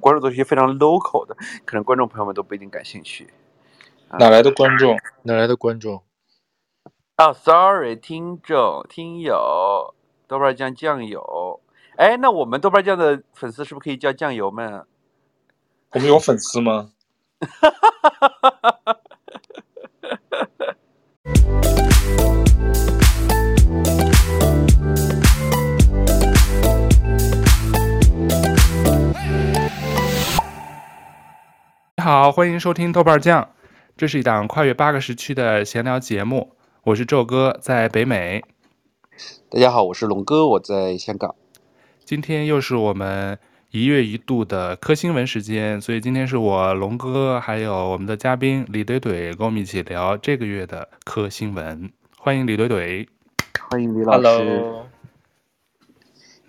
[0.00, 3.28] 关注的是一些非常 local 的，可能观众朋友们都不一定感兴趣。
[4.18, 4.98] 哪来的观众？
[5.22, 6.02] 哪来的观众？
[7.16, 9.94] 啊、oh,，sorry，听众、听友，
[10.26, 11.60] 豆瓣酱酱油。
[11.96, 14.86] 哎，那我们豆瓣酱的粉丝是不是可以叫酱油们？
[15.92, 16.92] 我们有粉丝吗？
[17.40, 18.99] 哈哈哈哈哈
[32.10, 33.50] 好，欢迎收听豆瓣酱，
[33.96, 36.56] 这是一档跨越八个时区的闲聊节目。
[36.82, 38.42] 我是宙哥，在北美。
[39.48, 41.36] 大家好，我是龙哥，我在香港。
[42.04, 43.38] 今天又是我们
[43.70, 51.92] 一月一度的科新闻时间，所以今天是我龙哥还有我们的嘉宾李怼怼跟我们一起聊这个月的科新闻。
[52.18, 53.06] 欢迎李怼怼，
[53.70, 54.26] 欢迎李老师。
[54.26, 54.86] Hello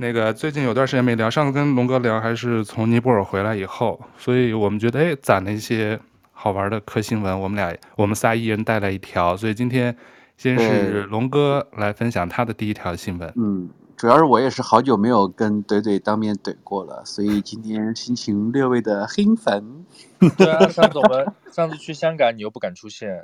[0.01, 5.99] 那个最近有段时间没聊，上次跟龙哥聊还是从尼泊尔回来以后，所以我们觉得哎，攒了一些
[6.31, 9.95] 好玩的科新闻，我们俩我们仨一人带来一条，所以今天
[10.37, 13.31] 先是龙哥来分享他的第一条新闻。
[13.35, 19.85] 嗯，主要是我也是好久没有跟怼怼当面怼过了，所以今天心情略微的兴奋。
[20.35, 23.23] 对啊，上次我们上次去香港，你又不敢出现，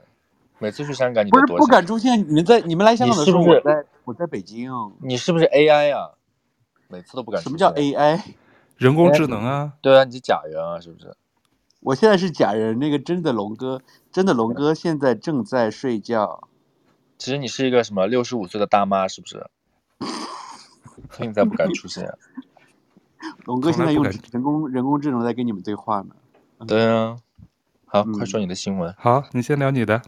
[0.59, 4.69] 每次去香港你都不是不敢出现，你们在你们来香港的时候，我在我在北京，
[5.01, 6.11] 你是不是 AI 啊？
[6.89, 7.41] 每次都不敢。
[7.41, 8.21] 什么叫 AI？
[8.77, 9.73] 人工智能啊？
[9.81, 11.15] 对啊，你是假人啊，是不是？
[11.81, 16.47] 我现在是假人，那个真的龙哥，真的龙哥现在正在睡觉。
[17.17, 19.49] 其实你是一个什么六十五岁的大妈，是不是？
[21.11, 22.13] 现在不敢出现。
[23.45, 26.15] 龙哥现在用人工人工智能在跟你们对话呢。
[26.67, 27.17] 对啊。
[27.85, 28.93] 好，嗯、快说你的新闻。
[28.97, 30.01] 好，你先聊你的。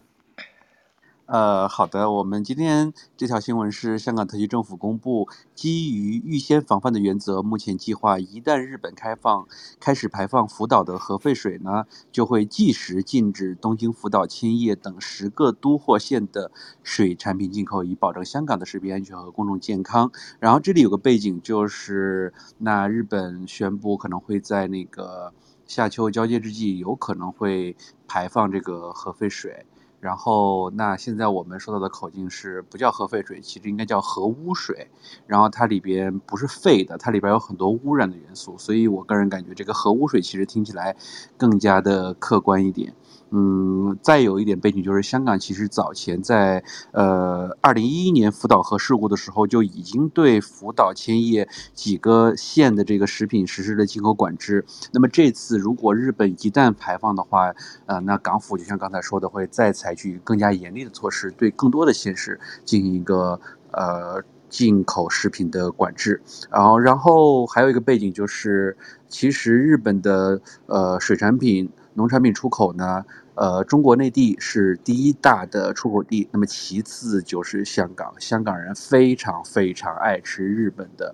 [1.29, 9.47] 呃，好的，我们今天这条新闻是香港特区政府公布，基于预先防范的原则，目前计划一旦日本开放
[9.79, 16.49] 开始排放福岛的核废水呢，就会即时禁止东京、福岛、千叶等十个都或县的
[16.81, 20.11] 水产品进口，以保证香港的食品安全和公众健康。
[20.39, 25.31] 然后这里有个背景，就是那日本宣布可能会在那个
[25.67, 27.77] 夏秋交接之际，有可能会
[28.07, 29.67] 排放这个核废水。
[29.99, 34.87] 然后，那现在我们说到的口径是不叫核废水，其实应该叫核污水。
[35.27, 40.95] 然后它里边不是废的，它里边有很多污染的元素，所以我个人感觉这个核污水其实听起来
[41.37, 42.93] 更加的客观一点。
[43.31, 54.65] 嗯，再有一点背景就是，香港其实早前在呃二零一一年福岛核事故的时候，就已经对福岛、千叶几个县的这个食品实施了进口管制。
[54.91, 57.53] 那么这次如果日本一旦排放的话，
[57.85, 63.39] 呃，那港府就像刚才说的，会再采取更加严厉的措施，对更多的县市进行一个
[63.71, 66.19] 呃进口食品的管制。
[66.49, 68.75] 然后，然后还有一个背景就是，
[69.07, 71.69] 其实日本的呃水产品。
[71.99, 73.03] 农产品出口呢，
[73.35, 78.13] 呃，中国内地是第一大的出口地，那么其次就是香港。
[78.17, 81.13] 香港人非常非常爱吃日本的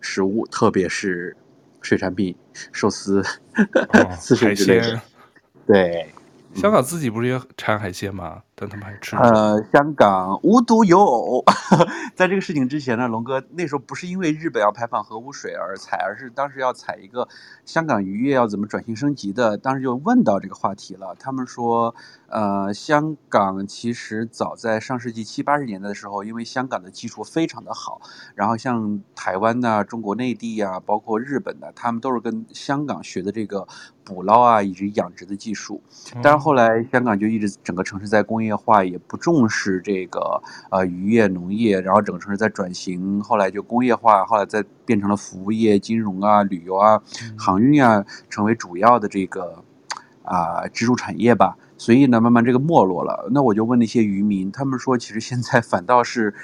[0.00, 1.36] 食物，特别是
[1.82, 2.34] 水产品、
[2.72, 3.22] 寿司、
[3.92, 4.98] 哦、 刺身之类的。
[5.66, 6.08] 对。
[6.54, 8.42] 香港自己不是也产海鲜吗？
[8.62, 9.16] 但他们还吃。
[9.16, 11.44] 呃，香港无独有偶，
[12.14, 17.26] 在这个事情之前呢，龙哥那时候不是因为日本要排放核污水而采，而是当时要采一个
[17.64, 21.16] 香港渔业要怎么转型升级的，当时就问到这个话题了。
[21.18, 21.92] 他们说，
[22.28, 28.00] 呃，香港其实早在上世纪七八十年代的时候，因为香港的技术非常的好，
[28.36, 33.66] 然后像台湾呐、啊、中国内地呀、啊，包括日本的，他们都是跟香港学的这个。
[34.04, 35.80] 捕捞啊，以及养殖的技术，
[36.20, 47.00] 但是后来香港就一直整个城市在工业化，也不重视这个呃渔业农业，然后整个城市在转型，后来就工业化，后来再变成了服务业、金融啊、旅游啊、
[47.36, 49.62] 航运啊，成为主要的这个
[50.22, 51.56] 啊、呃、支柱产业吧。
[51.76, 53.28] 所以呢，慢慢这个没落了。
[53.32, 56.34] 那我就问那些渔民，他们说，其实现在反倒是。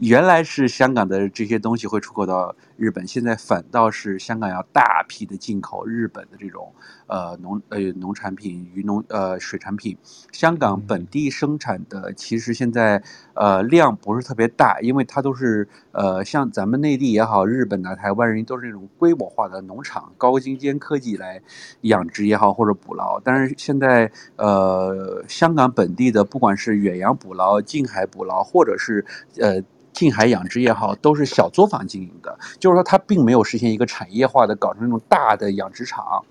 [0.00, 6.72] 原来是香港的这些东西会出口到日本，现在反倒是香港要大批的进口日本的这种
[7.08, 9.98] 呃农呃农产品、渔农呃水产品。
[10.30, 13.02] 香港本地生产的其实现在
[13.34, 21.42] 呃量不是特别大，因为它都是呃像咱们内地也好，日本啊、台湾人都是那种规模化的农场，高精尖科技来
[21.80, 23.20] 养殖也好或者捕捞。
[23.24, 29.04] 但是现在呃香港本地的不管是远洋捕捞、近海捕捞，或者是
[29.40, 29.60] 呃。
[29.98, 36.24] 近海养殖也好，都是小作坊经营的，就是说它并没有实现一个产业化的，搞成那种大的养殖场，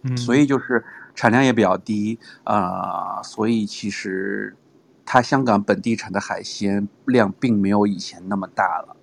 [0.00, 0.82] 嗯，所以就是
[1.14, 4.56] 产量也比较低啊，呃，所以其实
[5.04, 8.96] 它香港本地产的海鲜量并没有以前那么大了。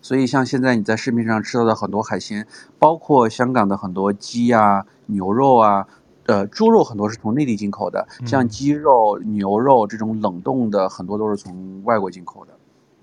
[0.00, 2.46] 所以像现在你在市面上吃到的很多海鲜，
[2.78, 5.88] 包括香港的很多鸡啊、牛肉啊，
[6.26, 12.55] 呃，猪肉很多是从内地进口的，像鸡肉、牛肉这种冷冻的很多都是从外国进口的。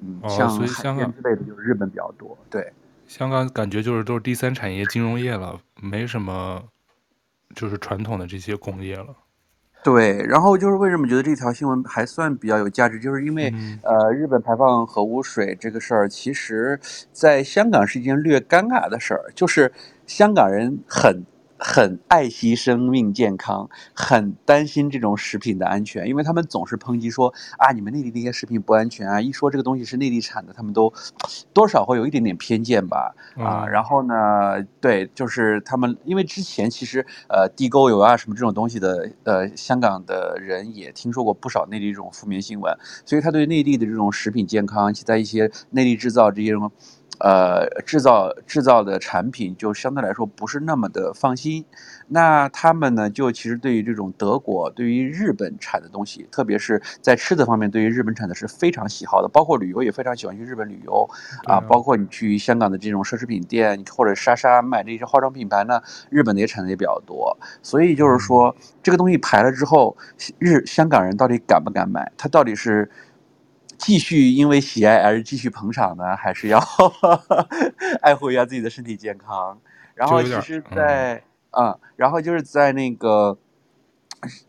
[0.04, 2.38] 嗯，像海鲜之类的就是日本比较多。
[2.50, 2.74] 对，
[3.08, 6.64] 香港感觉就是都是第三产业金融业了，没什么。
[7.56, 9.16] 就是传统的这些工业了，
[9.84, 10.18] 对。
[10.24, 16.80] 然后就是为什么觉得这条新闻还算比较有价值，就是因为、嗯、呃，日本排放核污水这个事儿，其实
[17.12, 19.72] 在香港是一件略尴尬的事儿，就是
[20.08, 21.24] 香港人很。
[21.66, 30.92] 很爱惜生命健康，很担心这种食品的安全，因为他们总是抨击说啊，你们内地那些食品不安全啊，一说这个东西是内地产的，他们都
[31.54, 46.70] 多少会有一点点偏见吧，啊，然后呢，对，就是他们，因为之前其实呃地沟油啊什么这种东西的，呃，香港的人也听说过不少内地这种负面新闻，所以他对内地的这种食品健康，其在一些内地制造这些什么。
[47.20, 51.64] 呃，制造制造的产品就相对来说不是那么的放心。
[52.10, 59.30] 那他们呢，就其实对于这种德国、对于日本产的东西，特别是在吃的方面，对于日本产的是非常喜好的。
[59.30, 61.10] 包括旅游也非常喜欢去日本旅游
[61.46, 61.62] 啊。
[61.62, 67.38] 包括你去香港的这种奢侈品店或者莎莎买这些化妆品牌呢，日本的也产的也比较多。
[67.62, 69.96] 所以就是说，这个东西排了之后，
[70.40, 72.12] 日香港人到底敢不敢买？
[72.18, 72.90] 他到底是？
[73.84, 76.60] 继续因为喜爱而继续捧场呢， 还是要
[78.02, 79.60] 爱护一下自己的身体健康？
[79.94, 83.38] 然后其实在，在、嗯、啊，然后就是在那个，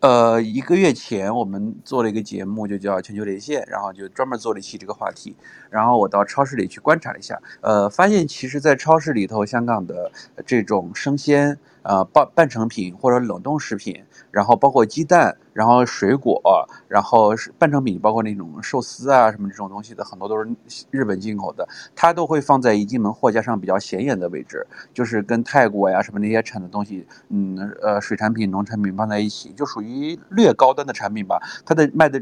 [0.01, 5.37] 呃，一个月前我们做了一个节目，就叫《全球连线》，然后就专门做了一期这个话题。
[5.69, 10.11] 然后我到超市里去观察了一下，呃，发现其实，在超市里头，香港的
[10.47, 11.59] 这种生鲜。
[11.85, 16.41] 呃，半半成品或者冷冻食品，然后包括鸡蛋，然后水果，
[16.89, 20.51] 然后是半成品，包括那种寿司啊什么这种东西的，很多都是
[20.91, 32.19] 日本进口的，它都会放在一进门货架上比较显眼的位置，就是跟泰国呀什么那些产的东西，嗯呃水产品、农产品放在一起，就属于略高端的产品吧，它的卖的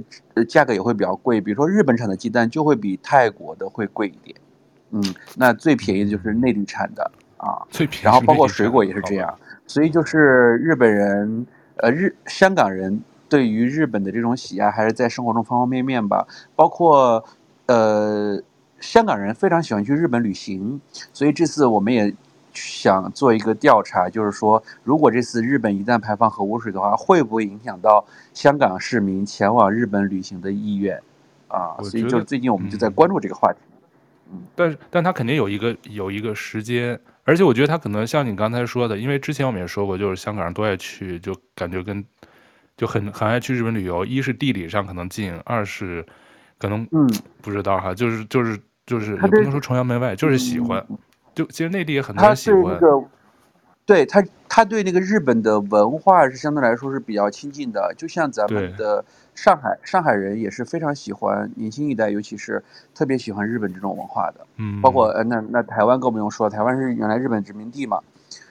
[0.49, 4.37] 价格也会比较贵，比如说日本产的鸡蛋就会比泰国的会贵一点，
[4.91, 9.39] 嗯，那最便宜的就是内地产的啊，最便宜，然后包括水果也是这样。
[9.67, 16.27] 所以就是日本人，呃，日香港人对于日本的这种喜爱，还是在生活中方方面面吧。
[16.55, 17.25] 包括，
[17.67, 18.43] 呃，
[18.81, 20.81] 香港人非常喜欢去日本旅行。
[21.13, 22.13] 所以这次我们也
[22.53, 28.05] 想做一个调查，就是说，如果这次日本一旦排放核污水的话，会不会影响到
[28.35, 31.01] 香港市民前往日本旅行的意愿？
[31.49, 33.59] 啊，所以就最近我们就在关注这个话题。
[34.31, 37.01] 嗯，但是，但他肯定有一个有一个时间。
[37.25, 42.05] 而且我觉得他可能像你刚才说的，因为之前我们也说过，就是香港人都爱去，就感觉跟
[42.77, 44.05] 就很很爱去日本旅游。
[44.05, 46.05] 一是地理上可能近，二是
[46.59, 47.09] 可能嗯
[47.41, 50.85] 不知道哈，就是就是就是也不能说崇洋媚外，就是喜欢。
[51.35, 52.79] 就其实内地也很多人喜欢。
[53.87, 54.23] 对他，
[54.55, 59.03] 他对那个日本的文化是相对来说是比较亲近的，就像咱们的
[59.35, 62.63] 上海上海人也是非常喜欢年轻一代，尤其是
[62.95, 64.47] 特别喜欢日本这种文化的。
[64.59, 68.01] 嗯，包括呃，那那台湾更不用说，台湾是原来日本殖民地嘛。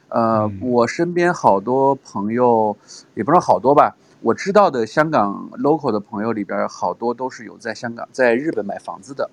[0.07, 2.75] 呃，嗯、我身边好多朋友，
[3.13, 9.29] 也不是好多吧，我知道的香港 local 的朋友里边，好多都是有在香港在日本买房子的，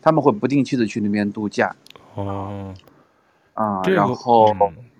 [0.00, 1.74] 他们会不定期的去那边度假。
[2.14, 2.72] 哦，
[3.54, 4.54] 啊，然后。
[4.54, 4.91] 嗯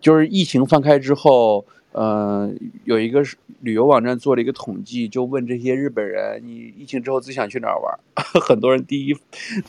[0.00, 2.50] 就是疫情放开之后，呃，
[2.84, 3.22] 有一个
[3.60, 7.98] 旅游网站做了一个统计，就问这些日本人，你疫情之后最想去哪儿玩？
[8.40, 9.16] 很多人第一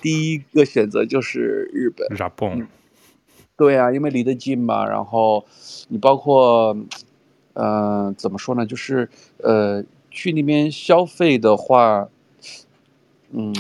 [0.02, 2.08] 第一个选择就是日本。
[2.10, 2.68] 日本。
[3.58, 4.88] 对啊，因为离得近嘛。
[4.88, 5.46] 然后
[5.90, 6.78] 你包括，
[7.54, 8.66] 呃，怎么说呢？
[8.66, 12.08] 就是呃，去那边消费的话，
[13.32, 13.54] 嗯。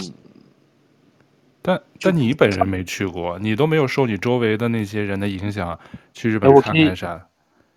[1.61, 5.77] 但但你本人没去过，你都没有受你周围的那些人的影响
[6.13, 7.21] 去日本看看山？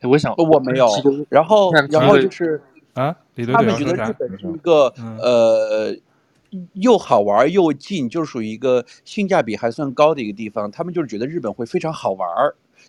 [0.02, 0.88] 我想我没有。
[1.28, 2.62] 然后然后就是
[2.94, 3.14] 啊，
[3.52, 4.86] 他们觉得日本是一个
[5.20, 5.96] 呃
[6.74, 10.70] 又好玩又近，就是属于一个性价比还算高的一个地方。
[10.70, 12.28] 他们就是觉得日本会非常好玩，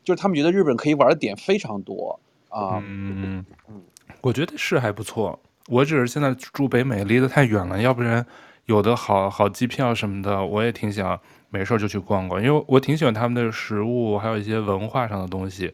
[0.04, 2.20] 就是他们觉得日本可以玩的点非常多
[2.50, 2.82] 啊。
[2.86, 3.82] 嗯嗯，
[4.22, 5.40] 我觉得是还不错。
[5.70, 8.24] 我只是现在住北美，离得太远了，要不然。
[8.65, 15.74] 有的好好机票什么的，我也挺想没事儿就去逛逛，因为我挺喜欢他们的食物，还有一些文化上的东西，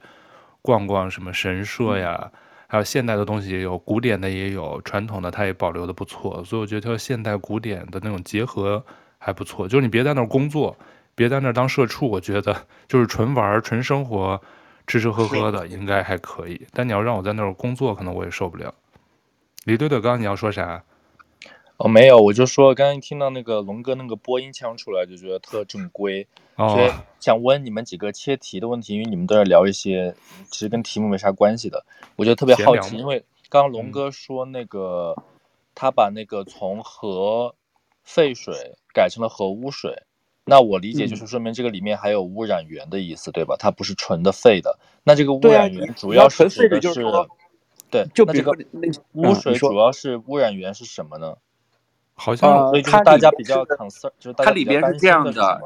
[0.62, 2.32] 逛逛什么神社呀，
[2.68, 8.84] 还有现代的东西也有，古典的也有，传统的它也保留的不错，所以我觉得它现代古典的那种结合
[9.18, 9.68] 还不错。
[9.68, 10.76] 就是你别在那儿工作，
[11.14, 14.42] 别在那儿当社畜，我觉得就是纯玩纯生活，
[14.88, 16.66] 吃吃喝喝的应该还可以。
[16.74, 18.74] 但你要让我在那儿工作，可能我也受不了。
[19.66, 20.84] 李队队，刚刚你要说啥？
[21.80, 30.14] 哦，没有，我就说刚刚听到那个龙哥那个播音腔出来，就觉得特正规， 哦、所以想问你们几个切题的问题，因为你们都在聊一些
[30.52, 31.86] 其实跟题目没啥关系的，
[32.18, 35.24] 我觉得特别好奇，因为刚刚龙哥说那个、嗯、
[35.74, 37.56] 他把那个从核
[38.04, 40.04] 废水改成了核污水，
[40.44, 43.56] 那我理解就是说明这个里面还有污染源的意思，嗯、对吧？
[43.58, 47.06] 它不是纯的废的，那这个污染源主要是指的是，
[47.90, 48.52] 对，就这个
[49.14, 51.38] 污水主要是污染源是什么呢？
[52.22, 55.62] 好像，所以就是大家比较 concern，就是它里边是这样的，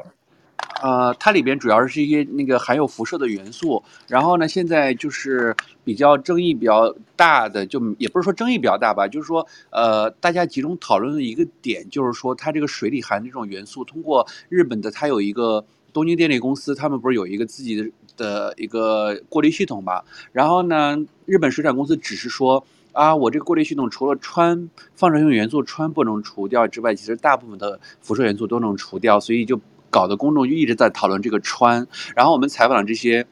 [0.80, 3.82] 呃，它里边主要是一些那个含有辐射的元素。
[4.06, 20.02] 然后呢，现在就是比较争议比较大的，就也不是说争议比较大吧，就是说，呃，大家集中讨论的一个点，就是说它这个水里含的这种元素，通过日本的它有一个东京电力公司，他们不是有一个自己的的一个过滤系统嘛？
[20.30, 20.96] 然后呢，
[21.26, 22.64] 日本水产公司只是说。
[22.94, 29.60] 啊，我这个过滤系统除了氚放射性元素氚不能除掉之外，其实大部分的辐射元素都能除掉，所以就
[29.90, 31.86] 搞得公众就一直在讨论这个氚。
[32.16, 33.26] 然后我们采访了这些，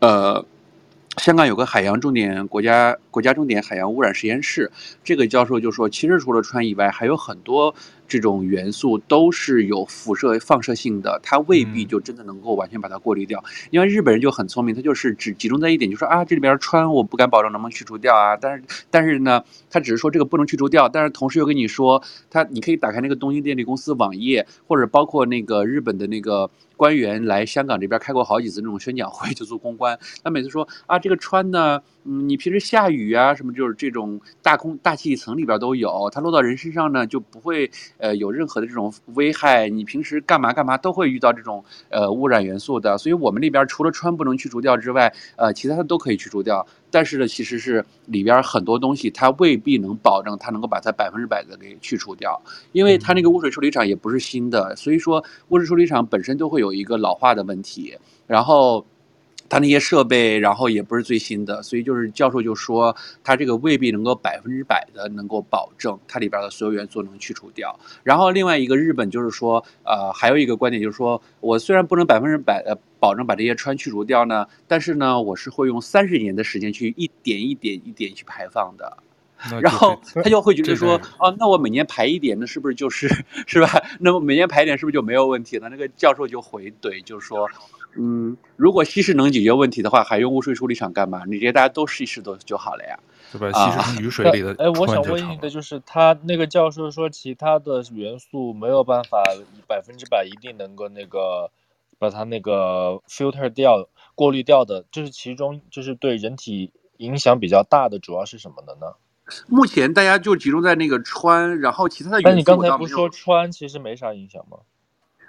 [0.00, 0.44] 呃。
[1.16, 4.70] 香港有个海洋重点国家国家重点海洋污染实验室，
[5.02, 7.74] 这个教授就说，其实除了氚以外，还有很多
[8.08, 13.44] 这种元素都是有辐射放射性的，它未必就真的能够完全把它过滤掉。
[13.70, 26.50] 因为日本人就很聪明，他就是只集中在一点，就说啊，这里边氚我不敢保证能不能去除掉啊，但是但是呢，他只是说这个不能去除掉，但是同时又跟你说，他你可以打开那个东京电力公司网页，或者包括那个日本的那个。
[26.78, 29.98] 官员来香港这边开过好几次那种宣讲会，就做公关。
[30.22, 39.68] 他每次说啊，这个氚呢，嗯，你平时下雨啊什么，就是这种大空大气层里边都有，它落到人身上呢就不会呃有任何的这种危害。
[39.68, 42.98] 你平时干嘛干嘛都会遇到这种呃污染元素的。
[42.98, 46.66] 所以我们那边除了穿不能去除掉之外，呃，其他的都可以去除掉。
[46.90, 52.40] 但是呢，其实是里边很多东西它未必能保证它能够把它百分之百的给去除掉，
[52.72, 56.58] 因为它那个污水处理厂也不是新的，所以说污水处理厂本身都会。
[56.58, 57.96] 有一个老化的问题，
[58.26, 58.84] 然后
[59.48, 67.78] 他那些设备，然后也不是最新的，所以就是教授就说，他这个未必能够百分之百的能够保证它里边的所有元素能去除掉。
[68.02, 78.98] 然后另外一个日本就是说，呃，还有一个观点就是说，我虽然不能百分之百的保证把这些氚去除掉呢，但是呢，我是会用三十年的时间去一点一点一点去排放的。
[79.62, 83.08] 然后他就会觉得说，哦，那我每年排一点，那是不是就是
[83.46, 83.68] 是吧？
[84.00, 85.68] 那么每年排一点，是不是就没有问题了？
[85.68, 87.48] 那个教授就回怼，就是说，
[87.96, 91.22] 嗯，如果稀释能解决问题的话，还用污水处理厂干嘛？
[91.26, 92.98] 你这些大家都试一试都就好了呀，
[93.32, 93.52] 对吧？
[93.52, 94.54] 稀释雨水里的。
[94.58, 99.22] 哎，我想问你的就是，他那个教授说，其他的元素没有办法
[99.66, 101.50] 百分之百一定能够那个
[101.98, 108.94] 把它那个 filter 掉、过滤掉的，就是其中就是对人体影响比较大的，主要是什么的呢？
[109.46, 112.28] 目前大家就集中在那个川，然后其他的元素。
[112.28, 114.58] 但你刚才不是说川其实没啥影响吗？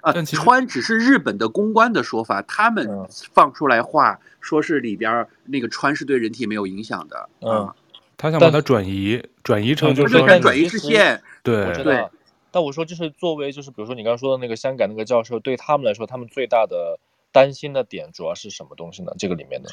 [0.02, 7.30] 啊，川只是日本的公关的说法，他们放出来话说是里边那个川是对人体没有影响的。
[7.42, 7.70] 嗯，
[8.16, 11.22] 他想把它转移，转移成就是转移视线。
[11.44, 12.10] 对，我知道。
[12.50, 16.98] 但我说就是作为就是比如说你刚刚说的那个香港那个教授，对他们来说，他们最大的
[17.34, 19.12] 担心的点主要是什么东西呢？
[19.20, 19.70] 这个里面的，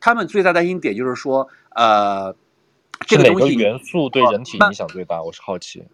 [0.00, 2.34] 他们最大担心点就是说，呃。
[3.06, 5.84] 这个东西元素对人体影响最大，我是好奇。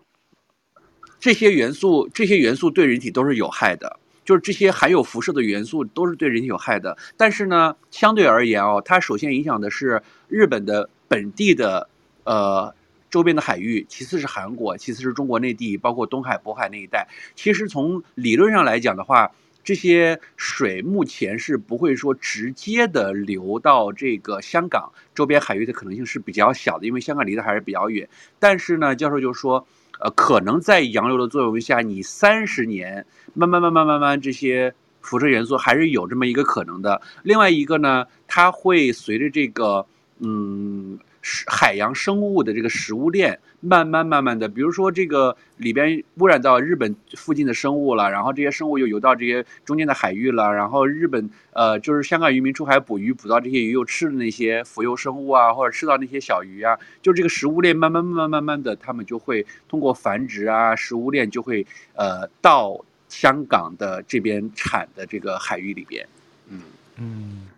[1.19, 6.97] 这些元素，这些元素对人体都是有害的，就是这些含有辐射的元素都是对人体有害的。
[7.17, 11.89] 但是呢，相对而言哦，它首先影响的是日本的本地的
[12.25, 12.75] 呃
[13.11, 17.09] 周边的海域，其次是韩国，其次是中国内地，包括东海、渤海那一带。
[17.35, 28.09] 其实从理论上来讲的话，这些水目前是不会说直接的流到这个香港周边海域的可能性是比较小的，因为香港离得还是比较远。
[28.39, 29.67] 但是呢，教授就说，
[30.01, 37.03] 呃，可能在洋流的作用下，你三十年慢慢慢慢慢慢这些辐射元素还是有这么一个可能的。
[37.23, 39.87] 另外一个呢，它会随着这个，
[40.21, 40.99] 嗯。
[41.47, 66.09] 海洋生物的这个食物链，慢慢慢慢的，比如说这个里边污染到日本附近的生物了，然后这些生物又游到这些中间的海域了，然后日本呃就是香港渔民出海捕鱼，捕到这些鱼又吃的那些浮游生物啊，或者吃到那些小鱼啊，就这个食物链慢慢慢慢慢慢的，他们就会通过繁殖啊，食物链就会呃到香港的这边产的这个海域里边，
[66.49, 66.63] 嗯
[66.97, 67.50] 嗯。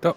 [0.00, 0.12] 但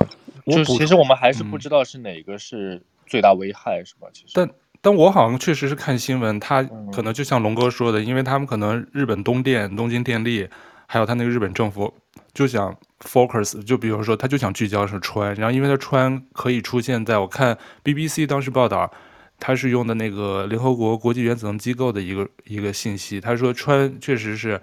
[0.45, 4.07] 就其实我们还是不知道是哪个是最大危害，嗯、是吧？
[4.11, 4.49] 其实，但
[4.81, 10.47] 但我好像确实是看新闻，他可能就像龙哥说的，嗯、因为他们可能日本东电、东京电力，
[10.87, 11.93] 还有他那个日本政府
[12.33, 18.91] 就想 focus，就比如说他就想聚焦是氚，然后因为他氚可以出现在我看 BBC 当时报道，
[19.39, 24.59] 他是用的那个联合国国际原子能机构的一个一个信息，他说氚确实是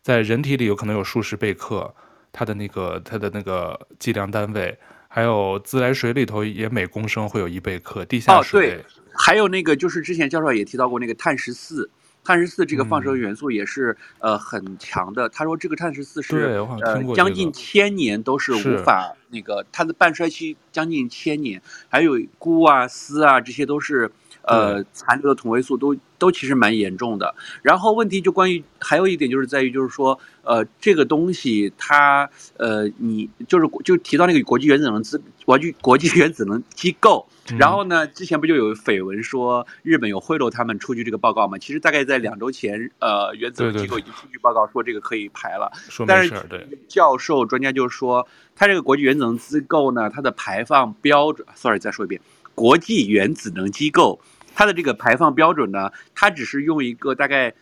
[0.00, 1.94] 在人体里有可能有数十贝克，
[2.32, 8.60] 它的那个它的那个计量单位，还有自来水里头也每公升会有一贝克，地下水。
[8.60, 11.90] 哦，对，还有那个就是之前教授也提到过那个碳十四。
[12.24, 15.28] 碳十四这个放射元素也是、嗯、呃很强的。
[15.28, 24.08] 他说这个碳十四是呃将近千年都是无法那个它的半衰期将近千年，还有钴啊锶啊这些都是
[24.44, 27.34] 呃残留的同位素都都其实蛮严重的。
[27.62, 37.26] 然后问题就关于还有一点就是在于就是说呃这个东西它呃你就是就提到那个国际原子能资国际国际原子能机构。
[37.58, 38.06] 然后呢？
[38.06, 41.58] 之前不就有绯闻说日本有贿赂他们出具这个报告吗？
[41.58, 45.70] 其实大概在两周前，呃，原子能机构已经出具报告说这个可以排了。
[46.06, 52.20] 对对对，但是教授专家就是说，他这个国际原子能机构呢，它的排放标准，sorry，再说一遍，
[52.54, 54.20] 国际原子能机构
[54.54, 57.54] 它的这个排放标准呢，它只是用一个大概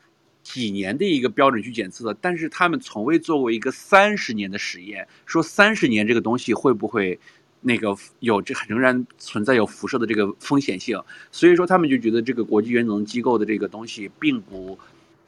[0.43, 7.19] 几年的一个标准去检测的，但是他们从未做过一个三十年的实验，说三十年这个东西会不会？
[7.63, 10.99] 那个有这仍然存在有辐射的这个风险性，
[11.31, 14.79] 所以说他们就觉得这个国际原子能机构的这个东西并不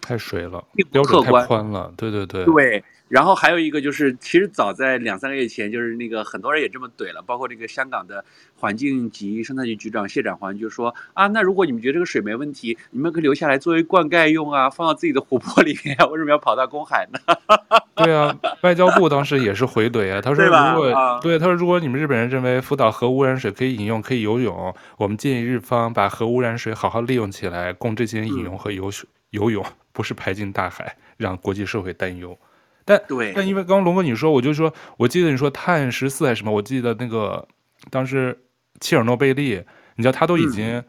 [0.03, 2.45] 太水了，并不客观，宽了，对对对。
[2.45, 8.25] 对，然后还有一个就是，其实早在两三个月前，就是那个很多人也这么怼了，包括这个香港的
[8.57, 17.19] 环境及生态局局长谢展寰就说啊，那如果你们觉得这个水没问题，你们可以留下来作为灌溉用啊，放到自己的湖泊里面啊，为什么要跑到公海呢？
[17.95, 29.63] 对啊，外交部当时也是回怼啊，他说如果对，他说如果你们日本人认为福岛核污染水可以饮用、可以游泳，我们建议日方把核污染水好好利用起来，供这些人饮用和游水、嗯、游泳，
[29.93, 32.39] 不是排进大海，让国际社会担忧。
[32.87, 37.47] 但对，但因为刚刚龙哥你说，我就说，我记得你说碳十四还是什么，我记得那个
[37.91, 38.45] 当时
[38.81, 39.63] 切尔诺贝利，
[39.97, 40.83] 你知道他都已经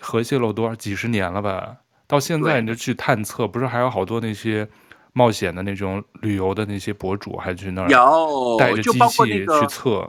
[0.00, 1.76] 核泄漏多少几十年了吧？
[2.08, 4.66] 到现在你就去探测，不是还有好多那些。
[5.12, 7.88] 冒险的那种旅游的那些博主还去那儿
[8.56, 10.08] 带着机器去测，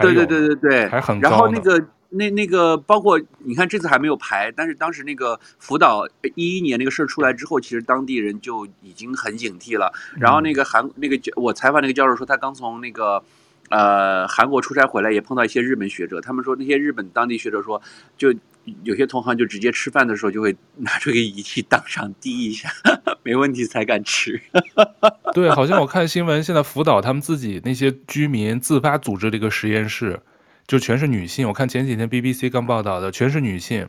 [0.00, 1.30] 对对对对对，还很高。
[1.30, 1.80] 然后那个
[2.10, 9.92] 那那个包括你看这次还没有排，但是当时那个福岛一一年那个事儿出来之后，其实当地人就已经很警惕了。
[10.18, 13.22] 然后那个韩那个我采访那个教授说，他刚从那个
[13.70, 17.80] 呃韩国出差回来，也碰到一些日本学者，他们说那些日本当地学者说
[18.16, 18.34] 就。
[18.84, 22.68] 有些同行就直接吃饭的时候就会拿出个仪器当场滴一下，
[23.24, 24.40] 没问题才敢吃。
[25.32, 30.20] 对，好像我看新闻，现在福岛他们自己那些居民自发组织了一个实验室，
[30.70, 31.48] 就全是女性。
[31.48, 33.88] 我看前几天 BBC 刚报道的，全是女性，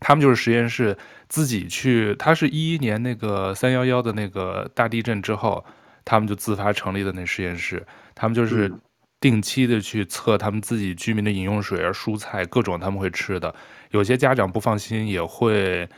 [0.00, 0.96] 她们就是实验室
[1.28, 2.14] 自己去。
[2.14, 5.62] 她是一一年那个三幺幺的那个大地震之后，
[6.06, 8.72] 他们就自发成立的那实验室，他们就是。
[9.18, 13.52] 定期的去测他们自己居民的饮用水啊、蔬菜各种他们会吃的，
[13.90, 15.88] 有些家长不放心也会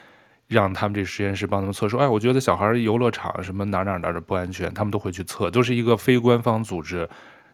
[0.46, 7.06] 让他们这实验室帮他们测，说哎，我觉得小孩游乐场什么哪哪哪的不安全，他们都会去测，都是一个非官方组织，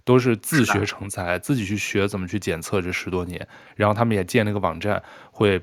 [0.05, 5.63] 都是自学成才，自己去学怎么去检测这十多年，然后他们也建了个网站会。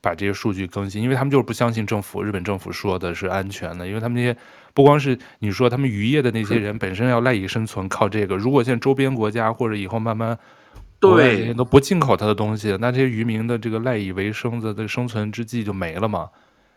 [0.00, 4.36] 把这些数据更新，因为他们就是不相信政府，日本政府说的是安全的，因为他们那些
[4.74, 8.36] 不光是你说他们渔业的那些人本身要赖以生存，靠这个。
[8.36, 10.36] 如果现在周边国家或者以后慢慢
[10.98, 16.28] 对都不进口他的东西，那这些渔民的这个赖以为生的的生存之计就没了嘛。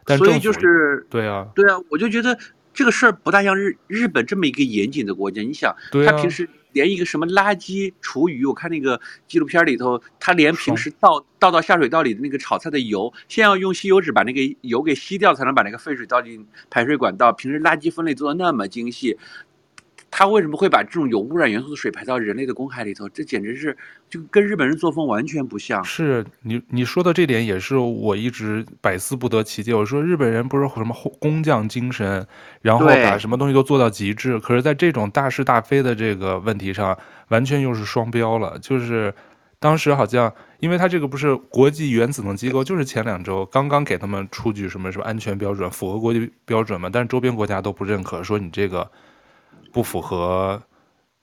[0.06, 2.38] 但所以就是对啊，对啊，我就觉得
[2.76, 5.42] 这个事儿不大像日日本这么一个严谨的国家。
[5.42, 6.48] 你想，他平时。
[6.76, 17.32] 连一个什么垃圾厨余，我看那个纪录片里头，他连平时倒倒到下水道里的那个炒菜的油，先要用吸油纸把那个油给吸掉，才能把那个废水倒进排水管道。
[17.32, 19.18] 平时垃圾分类做的那么精细。
[20.18, 23.10] 他为什么会把这种有污染元素的水排到人类的公海里头？
[23.10, 23.76] 这简直是
[24.10, 25.84] 就跟日本人作风完全不像。
[25.84, 29.74] 是你你说的这点也是我一直百思不得其解。
[29.74, 32.26] 我说日本人不是什么工匠精神，
[32.62, 36.98] 然后把什么东西都做到极致，可是在这种大是大非的这个问题上，
[37.28, 38.58] 完全又是双标了。
[38.60, 39.14] 就是
[39.60, 48.90] 当时好像，因为他这个不是国际原子能机构，就是前两周刚刚给他们出具什么什么安全标准，符合国际标准嘛，但是周边国家都不认可，说你这个。
[49.76, 50.64] 不符合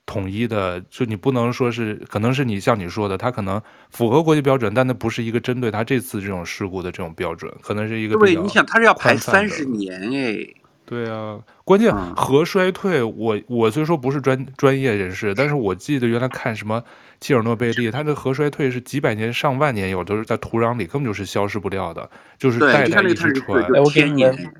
[0.04, 10.46] 统一的，就你不能说是，可能是你像你说的，它可能符合国际标准，但那不是一个针对它这次这种事故的这种标准，可能是一个对，你想它是要排三十年哎，
[10.84, 16.84] 对啊，关键核衰退，我我虽说不是专专业人士，但是我记得原来看什么
[17.18, 23.62] 切尔诺贝利，它的核衰退是几百年上万年有，都是在土壤里，根本就是消失不掉的，就是代代一直传。
[23.72, 24.54] 哎，我给你们，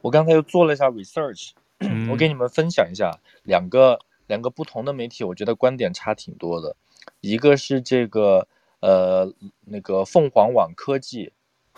[0.00, 1.50] 我刚才又做了一下 research。
[2.10, 6.76] 我给你们分享一下两个两个不同的媒体，我觉得观点差挺多的。
[7.20, 8.48] 一个是这个
[8.80, 9.32] 呃
[9.64, 11.32] 那个凤凰网科技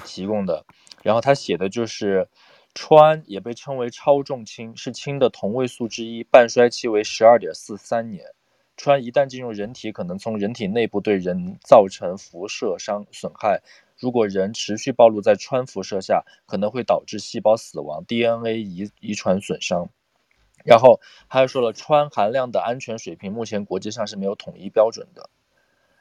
[0.04, 0.64] 提供的，
[1.02, 2.28] 然后他写的就是。
[2.78, 8.26] 氚也被称为超重氢，是氢的同位素之一，半衰期为十二点四三年。
[8.76, 13.62] 氚一旦进入人体，可能从人体内部对人造成辐射伤损害。
[13.98, 19.88] 如果人持续暴露在氚辐射下，可能会导致细胞死亡、DNA 遗遗传损伤。
[20.64, 25.30] 然后他还说了，氚含量的安全水平，目前国际上是没有统一标准的。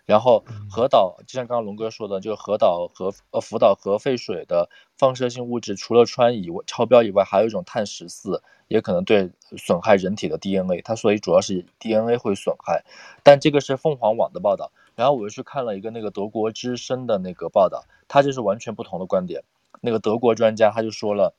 [0.06, 10.82] 然后核岛，就像刚刚龙哥说的，就是核岛核呃福岛核废水的放射性物质，除了氚以外超标以外，还有一种碳十四，也可能对损害人体的 DNA。
[10.84, 12.84] 它所以主要是 DNA 会损害，
[13.24, 14.72] 但这个是凤凰网的报道。
[14.96, 19.44] 然后我又去看了一个那个德国之声的那个报道，他就是完全不同的观点。
[19.82, 21.36] 那个德国专家他就说了，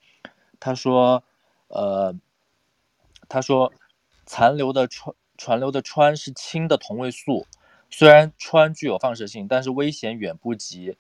[0.61, 1.25] 他说，
[1.69, 2.15] 呃，
[3.29, 3.73] 他说
[4.27, 7.47] 残留的氚残留的氚是氢的同位素。
[7.89, 10.97] 虽然氚具有放射性，但是危险远不及，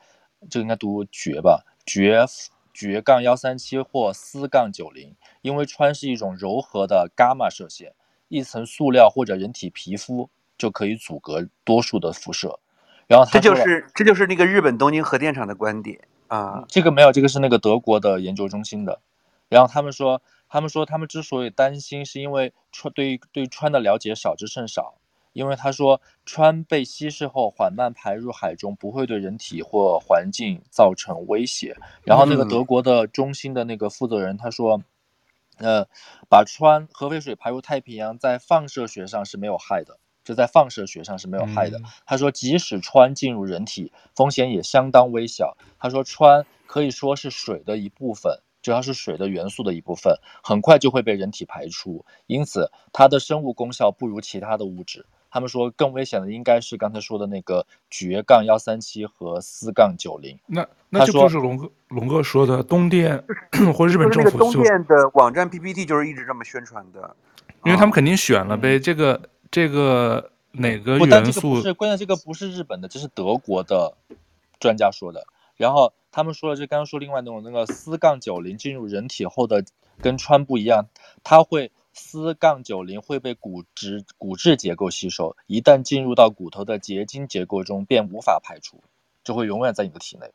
[0.48, 1.64] 这个应该读绝吧？
[1.84, 2.24] 绝
[2.72, 7.94] 绝杠幺三七或四杠九零，因为氚是一种柔和的伽马射线，
[8.28, 12.58] 一层塑料或者人体皮肤就可以阻隔多数的辐射。
[13.06, 16.64] 然后这就是这就是那个日本东京核电厂的观点啊。
[16.68, 19.00] 这个没有，这个是那个德国的研究中心的。
[19.48, 24.96] 然后他们说，他们说他们之所以担心，是因为川对对川的了解少之甚少。
[25.32, 31.76] 因为他说，川被稀释后缓慢排入海中，不会对人体或环境造成威胁。
[32.04, 34.80] 然后那个德国的中心的那个负责人他说，
[35.58, 35.86] 呃，
[36.30, 41.80] 把川核废水排入太平洋，在放射学上是没有害的，就在放射学上是没有害的。
[42.04, 45.56] 他说，即使氚进入人体，风险也相当微小。
[45.78, 55.06] 他说，氚可以说是水的一部分，只要是水的元素的一部分，很快就会被人体排出，因此它的生物功效不如其他的物质。
[55.30, 60.38] 他们说更危险的应该是刚才说的那个绝杠幺三七和四杠九零。
[60.46, 63.22] 那那就就是龙哥龙哥说的东电
[63.76, 67.14] 或日本政府东电的网站 PPT 就是一直这么宣传的，
[67.64, 68.78] 因为他们肯定选了呗。
[68.78, 69.20] 这个
[69.56, 71.54] 这个哪个元素？
[71.54, 73.96] 不是关键，这个不是日本的，这是德国的
[74.60, 75.26] 专家说的。
[75.56, 79.64] 然后他们说了，就刚刚说另外那种那个四杠九零进入人体后的
[80.02, 80.88] 跟川不一样，
[81.24, 81.72] 它会。
[81.98, 88.82] 四杠九零会被骨质骨质结构吸收，一旦进入到骨头的结晶结构中，便无法排出，
[89.24, 90.30] 就会永远在你的体内。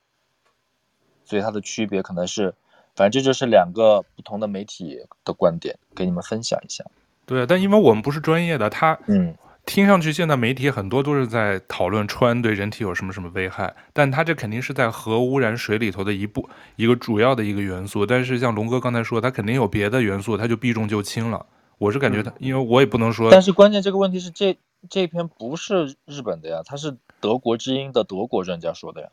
[1.24, 2.56] 所以它的区别可能是，
[2.96, 6.84] 反正这就是两个不同的媒体的观点，给你们分享一下。
[7.32, 9.34] 对，但因为我们不是专业的，他嗯。
[9.64, 18.04] 听上去，现在媒体很多都是在讨论氚对人体有什么什么危害，但他这肯定是在核污染水里头的一部一个主要的一个元素。
[18.04, 21.46] 但是像龙哥刚才说，他肯定有别的元素，他就避重就轻了。
[21.78, 23.30] 我是感觉它，因为我也不能说。
[23.30, 24.58] 但是关键这个问题是，这
[24.90, 29.10] 这篇不是日本的呀，他是德国之音的德国专家说的呀。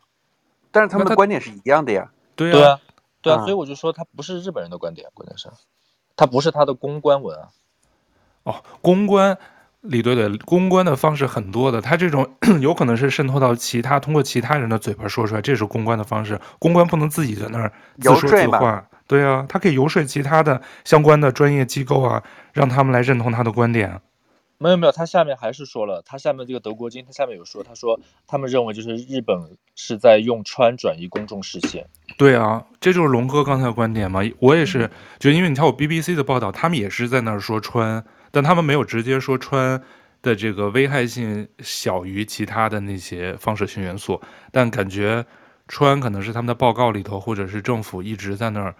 [0.73, 2.11] 但是他们的观点是一样的呀。
[2.35, 2.81] 对啊，对啊，
[3.21, 5.51] 对啊，所以我就说他不是日本人的观点，关键是，
[6.17, 7.51] 他不是他的公关文啊。
[8.49, 9.37] 哦，公关。
[9.83, 12.29] 李队的公关的方式很多的，他这种
[12.61, 16.39] 有可能是渗透到其他，通过其他人的嘴巴说出来，这是公关的方式。
[16.59, 22.21] 公关不能自己在那儿自说自话，对啊，他可以游说其他的相关的专业机构啊，
[22.53, 24.01] 让他们来认同他的观点。
[24.59, 31.87] 没有没有，他下面还是说了，他下面这个德国经，他下面有说，他说他们认为就是日本是在用川转移公众视线。
[32.19, 38.03] 对啊，这就是龙哥刚才的观点嘛，我也是，就因为你看我 BBC 的报道，他们也是在那儿说氚。
[38.31, 39.81] 但他们没有直接说氚
[40.23, 45.25] 的这个危害性小于其他的那些放射性元素，但感觉
[45.69, 48.75] 氚可能是他们的报告里头或者是政府一直在那儿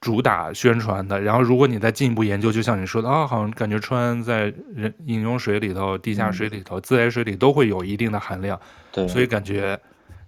[0.00, 1.20] 主打宣传的。
[1.20, 8.60] 然后如果你再进一步研究，就像你说的啊，好像感觉氚在人饮用水里头、地下水里头、自来水里都会有一定的含量。
[8.92, 9.78] 对，所以感觉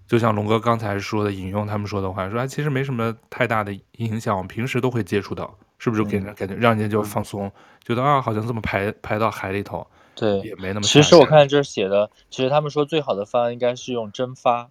[0.07, 5.57] 就像龙哥刚才说的，引用他们说的话，说啊，其实没什么太大的影响，我们平时都会接触到。
[5.79, 7.51] 是不是给人感觉让人家就放松，
[7.85, 10.83] 觉得啊，好像这么排排到海里头，对，也没那么。
[10.83, 14.71] 其实我看这写的，其实他们说最好的方案应该是用蒸发。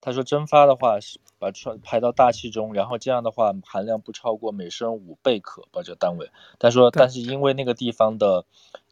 [0.00, 6.30] 他说蒸发的话是把氚排到大气中，然后这样的话含量不超过每升五贝壳把这个单位。
[6.58, 8.44] 他说，但是因为那个地方的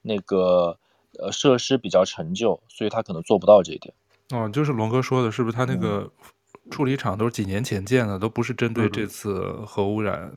[0.02, 0.78] 那个
[1.18, 3.94] 呃设施比较陈旧，所以他可能做不到这一点。
[4.30, 6.10] 哦，就是龙哥说的，是不是他那个
[6.72, 10.34] 处理厂都是几年前建的，都不是针对这次核污染。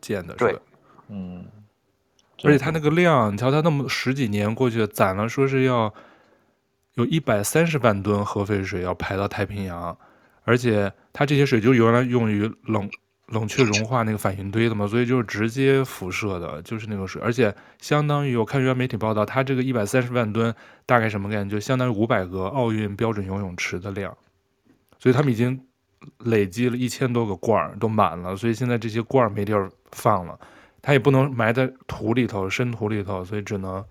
[0.00, 0.60] 建的是吧？
[1.08, 1.44] 嗯，
[2.44, 5.92] 而且它那个量，你瞧它那么十几年过去了，攒了说是要
[6.94, 9.96] 有一百三十万吨核废水要排到太平洋，
[10.44, 12.88] 而且它这些水就原来用于冷
[13.28, 24.16] 冷却融化那个反应堆的嘛，所以就是直接辐射的，就是那个水，而且相当于我看原媒体报道，它这个一百三十万吨大概什么概念，就相当于五百个奥运标准游泳池的量，
[24.98, 25.64] 所以他们已经
[26.18, 30.38] 累积了一千多个罐儿都满了，所以现在这些罐儿没地儿放了，
[30.82, 33.84] 它也不能埋在土里头、深土里头，所以只能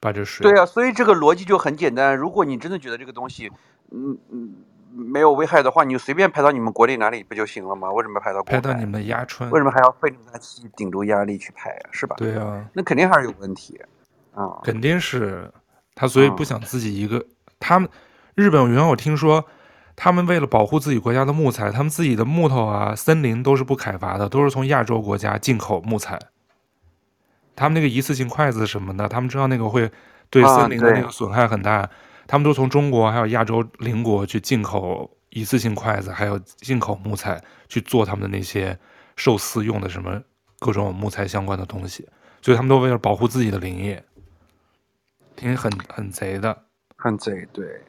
[0.00, 0.42] 把这水。
[0.42, 3.50] 对啊，所以这个逻辑就很简单，如果你真的觉得这个东西，
[3.90, 4.54] 嗯嗯。
[4.98, 7.92] 没有危害的话，你就随便排到你们国内哪里不就行了吗？
[7.92, 9.50] 为什么排到排到你们的鸭川？
[9.50, 11.88] 为什么还要费力大气顶住压力去排啊？
[11.92, 12.16] 是吧？
[12.16, 13.78] 对啊，那肯定还是有问题
[14.32, 14.58] 啊。
[14.64, 15.52] 肯定是
[15.94, 17.18] 他，所以不想自己一个。
[17.18, 17.26] 嗯、
[17.60, 17.86] 他们
[18.34, 19.44] 日本原来我听说，
[19.96, 26.18] 他们为了保护自己国家的木材，他们自己的木头啊、森林都是不砍伐的，都是从亚洲国家进口木材。
[27.56, 29.90] 他们那个一次性筷子什么的，他们知道那个会
[30.30, 31.72] 对森林的那个损害很大。
[31.78, 31.90] 啊
[32.28, 38.76] 他们都从中国还有亚洲邻国去进口一次性筷子，还有进口木材去做他们的那些
[39.14, 40.20] 寿司用的什么
[40.58, 42.04] 各种木材相关的东西，
[42.42, 44.04] 所以他们都为了保护自己的林业，
[45.36, 46.64] 挺很很贼的，
[46.96, 47.80] 很贼，对。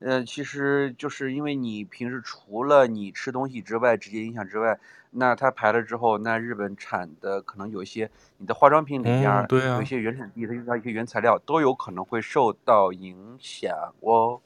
[0.00, 4.78] 呃，其实就是因为你平时除了你吃东西之外，直接影响之外，
[5.10, 14.40] 那它排了之后，那日本产的可能有一些你的化妆品里边，嗯对啊、有一些原产地，它用到一些原材料，都有可能会受到影响哦。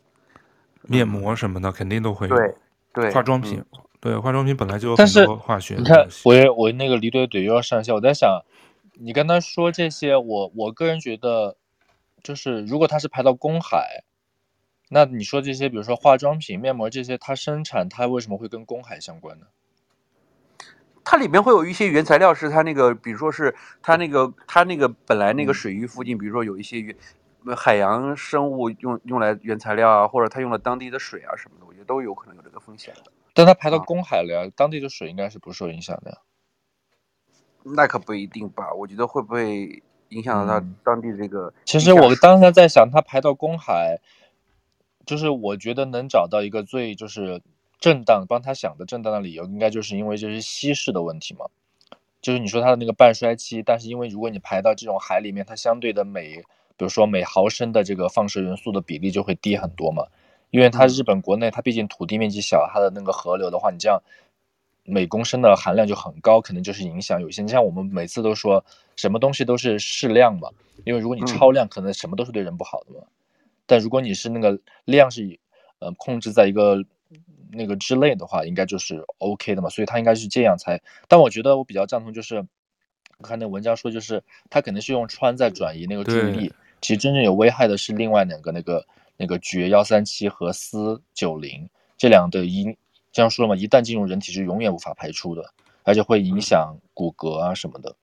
[0.83, 2.37] 面膜什么的肯定都会有。
[2.37, 2.55] 对
[2.93, 5.75] 对，化妆品，嗯、对化妆品本来就有很多化学。
[5.75, 8.45] 你看，我我那个离队队又要上线，我在想，
[8.93, 11.57] 你刚才说这些，我我个人觉得，
[12.23, 14.05] 就是如果它是排到公海。
[14.91, 19.47] 那你说这些，比如说化妆品、面膜这些，它生产它为什么会跟公海相关呢？
[21.05, 26.95] 它里面会有一些原材料，是它那个，比如说是它那个它那个本来那个水域附近，比如说有一些原
[27.57, 33.13] 海洋生物用用来原材料啊，或者它用了当地的水啊什么的，我觉得都有可能有这个风险的。
[33.33, 36.19] 但它排到公海了呀，啊、当地的水应该是不受影响的呀。
[37.63, 38.73] 那可不一定吧？
[38.73, 41.53] 我觉得会不会影响到它当地这个、嗯？
[41.65, 43.99] 其实我当时在想，它排到公海。
[45.09, 47.41] 就是我觉得能找到一个最就是
[47.81, 51.47] 正当帮他想的正当的理由，应该就是因为这是稀释的问题嘛。
[52.21, 56.37] 就是你说它的那个半衰期，但是因为如果你排到这种海里面，它相对的每，
[56.77, 60.05] 比如说每毫升的这个放射元素的比例就会低很多嘛。
[60.51, 63.99] 因为它日本国内它毕竟土地面积小，它的那个河流的话，你这样
[64.85, 67.41] 每公升的含量就很高，可能就是影响有些。
[67.41, 68.63] 你像我们每次都说
[68.95, 70.51] 什么东西都是适量嘛，
[70.85, 73.07] 因为如果你超量，可能什么都是对人不好的嘛。
[73.69, 75.39] 但如果你是那个量是，
[75.79, 76.83] 呃，控制在一个
[77.53, 80.81] 那个之内的话，应该就是 OK 的嘛，所以它应该是这样才。
[81.07, 82.45] 但我觉得我比较赞同，就是
[83.19, 86.53] 我看那文章说，就是它肯定是用穿在转移那个注意力。
[86.81, 88.87] 其实真正有危害的是另外两个那个
[89.19, 92.75] 那个绝幺三七和四九零这两个一，
[93.13, 95.53] 这样说了嘛，一旦进入人体是永远无法排出的，
[95.83, 97.95] 而且会影响骨骼啊什么的，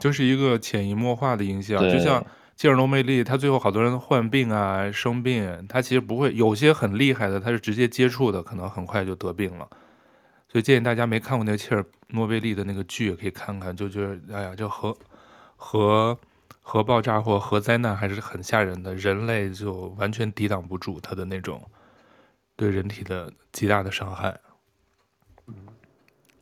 [0.00, 2.24] 就是一个潜移默化的影响，就像。
[2.56, 9.68] 切尔诺贝利，他最后好多人患病啊、生病，他其实不会有些很厉害的，他是直接接触的，可能很快就得病了。
[10.48, 14.96] 所以建议大家没看过那个切尔诺贝利的那个剧，也可以看看，就觉得哎呀，这核
[15.56, 16.18] 核
[16.62, 21.62] 核爆炸或核灾难还是很吓人的，人类就完全抵挡不住它的那种
[22.56, 24.34] 对人体的极大的伤害。
[25.46, 25.54] 嗯，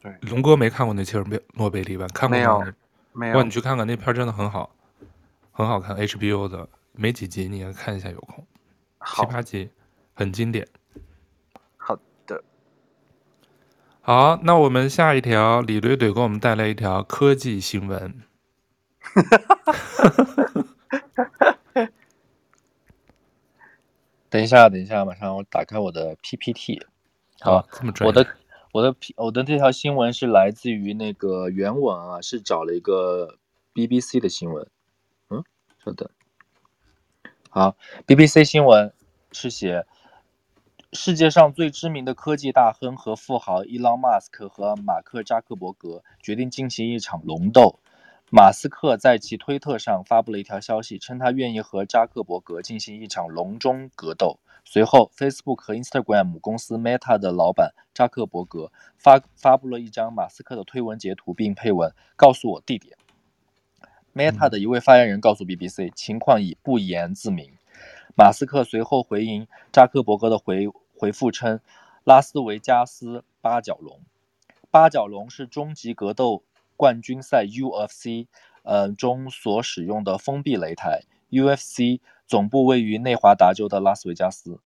[0.00, 1.24] 对，龙哥没看过那切尔
[1.54, 2.06] 诺贝利吧？
[2.14, 2.64] 看过没有？
[3.12, 3.36] 没有。
[3.36, 4.70] 哇，你去看看那片，真的很好。
[5.56, 8.44] 很好看，HBO 的没几集，你也看一下，有空，
[9.06, 9.70] 七八集，
[10.12, 10.66] 很经典。
[11.76, 12.42] 好的，
[14.00, 18.20] 好，那我们下一条，李怼怼给我们带来一条科技新闻。
[24.28, 26.84] 等一下，等一下，马上我打开我的 PPT。
[27.38, 28.08] 好，哦、这么专业。
[28.08, 28.26] 我的
[28.72, 33.38] 我的 P 我的这条新闻是来自于那个原文啊，是找了一个
[33.72, 34.66] BBC 的新闻。
[35.84, 36.10] 好的，
[37.50, 38.94] 好，BBC 新闻
[39.32, 39.84] 是写
[40.94, 47.78] 世界上最知名的科技大亨和富豪伊朗马斯克和马克扎克伯格决定进行一场龙斗。
[48.30, 54.40] 马斯克在其推特上发布了一条消息，称他愿意和扎克伯格进行一场龙中格斗。
[54.64, 62.96] 随后，Facebook 和 Instagram 公司 Meta 的老板扎克伯格发发布了一张马斯克的推文截图，并配文：“告诉我地点。”
[64.14, 67.52] Meta 的一位发言人告诉 BBC，情况已不言自明。
[68.16, 71.58] 马斯克随后回应扎克伯格的回回复称，
[72.04, 74.00] 拉斯维加斯八角笼，
[74.70, 76.44] 八角笼是终极格斗
[76.76, 78.28] 冠军赛 UFC
[78.62, 81.02] 呃中所使用的封闭擂台。
[81.30, 84.60] UFC 总部位于内华达州的拉斯维加斯，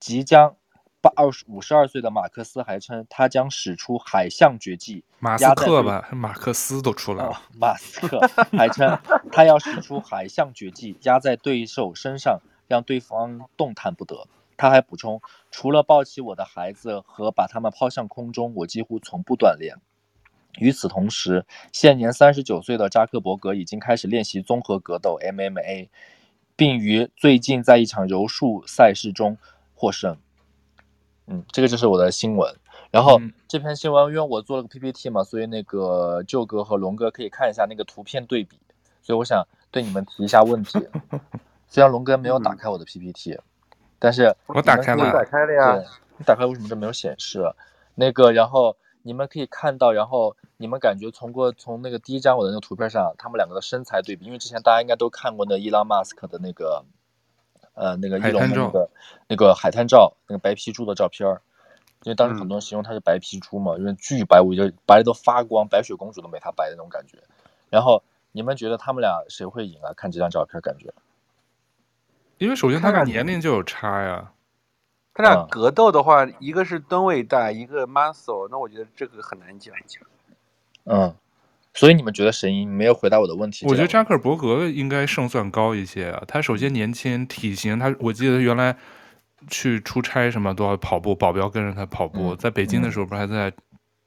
[0.00, 0.56] 即将
[1.06, 5.04] 八二十五十二岁的马克思还称，他将使出海象绝技。
[5.20, 7.30] 马斯克吧，马克思都出来了。
[7.30, 8.18] 哦、马斯克
[8.50, 8.98] 还称，
[9.30, 14.26] 他要使出海象绝技，压在对手身上，让对方动弹不得。
[14.56, 19.76] 他还补充，除了抱起我的孩子和把他们抛向空中，我几乎从不锻炼。
[20.58, 25.88] 与此同时，现年三十九岁的扎克伯格已经开始练习综合格斗 （MMA），
[26.56, 29.36] 并于最近在一场柔术赛事中
[29.74, 30.16] 获胜。
[31.28, 32.54] 嗯，这个就是我的新闻。
[32.92, 38.58] 然后、嗯、这篇新闻，因为我做了个 PPT 嘛，所以那个舅哥和龙哥可以看一下那个图片对比。
[39.02, 40.78] 所以我想对你们提一下问题。
[41.68, 43.42] 虽然龙哥没有打开我的 PPT，、嗯、
[43.98, 45.82] 但是我打开了，打开了呀。
[46.16, 47.42] 你打开为什么这没有显示？
[47.96, 56.84] 那个，然后你们可以看到，然后你们感觉从过从那个第一张我的那个图片上，他们两个的身材对比，因为之前大家应该都看过那伊朗马斯克的那个。
[57.76, 58.90] 呃，那个一龙的那个
[59.28, 61.42] 那个海滩照，那个白皮猪的照片儿，
[62.04, 67.18] 因为当时很多人形容他是白皮猪嘛，嗯、因为巨白，我觉得白的都发光，白雪公主都没他白的那种感觉。
[67.68, 69.92] 然后你们觉得他们俩谁会赢啊？
[69.94, 70.90] 看这张照片感觉，
[72.38, 74.32] 因为首先他俩年龄就有差呀。
[75.12, 79.74] 他俩格斗的话，嗯、一个是吨位大，一个 muscle，那我觉得这个很难讲。
[80.84, 81.14] 嗯。
[81.76, 82.68] 所以你们觉得谁赢？
[82.68, 83.66] 没有回答我的问题。
[83.66, 86.22] 我觉得扎克伯格应该胜算高一些啊。
[86.26, 88.74] 他首先年轻，体型，他我记得原来
[89.48, 92.30] 去出差什么都要跑步，保镖跟着他跑步。
[92.30, 93.52] 嗯、在北京的时候不是还在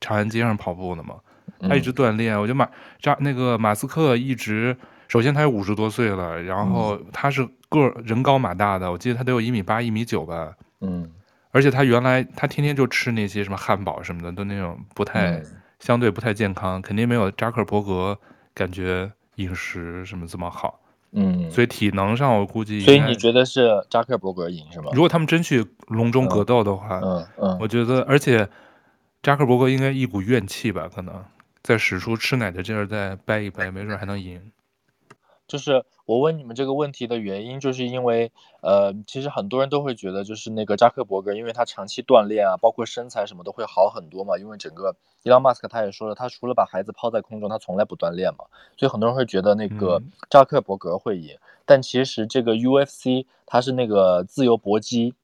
[0.01, 1.15] 长安街上跑步呢吗？
[1.59, 2.35] 嗯、他一直锻炼。
[2.35, 2.67] 我觉得马
[2.99, 4.75] 扎那个马斯克一直，
[5.07, 10.53] 首先他有五十多岁了，然后他是个人高马大的，我记得他得有一米八、一米九吧。
[10.81, 11.07] 嗯。
[11.51, 15.33] 而且他原来他天天就吃那些什么汉堡什么的，都那种不太。
[15.33, 15.45] 嗯
[15.79, 18.17] 相对不太健康，肯定没有扎克伯格
[18.53, 20.79] 感觉饮食什么这么好，
[21.13, 24.91] 嗯，所以体能上我估计，所以你觉得是扎克伯格赢是吗？
[24.93, 28.47] 如果他们真去笼中格斗的话，嗯嗯，我觉得，而且
[29.23, 31.23] 扎克伯格应该一股怨气吧，可能
[31.63, 34.41] 再使出吃奶的劲儿再掰一掰，没准还能赢。
[35.49, 38.31] 就是我问你们这个问题的原因，就是因为，
[38.61, 44.37] 呃，其实很多人都会觉得，就是那个扎克伯格，因为他长期锻炼啊，包括身材什么都会好很多嘛。
[44.37, 48.45] 因为整个伊隆马斯克他也说了，他除了把孩子抛在空中，他从来不锻炼嘛。
[48.77, 51.33] 所以很多人会觉得那个扎克伯格会赢。
[51.33, 55.15] 嗯、但其实这个 UFC 它是那个自由搏击，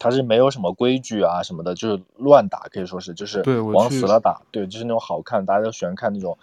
[0.00, 6.36] 他是没有什么规矩啊什么的，就是乱打，可以说是就是往死了打，对，就是那种好看，大家都喜欢看那种。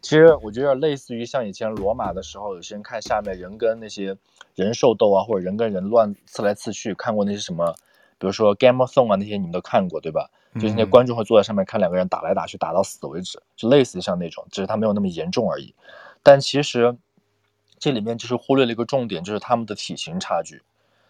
[0.00, 4.16] 其实我觉得类似于像以前罗马的时候，有些人看下面人跟那些
[4.54, 7.74] 人兽斗啊，或者人跟人乱刺来刺去，看过那些什么，
[8.18, 10.30] 比如说 Game of Thrones 啊那些，你们都看过对吧？
[10.54, 15.74] 就是那些观众会坐在上面看两个人打来打去，打到死为止，就类似于像那种，只是他没有那么严重而已。
[16.22, 16.96] 但其实
[17.78, 20.62] 这里面就是忽略了一个重点，就是他们的体型差距。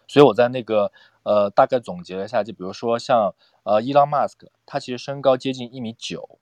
[0.07, 0.91] 所以我在那个
[1.23, 6.37] 呃大概总结了一下，就比如说像呃伊朗马斯克，他其实身高接近一米九。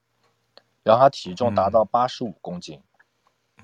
[0.88, 2.80] 然后他体重达到八十五公斤，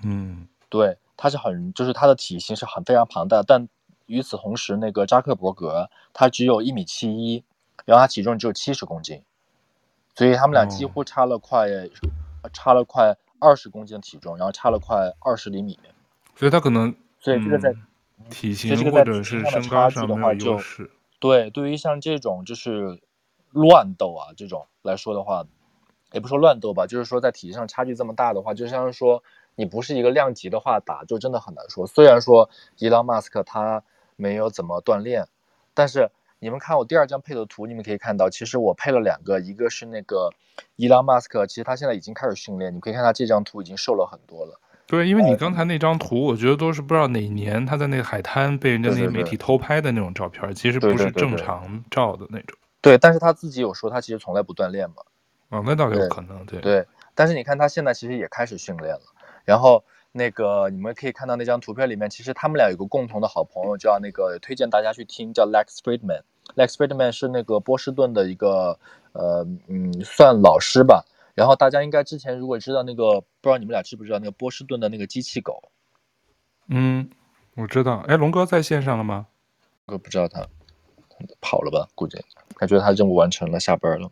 [0.01, 3.69] 嗯，对，他是很，就是他的体型是很非常庞大，但
[4.07, 7.41] 与此同时，那个扎克伯格他只有一米七一，
[7.85, 9.23] 然后他体重只有七十公斤，
[10.13, 11.69] 所以他们俩几乎差了快，
[12.41, 15.79] 哦、差了快二十公斤的体重，然后差了快二十厘米，
[16.35, 20.59] 所以他可能，所以这个在、嗯、体型或者是身高上的话就，
[21.19, 23.01] 对，对于像这种就是
[23.51, 25.45] 乱斗啊这种来说的话。
[26.13, 29.23] 也不说乱斗吧，就是说在体型上差距这么大的话，就像是说
[29.55, 31.85] 你不是一个量级的话打，就真的很难说。
[31.87, 33.83] 虽然说伊朗马斯克他
[34.15, 35.27] 没有怎么锻炼，
[35.73, 40.29] 但是你们看我第二张配的图，你们可以看到，其实我配了两个，一个是那个
[40.75, 44.59] 伊朗马斯克，其实他现在已经开始训练，你可以看他这张图已经瘦了很多了。
[44.85, 52.57] 对，因为你刚才那张图，我觉得都是不知道哪年他在那个海滩被人家那个媒体偷拍的那种照片，其实不是正常照的那种。
[52.81, 54.97] 对，但是他自己有说他其实从来不锻炼嘛。
[55.53, 56.87] 哦，那倒有可能，对对，对。
[57.13, 59.01] 但是你看他现在其实也开始训练了。
[59.45, 66.23] 然后那个你们可以看到那张图片里面，其实他们俩有个共同的好朋友，叫那个推荐大家去听，叫 Lex Friedman。
[66.55, 68.79] Lex Friedman 是那个波士顿的一个
[69.11, 71.05] 呃嗯算老师吧。
[71.35, 75.61] 然后大家应该之前如果知道那个，不知道你们俩知不知道那个波士顿的那个机器狗？
[76.67, 77.07] 嗯，
[77.55, 78.03] 我知道。
[78.07, 79.27] 哎，龙哥在线上了吗？
[79.85, 80.47] 我不知道他
[81.41, 81.87] 跑了吧？
[81.93, 82.17] 估计
[82.55, 84.09] 他觉得他任务完成了，下班了。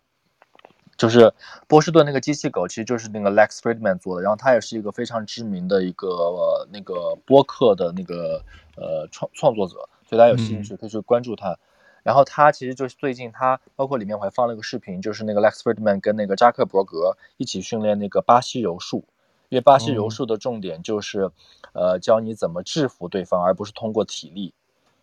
[1.02, 1.34] 就是
[1.68, 8.44] 波士顿那个机器狗，其实就是那个 Lex Friedman 做的，然后他也是一个非常知名的一个、呃、那个播客的那个
[8.78, 11.54] 呃创创作者，所以大家有兴趣可以去关注他。
[11.54, 11.58] 嗯、
[12.04, 19.04] 然后他其实就是最近他包括里面我还放了一个视频，就是那个 Lex Friedman 跟那个扎克伯格一起训练那个巴西柔术，
[19.50, 21.32] 因为巴西柔术的重点就是、
[21.74, 24.54] 嗯、呃教你怎么制服对方，而不是通过体力，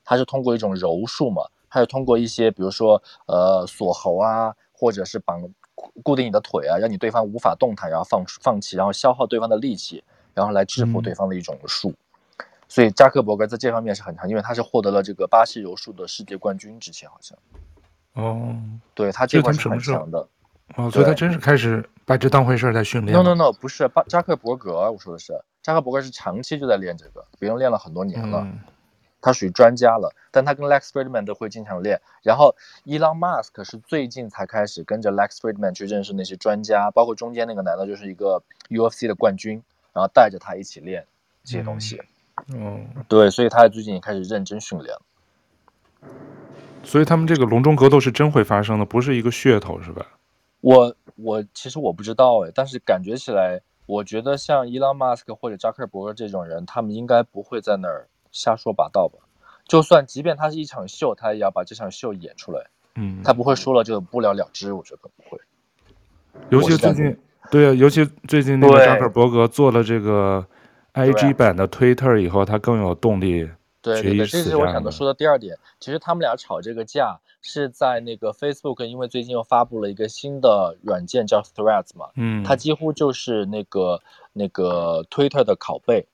[0.05, 1.43] 他是通过一种柔术嘛。
[1.71, 5.43] 还有通过一些比如说呃锁喉啊，或者是绑
[6.03, 10.03] 固定你的腿啊，让你对方无法动弹，然后放放弃，然后消耗对方的力气，
[10.35, 11.91] 然后来制服对方的一种术。
[11.91, 17.37] 嗯、所以扎克伯格在这方面是很强，因为他是获得了这个巴西柔术的世界冠军之前好像。
[18.15, 18.57] 哦，
[18.95, 20.27] 对他这块是很强的。
[20.77, 23.17] 哦，所以他真是开始把这当回事儿在训练。
[23.17, 28.59] No No No，不是巴扎克伯格，我说的是扎克伯格是长期就在练这个，别人练了很多年了，嗯、
[29.21, 30.15] 他属于专家了。
[30.31, 32.01] 但他跟 Lex Friedman 都会经常练。
[32.23, 32.55] 然后
[32.85, 39.63] ，Elon Musk 是最近才开始跟着 Lex Friedman 去认识那些专家，包括中间那个男的，就是一个 UFC 的冠军，
[39.93, 41.07] 然后带着他一起练
[41.45, 42.01] 这些东西。
[42.55, 44.97] 嗯，对，所以他最近也开始认真训练。
[46.85, 50.07] 所以他们这个笼中格斗是真会发生的，不是一个噱头，是吧？
[50.61, 58.07] 我我其实我不知道哎，但是感觉起来，我觉得像伊朗马斯克或者扎克伯格这种人，他们应该不会在那儿
[58.39, 59.19] 瞎说八道吧？
[59.67, 62.71] 就算即便他是一场秀，他也要把这场秀演出来。
[62.95, 65.39] 嗯，他不会说了就不了了之，我觉得不会。
[66.51, 67.19] 尤其最近，
[67.51, 70.47] 对啊，尤其最近那个扎克伯格做了这个
[70.95, 73.51] IG 版的 Twitter 以后，他更有动力。
[73.81, 75.57] 对对对，这是我想的说的第二点。
[75.79, 84.01] 其实他们俩吵这个架是在那个 Facebook，因为最近又发布了一个新的软件叫 Threads 嘛，嗯，它几乎就是那个
[84.33, 86.07] 那个 Twitter 的拷贝。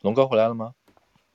[0.00, 0.72] 龙哥回来了吗？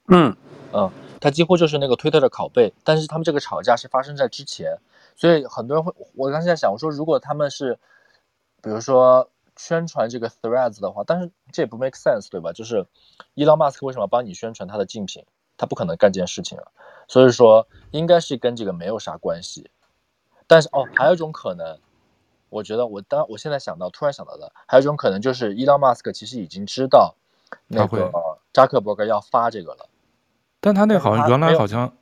[0.07, 0.35] 嗯
[0.73, 2.73] 嗯，它几乎就是那个 Twitter 的拷贝。
[2.83, 4.77] 但是他们这个吵架是发生在之前，
[5.15, 7.77] 所以很多人会，我刚才在想，我说如果他们是，
[8.61, 12.51] 比如说宣传这个 Threads 的话，但是这也不 make sense 对吧？
[12.53, 12.85] 就是
[13.33, 15.25] 伊隆马斯克为什么帮你宣传他的竞品？
[15.57, 16.67] 他不可能干这件事情啊，
[17.07, 19.71] 所以说应该是跟这个没有啥关系。
[20.45, 21.79] 但是哦，还有一种可能，
[22.49, 27.15] 我觉得我当我现在想到，突然想到的，还有一种可能就是伊隆马斯克其实已经知道
[27.65, 28.11] 那个
[28.53, 29.89] 扎克伯格要发这个了。
[30.67, 31.93] 但他那好像原来好像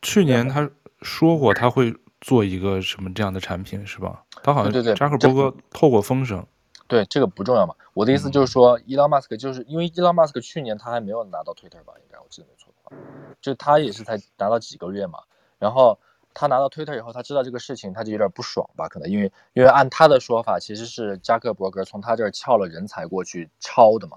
[0.00, 0.70] 去年他
[1.02, 4.24] 说过他会做一个什么这样的产品是吧？
[4.42, 6.46] 他好像对对扎克伯格透过风声。
[6.88, 7.74] 对，这个不重要嘛。
[7.92, 11.92] 我的意思就是说，伊隆马斯克就是因为伊隆马斯克去年他还没有拿到 Twitter 吧？
[11.98, 12.96] 应该我记得没错的话。
[13.42, 15.18] 就他也是才拿到几个月嘛，
[15.58, 15.98] 然后
[16.32, 18.88] 他拿到 Twitter 以后，他知道这个事情，他就有点不爽吧？
[18.88, 24.16] 可能因为因为按他的说法，其实是扎克伯格从他这儿撬了人才过去抄的嘛，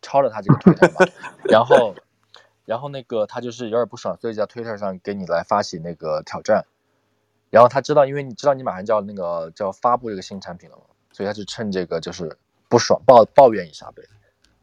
[0.00, 1.10] 抄了他这个 Twitter 嘛，
[1.44, 1.94] 然后
[2.70, 6.64] 然后那个他就是有点不爽，所以在 Twitter 上给你来发起那个挑战，
[7.50, 14.04] 然后他知道，因为你知道你马上就要那个就要发布这个新产品了嘛，所以他就趁这个就是不爽抱抱怨一下呗。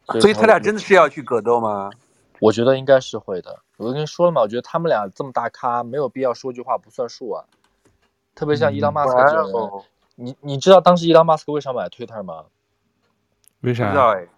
[0.06, 1.90] 所以，所以他俩真的是要去格斗吗？
[2.40, 3.60] 我觉得应该是会的。
[3.76, 7.44] 我跟你说了嘛，我觉得他们俩这么大咖，没有必要说句话不算数啊。
[8.36, 9.84] 特别像伊朗马斯克这种
[10.16, 12.46] 人，你你知道当时伊朗马斯克为啥买 Twitter 吗？
[13.60, 13.92] 为啥？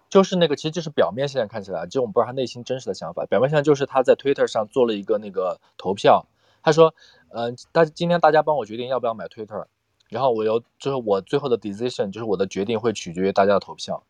[0.09, 3.25] 就是那个，其实就是表面现在看起来，其实我们不知道他内心真实的想法。
[3.25, 6.25] 表面上就是他在 Twitter 上做了一个那个投票，
[6.63, 6.93] 他说，
[7.29, 9.65] 嗯、呃，大今天大家帮我决定要不要买 Twitter，
[10.09, 14.03] 然后我由就是我最后的 decision 就是我的决定会取决于大家的投票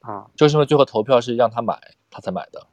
[0.00, 1.78] 啊，就是因为最后投票是让他买，
[2.10, 2.66] 他才买的。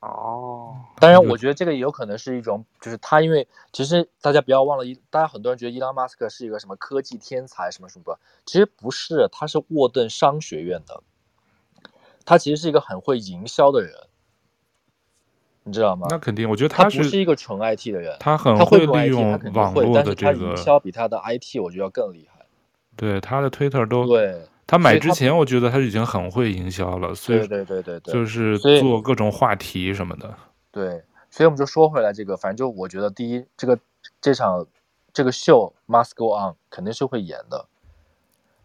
[0.00, 11.02] 哦，当然，我觉得这个也有可能是一种，就是他，因为其实大家不要忘了，一大家很多人觉得伊隆马斯克是一个什么科技天才，什么什么，其实不是，他是沃顿商学院的，
[12.24, 13.92] 他其实是一个很会营销的人，
[15.64, 16.06] 你知道吗？
[16.10, 22.46] 那肯定，我觉得他，他不是一个纯 IT 的人，他很会利用网络的这个，营销比他的 IT 我觉得要更厉害。
[22.96, 24.46] 对，他的 Twitter 都对。
[24.66, 30.32] 他买之前，我觉得他已经很会营销了，所以对对对对，就是做各种话题什么的。
[30.70, 33.76] 对，所以我们就说回来这个，反正就我觉得，第一，这个
[34.20, 34.64] 这场
[35.12, 37.66] 这个秀 must go on，肯定是会演的。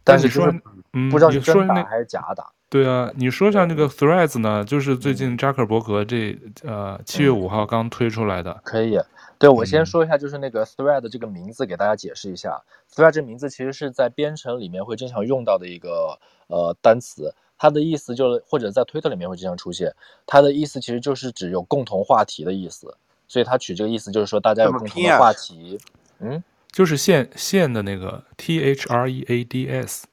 [0.04, 0.54] 但是说，
[0.94, 2.52] 嗯，不知道是真打还是假打。
[2.70, 4.64] 对啊，你说一下那个 Threads 呢？
[4.66, 8.60] 就是最近扎克伯格这呃七月五号刚推出来的。
[8.64, 9.00] 可以。
[9.38, 12.64] 对，我先说一下，就是那个 thread 这个名字，给大家解释一下。
[12.90, 19.94] thread 这个名字其实是在编程里面会经常用到的一个呃单词，它的意思就是或者在推特里面会经常出现，
[20.26, 22.96] 它的意思其实就是指有共同话题的意思，
[23.28, 25.78] 所以它取这个意思就是说大家有共同的话题。
[26.20, 26.42] 嗯，
[26.72, 30.08] 就是线线的那个 T H R E A D S。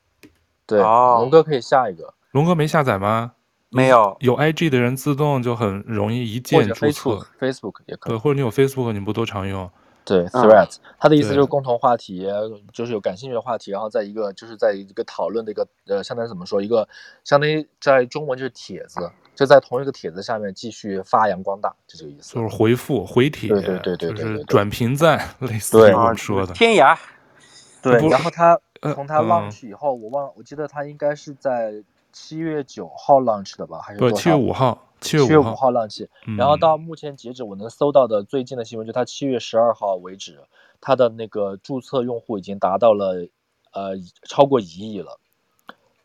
[0.67, 2.13] 对，龙哥可以下一个。
[2.33, 3.33] 龙哥没下载吗？
[3.74, 8.12] 没有有 IG 的人自动就很容易一键注册，Facebook 也可以。
[8.12, 9.70] 对，或者你有 Facebook，你不都常用？
[10.05, 12.26] 对，Threads，它的意思就是共同话题，
[12.72, 16.87] 就是有感兴趣的话题，然后在一个就是在一个讨论的一个呃，相当于怎么说，一个
[17.24, 19.01] 相当于在中文就是帖子，
[19.35, 22.35] 就在同一个帖子下面继续发扬光大，就这个意思。
[22.35, 26.53] 就是回复回帖，对对对对，就是转评赞，类似于我们说的。
[26.53, 26.99] 天涯，
[27.80, 28.59] 对，然后他
[28.95, 31.83] 从他 launch 以后，我忘，我记得他应该是在。
[32.13, 33.81] 七月九号 launch 的吧？
[33.81, 34.11] 还是不？
[34.13, 36.07] 七月五号，七月五号 launch。
[36.37, 40.41] 然后到目前截止，我能搜到的最近的新闻，就它七月十二号为止，
[40.81, 43.27] 它的那个注册用户已经达到了
[43.73, 43.93] 呃
[44.29, 45.19] 超过一亿了，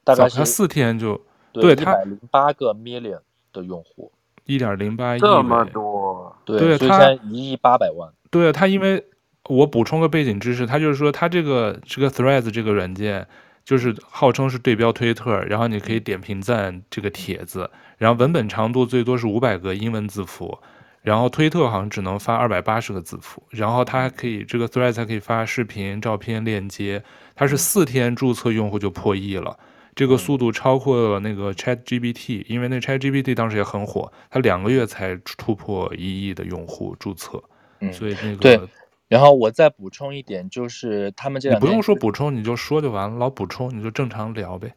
[0.05, 1.19] 大概是四天就
[1.51, 3.19] 对一百零八个 million
[3.51, 4.11] 的用户，
[4.45, 8.09] 一点零八亿，这么多，对，对所以现在一亿八百万。
[8.31, 9.05] 对他，因为
[9.49, 13.27] 我补充个背景知识，他就是说他这个这个 Threads 这个软件。
[13.67, 20.57] 就是号称是对标推特，然后你可以点评赞这个帖子，然后文本长度最多是五百个英文字符，
[21.01, 27.03] 然后推特好像只能发二百八十个字符，然后它还可以这个 Threads 还可以发视频、照片、链接，
[27.35, 29.59] 它是四天注册用户就破亿了，
[29.93, 37.43] 这个速度超过了那个 ChatGPT，因为那 ChatGPT 当时也很火，它两个月才突破一亿的用户注册，
[37.91, 38.69] 所以那个。
[39.09, 43.17] 对然后我再补充一点，就是他们这两天不用说补充，你就说就完了。
[43.17, 44.73] 老补充，你就正常聊呗。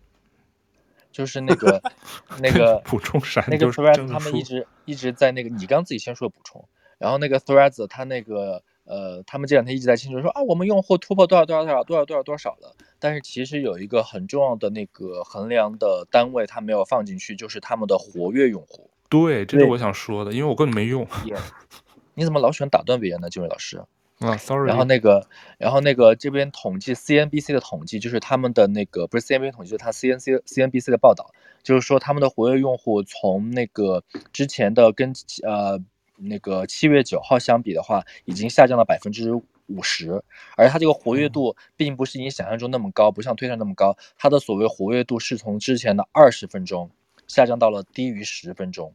[1.11, 1.83] 就是那个
[2.41, 3.45] 那个补充啥？
[3.49, 6.65] 那个 Threads 他们一直一直在那个，你刚自己先说补充。
[6.99, 12.77] 然后那个 Threads 他那个呃，他们这两天一直在庆祝说啊，我们用户突破多少多少多少多少多少多少了。
[13.01, 18.89] 但是其实有一个很重要的那个衡量的单位，他没有放进去，就是他们的活跃用户。
[19.09, 21.05] 对，这是我想说的，因为我根本没用。
[22.15, 23.83] 你怎么老喜欢打断别人呢，这位老师？
[24.21, 24.69] 啊，sorry。
[24.69, 35.13] 然后那个，然后那个这边统计 CNBC 的统计，就是他们的那个不是 CNBC 统计，就是他 CNC CNBC 的报道，就是说他们的活跃用户从那个之前的跟
[35.43, 35.81] 呃
[36.17, 39.33] 那个七月九号相比的话，已经下降了百分之
[39.69, 40.23] 五十，
[40.55, 46.91] 而它这个活跃度并不是你想象中那么高，不像推特那么高，它的所谓活跃度是从之前的二十分钟
[47.27, 48.93] 下降到了低于十分钟，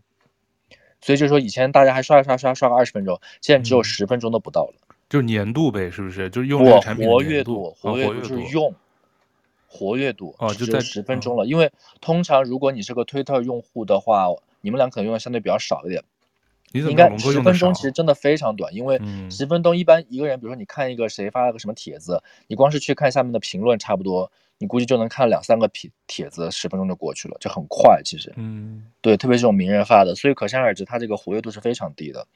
[1.01, 4.75] 所以就是说以前大家还刷刷刷刷个二十分钟，现在只有十分钟都不到了。
[4.75, 6.29] 嗯就是年度呗，是不是？
[6.29, 8.75] 就是用这个产品活跃度，活跃度是用，
[9.65, 11.43] 活跃度哦，就在十分钟了。
[11.43, 14.27] 哦、因为通常如果你是个推特用户的话，
[14.59, 16.03] 你们俩可能用的相对比较少一点。
[16.73, 18.99] 你怎么应该十分钟其实真的非常短，因为
[19.31, 28.01] 十分钟一般一个人，比如说你看一个谁发了个什么帖子，你光是去看下面的评论，差不多你估计就能看两三个帖帖子，十分钟就过去了，就很快。
[28.03, 32.27] 其实，嗯，对，特别是这种名人发的，所以可想而知，它这个活跃度是非常低的。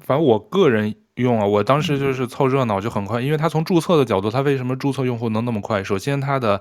[0.00, 5.82] 反正我个人用啊，我当时就是凑热闹就很快，因为他从注册的角度，他为什么注册用户能那么快？
[5.84, 6.60] 首先，他的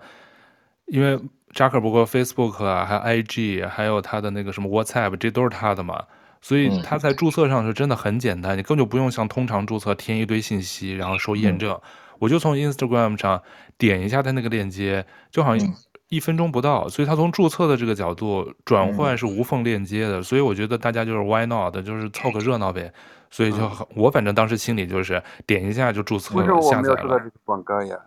[0.85, 1.19] 因为
[1.53, 6.03] 扎克伯格 Facebook 啊，还有 IG，还有他的那个什么 WhatsApp，这都是他的嘛，
[6.41, 11.79] 所以他在注册上是真的很简单，你根本就不用像通常注册填一堆信息，然后收验证。
[12.19, 13.41] 我就从 Instagram 上
[13.77, 15.73] 点一下他那个链接，就好像
[16.09, 22.93] 一分钟不到，所以他从注册的这个角度转换是无缝链接的，所以我觉得大家就是 Why not，就是凑个热闹呗。
[23.34, 27.17] 所以就很，我反正当时心里就是点一下就注册了，下载了。
[27.17, 27.99] 这个广告呀，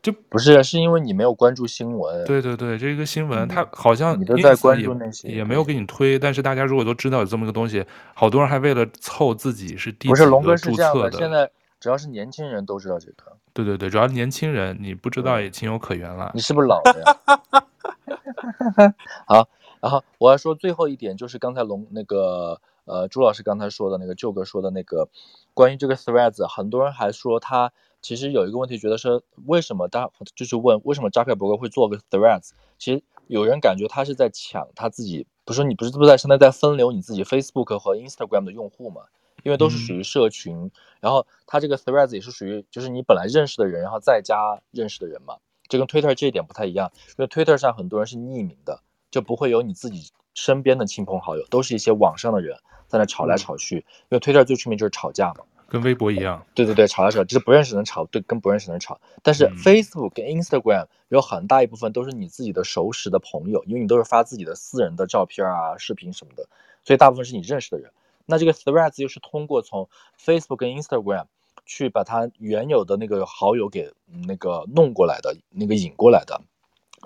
[0.00, 2.24] 就不是，是因为你没有关注新闻。
[2.24, 6.16] 对对对，这个新闻它好像你都在关注那些，也没有给你推。
[6.16, 7.84] 但是大家如果都知道有这么个东西，
[8.14, 10.30] 好多人还为了凑自己是第一个注册的。
[10.30, 13.36] 不是龙哥是这样的，现在只要是年轻人都知道这个。
[13.52, 16.30] 对对对，主要是年轻人，你不知道也情有可原了。
[16.32, 18.94] 你是不是老了呀？
[19.26, 19.48] 好，
[19.80, 22.60] 然后我要说最后一点，就是刚才龙那个。
[22.88, 25.08] 呃，朱老师刚才说的那个，旧哥说的那个，
[25.54, 32.50] 关于这个 Threads，很多人还说他其实有一个问题，觉得说为什么大就是问为什么扎克伯格会做个 Threads？
[32.78, 39.02] 其实有人感觉他是在抢他自己，不是你不是不是在现在在分流你自己 Facebook 和 Instagram 的用户嘛？
[39.44, 40.70] 因为都是属于社群，嗯、
[41.00, 45.36] 然后他这个 Threads 也是属于就是你本来认识的人，然后再加认识的人嘛，
[45.68, 48.80] 这跟 Twitter 这一点不太一样，因为 Twitter 上很多人是匿名的，
[49.10, 52.58] 就不会有你自己身边的亲朋好友，都是一些网上的人。
[52.88, 53.84] 在那吵来吵去，因
[54.16, 56.44] 为推特最出名就是吵架嘛，跟微博一样。
[56.54, 58.98] 对对对，吵来吵，就是不认识的人吵，对，跟不认识的人吵。
[59.22, 66.48] 但是 Facebook 跟 Instagram 有很大一部分都是你自己的熟识的朋友，因为你都是发自己的私人的照片啊、视频什么的，
[66.82, 67.92] 所以大部分是你认识的人。
[68.26, 71.26] 那这个 Threads 又是通过从 Facebook 跟 Instagram
[71.66, 73.92] 去把它原有的那个好友给
[74.26, 76.40] 那个弄过来的，那个引过来的。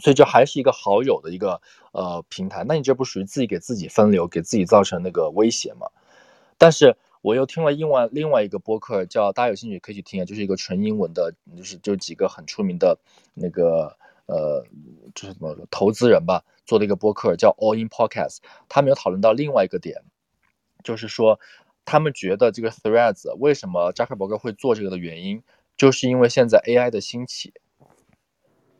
[0.01, 1.61] 所以这还是一个好友的一个
[1.93, 5.86] 呃平台，那你这不属于自己给自己分流，给自己造成那个威胁吗？
[6.57, 12.99] 但是我又听了另外另外一个播客，叫大家有兴趣可以去听啊，就是一个纯英文的，就是就几个很出名的
[13.34, 14.64] 那个呃，
[15.14, 18.38] 就是什么投资人吧做的一个播客，叫 All In Podcast。
[18.68, 20.03] 他们有讨论到另外一个点，
[20.82, 21.38] 就是说
[21.84, 25.43] 他们觉得这个 Threads 为什么扎克伯格会做这个的原因，
[25.76, 27.53] 就是因为现在 AI 的兴起。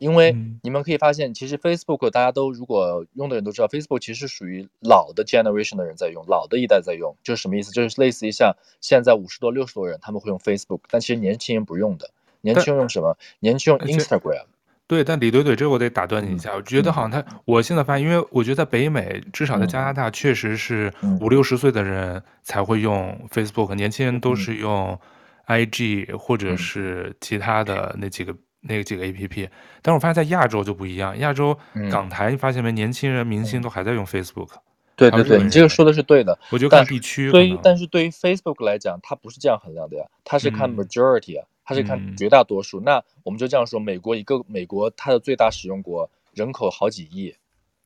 [0.03, 7.71] 因为你们可以发现，其实 Facebook 大家都如果用的人都知道，Facebook 其实属于老的 generation 的人在用，老的一代在用，就是什么意思？
[7.71, 13.17] 就是类似于像现在五十多、六十多人他们会用 Facebook，但其实年轻人不用的，年轻人用什么？
[13.39, 14.47] 年轻人用 Instagram。
[14.89, 24.99] 对，但李怼怼，这我得打断你一下，嗯、我觉得好像他，我现在发现，因为我觉得在北美，至少在加拿大，确实是五六十岁的人才会用 Facebook，、嗯、年轻人都是用
[25.47, 29.49] IG 或者是其他的那几个、嗯、那几个 APP。
[29.83, 31.57] 但是我发现在亚洲就不一样，亚洲
[31.91, 34.49] 港台你发现没，年轻人明星都还在用 Facebook。
[34.97, 36.39] 对对对，你这个说的是对的。
[36.51, 37.31] 我就看地区。
[37.31, 41.45] 对于但是对于 Facebook 来讲，它不是这样衡量的呀，它是看 majority 啊。
[41.45, 47.37] 嗯它是看绝大多数，嗯、那我们就这样说，美国一个美国它的最大使用国人口好几亿，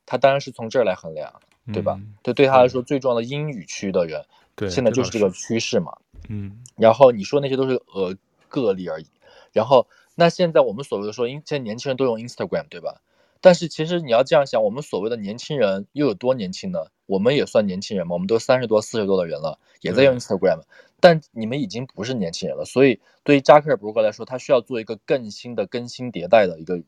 [0.07, 1.31] 它当然是从这儿来衡量，
[1.75, 1.95] 对吧？
[2.01, 4.25] 嗯、对，对他来说最重要的英语区的人，
[4.55, 5.93] 对，现在就是这个趋势嘛。
[6.31, 8.17] 嗯，然后你说那些都是呃
[8.49, 9.07] 个例而已，
[9.53, 9.87] 然后
[10.17, 13.03] 那现在我们所谓的说，因现在年轻人都用 Instagram，对吧？
[13.41, 16.87] 但是其实你要这样想，我们所谓的年轻人又有多年轻呢？
[17.05, 20.63] 我们也算年轻人嘛，我们都三十多、四十多的人了，也在用 Instagram。
[20.99, 26.83] 但你们已经不是年轻人了，所以对于扎克伯格来说，他需要做一个更新的更新迭代的一个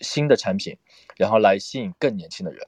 [0.00, 0.76] 新的产品，
[1.16, 2.64] 然后来吸引更年轻的人。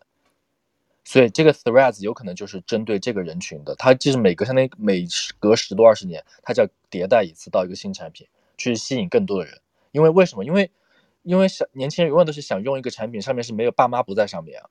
[1.04, 5.06] 所以这个 Threads 有可能就是针对这个人群的，它就是每隔相当于每
[5.38, 8.26] 隔十多二十年，它就要迭代一次到一个新产品，
[8.56, 9.60] 去吸引更多的人。
[9.92, 10.44] 因为为什么？
[10.44, 10.70] 因为
[11.22, 14.68] 因为想年轻人永远都是想用一个产品，上面是没有爸妈不在上面啊，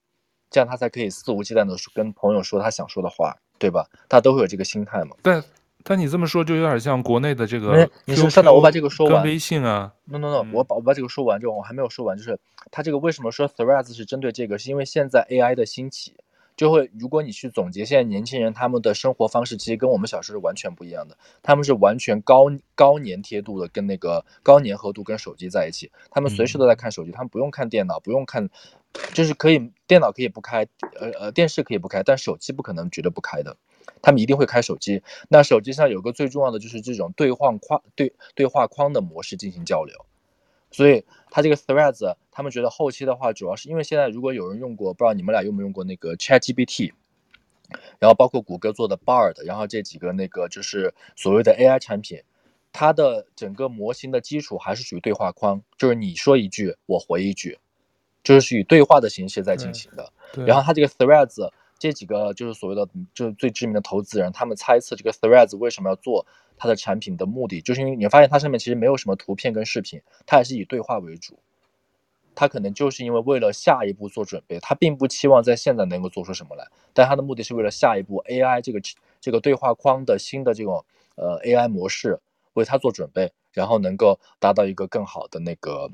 [0.49, 3.87] 这样他才可以肆无忌惮的跟朋友说他想说的话，对吧？
[4.07, 5.15] 他都会有这个心态嘛。
[5.21, 5.43] 但。
[5.81, 9.23] 但你这么说就有点像国内的这个，你说稍等，我把这个说完。
[9.23, 12.37] 微信啊，no no no，我把我把这个说完之后，我还没有说完，就是
[12.69, 16.17] 他这个为什么说 Threads 是针对这个，是因为现在 AI 的兴起，
[16.59, 28.49] 就会如果你去总结现在年轻人他们的生活方式，其实跟我们小时候是完全不一样的，他们是完全高高粘贴度的跟那个高粘合度跟手机在一起，他们随时都在看手机，他们不用看电脑，不用看，
[29.13, 30.67] 就是可以电脑可以不开，
[30.99, 33.55] 呃呃电视可以不开，但手机不可能绝对不开的。
[34.01, 40.05] 他们一定会开手机，那手机上有个最重要的就是这种对话框对对话框的模式进行交流，
[40.71, 46.93] 所以它这个 Threads，他们觉得后期的话，主要是因为现在如果有人用过，不知道你们俩用没用过那个 ChatGPT，
[47.99, 52.21] 然后包括谷歌做的 Bard，然后这几个那个就是所谓的 AI 产品，
[52.71, 57.57] 它的整个模型的基础还是属于对话框，就是你说一句我回一句，
[58.23, 60.11] 就是以对话的形式在进行的，
[60.45, 61.51] 然后它这个 Threads。
[61.79, 66.27] 这几个就是所谓的，就是最知名的投资人，他们猜测这个 Threads 为什么要做
[66.57, 71.39] 它的产品的目的，就是因为你发现它上面其实没有什么图片跟视频，它还是以对话为主。
[72.35, 78.79] 它可能就是因为为了下一步做准备，它并不期望在现在能够做出什么来，但它的目的是为了下一步 AI 这个
[79.19, 82.19] 这个对话框的新的这种呃 AI 模式
[82.53, 85.91] 为它做准备，然后能够达到一个更好的那个，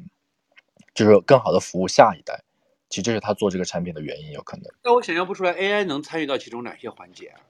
[0.93, 2.43] 就是更好的服务下一代。
[2.89, 4.65] 其实这是他做这个产品的原因，有可能。
[4.81, 7.41] 但我想象不出来，AI 能参与到其中哪些环节啊？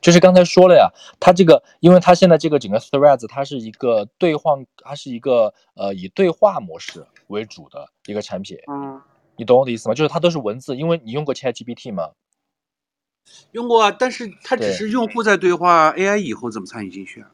[0.00, 8.58] 就是刚才说了呀，它这个，因为它现在这个整个 Threads，它是一个对话，它是一个呃以对话模式为主的一个产品。
[8.70, 9.00] 嗯，
[9.36, 9.94] 你懂我的意思吗？
[9.94, 12.10] 就是它都是文字，因为你用过 ChatGPT 吗？
[13.52, 17.30] 用过啊，但是它只是用户在对话对，AI 以后怎么参与进去啊？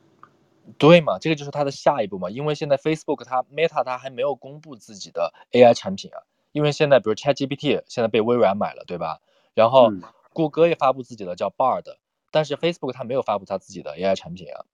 [0.78, 2.30] 对嘛，这个就是它的下一步嘛。
[2.30, 6.22] 因为现在 Facebook 它 Meta 它还没有公布自己的 AI 产品啊。
[6.52, 9.20] 因为现在，比如 ChatGPT 现在被微软买了，对吧？
[9.54, 9.90] 然后
[10.32, 11.84] 谷歌也发布自己的叫 Bard，
[12.30, 14.64] 但是 Facebook 它没有发布它自己的 AI 产品啊，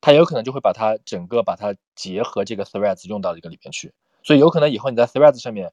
[0.00, 3.92] 它有可能就会把它整个把它结合这个 Threads 用到这个里面去，
[4.22, 5.72] 所以有可能以后你在 Threads 上面，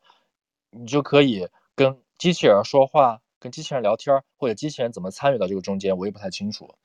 [0.69, 6.75] 你就可以跟机器人说话，跟机器人聊天，或者机器人怎么参与到这个中间，我也不太清楚。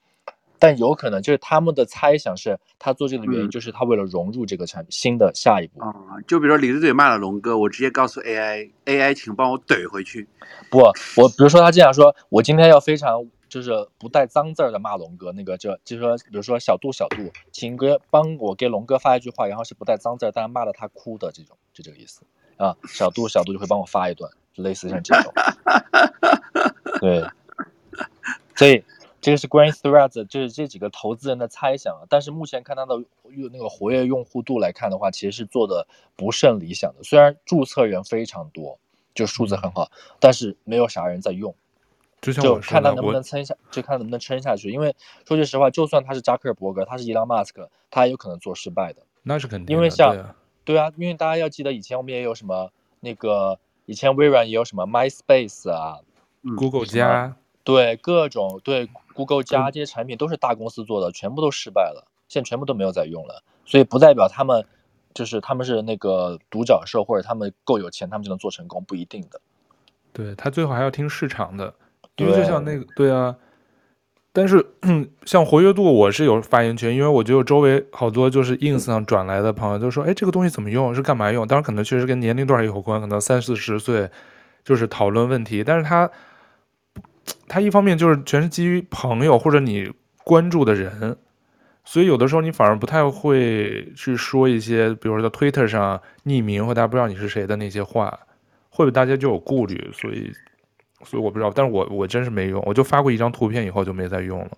[0.61, 6.23] 但有可能就是他们的猜想是，他做这个的原因就是他为了融入这个产品、嗯、新的下一步啊、嗯。
[6.29, 10.29] 就比如说李队队骂了龙哥，我直接告诉 AI，AI 请帮我怼回去。
[10.69, 10.79] 不，
[11.17, 22.23] 我比如说他这样说，我今天要非常就是不带脏字儿的骂龙哥，那个就就是说，比如说小度小度，请哥帮我给龙哥发一句话，然后是不带脏字儿，但是骂了他哭的这种，就这个意思
[22.59, 22.77] 啊。
[22.87, 25.33] 小度小度就会帮我发一段，就类似像这种。
[27.01, 27.25] 对，
[28.55, 28.85] 所以。
[29.21, 32.07] 这个是关于 Threads，就是这几个投资人的猜想啊。
[32.09, 32.97] 但是目前看它的
[33.29, 37.03] 用那个活跃用户度来看的话，其实是做的不甚理想的。
[37.03, 38.79] 虽然注册人非常多，
[39.15, 41.55] 就数字很好，但是没有啥人在用。
[42.23, 44.71] 就看他能不能撑下，就看能不能撑下去。
[44.71, 44.95] 因为
[45.27, 49.01] 说句实话，就算他是扎克伯格，他是伊朗马斯克，他也有可能做失败的。
[49.23, 49.73] 那是肯定的。
[49.73, 56.01] 因为像对啊，对啊，因为大家要记得，以前我们也有什么那个，以前微软也有什么 MySpace 啊
[56.57, 57.37] ，Google 加。
[57.65, 63.43] 对各种对 Google 加这些产品都是大公司做的，全部都失败了，现在全部都没有在用了。
[63.65, 64.65] 所以不代表他们
[65.15, 69.41] 就是他们是那个独角兽，或者他们够有钱，他们就能做成功，不一定的。
[70.13, 71.73] 对，他最后还要听市场的，
[72.17, 73.37] 因为就像那个对啊，
[74.33, 74.65] 但是
[75.25, 81.47] 像活跃度，我是有发言权，因为我觉得周围好多就是 ins 上转来的朋友都说，哎，这个东西怎么用，是干嘛用？
[81.47, 84.11] 当然可能确实跟年龄段有关，可能三四十岁
[84.65, 86.11] 就是讨论问题，但是他
[87.49, 89.93] 他一方面就是全是基于朋友或者你
[90.25, 91.17] 关注的人，
[91.85, 98.11] 所以有的时候你反而不太会去说一些，比如说在 Twitter 上匿名或大家不知道你是谁的那些话，
[98.71, 100.33] 会不会大家就有顾虑，所以。
[101.03, 104.51] 所以我不知道，但是我我真是没用，我就发过一张图片以后就没再用了。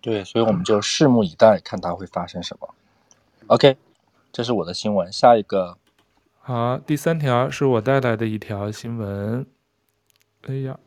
[0.00, 2.72] 对，所以我们就拭目以待，看它会发生什么。
[3.48, 3.76] OK，
[4.30, 5.10] 这是我的新闻。
[5.10, 5.76] 下一个，
[6.38, 9.44] 好，第三条是我带来的一条新闻。
[10.46, 10.78] 哎呀，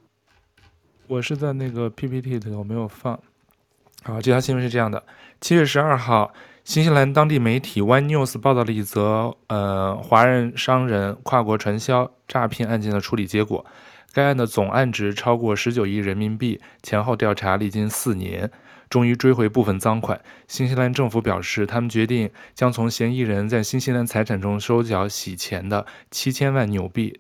[1.12, 3.20] 我是在那个 PPT 里，我没有放。
[4.02, 5.04] 好，这条新闻是这样的：
[5.42, 6.34] 七月十二号，
[6.64, 13.66] 新西兰当地媒体 One News 报道了一则呃华人商人跨国传销诈骗案件的处理结果。
[14.14, 18.50] 该案的总案值超过十九亿人民币，前后调查历经四年，
[18.90, 20.22] 终于追回部分赃款。
[20.48, 27.20] 新西兰政府表示，他们决定将从嫌疑人在新西兰财产中收缴洗钱的七千万纽币，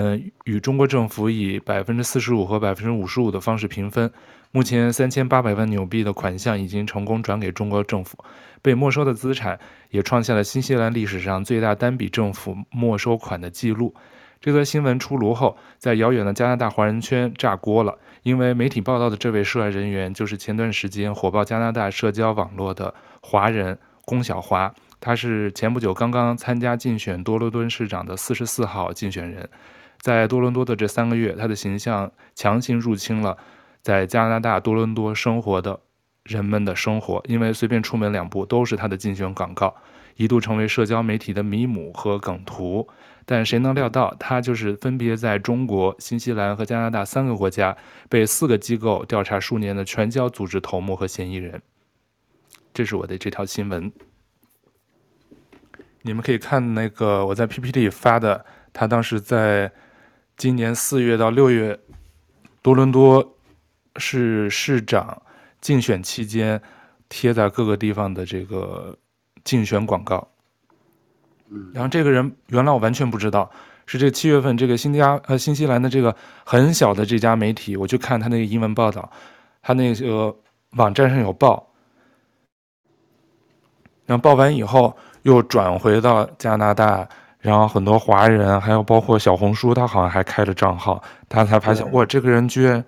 [0.00, 4.08] 嗯，与中国政府以百分之四十五和百分之五十五的方式平分。
[4.52, 8.16] 目前，三千八百万纽币的款项已经成功转给中国政府，
[8.62, 9.58] 被没收的资产
[9.90, 13.92] 也创下了新西兰历史上最大单笔政府没收款的记录。
[14.40, 29.48] 这则新闻出炉后，在遥远的加拿大华人圈炸锅了，因为媒体报道的这位涉案人员就是前段时间火爆加拿大社交网络的华人龚晓华，他是前不久刚刚参加竞选多伦多市长的四十四号竞选人，
[30.00, 33.36] 在多伦多的这三个月，他的形象强行入侵了
[33.82, 35.80] 在加拿大多伦多生活的
[36.22, 39.74] 人们的生活，因为随便出门两步都是他的竞选广告，
[40.16, 42.88] 一度成为社交媒体的迷母和梗图。
[43.26, 47.76] 但谁能料到，他就是分别在中国、新西兰和加拿大三个国家
[48.08, 51.60] 被四个机构调查数年的传销组织头目和嫌疑人。
[52.72, 53.92] 这是我的这条新闻。
[56.02, 59.70] 你们可以看那个我在 PPT 发的，他当时在
[60.38, 61.76] 今年四月到六月
[62.62, 63.34] 多伦多
[63.96, 65.20] 市市长
[65.60, 66.62] 竞选期间
[67.08, 68.96] 贴在各个地方的这个
[69.42, 70.28] 竞选广告。
[71.74, 73.50] 然后这个人原来我完全不知道，
[73.84, 76.14] 是这七月份这个新加呃新西兰的这个
[76.44, 79.10] 很小的这家媒体，我去看他那个英文报道，
[79.60, 80.36] 他那个
[80.76, 81.72] 网站上有报，
[84.06, 87.08] 然后报完以后又转回到加拿大，
[87.40, 92.84] 然后很多华人还有包括小红书，他好像还开了账号，他才发现哇，这个人居然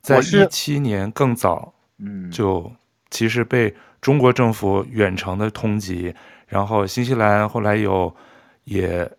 [0.00, 2.70] 在一七年更早，嗯，就
[3.10, 6.14] 其实被中国政府远程的通缉。
[6.46, 8.14] 然后新西兰后来有
[8.64, 9.10] 也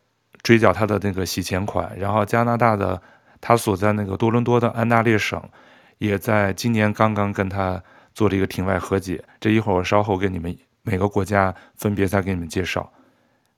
[0.42, 3.02] 追缴他的那个洗钱款，然后加拿大的
[3.42, 5.42] 他所在那个多伦多的安大略省，
[5.98, 7.82] 也在今年刚刚跟他
[8.14, 9.22] 做了一个庭外和解。
[9.42, 12.90] 这一会儿我稍后给你们每个国家分别再给你们介绍。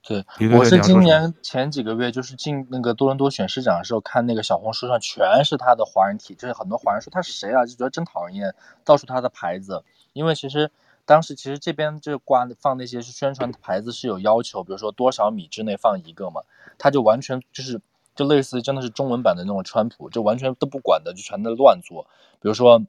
[0.08, 0.26] 对，
[0.58, 8.56] 我是今年前几个月就是进那个多伦多选市长的时候，看那个小红书上全是他的华人体，就是很多华人说他是谁啊，就觉得真讨厌，
[8.86, 9.84] 到处他的牌子，
[10.14, 10.72] 因为其实。
[11.08, 16.42] 当时其实这边就挂放那些是宣传牌子是有要求，比如说多少米之内放一个嘛，
[16.78, 17.80] 他就完全就是
[18.14, 22.06] 就类似真的是中文版的那种川普，就完全都不管的，就全在乱做。
[22.42, 22.82] 比如说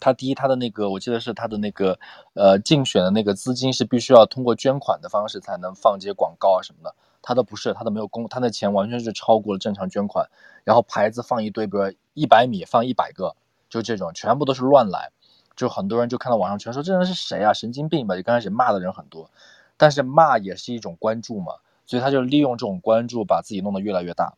[0.00, 1.98] 他第一他的那个我记得是他的那个
[2.34, 10.28] 呃竞选的那个资金是必须要通过捐款的方式才能放这些广告啊什么的，他都不是，他都没有公，他那钱完全是超过了正常捐款，
[10.64, 13.34] 然后牌子放一堆，比如一百米放一百个，
[13.68, 15.10] 就这种全部都是乱来。
[15.56, 18.16] 就很多人就看到网上全说这人是谁啊，神经病吧？
[18.16, 19.30] 就刚开始骂的人很多，
[19.76, 21.54] 但是骂也是一种关注嘛，
[21.86, 24.34] 所以他就利用这种关注把自己弄得越来越大。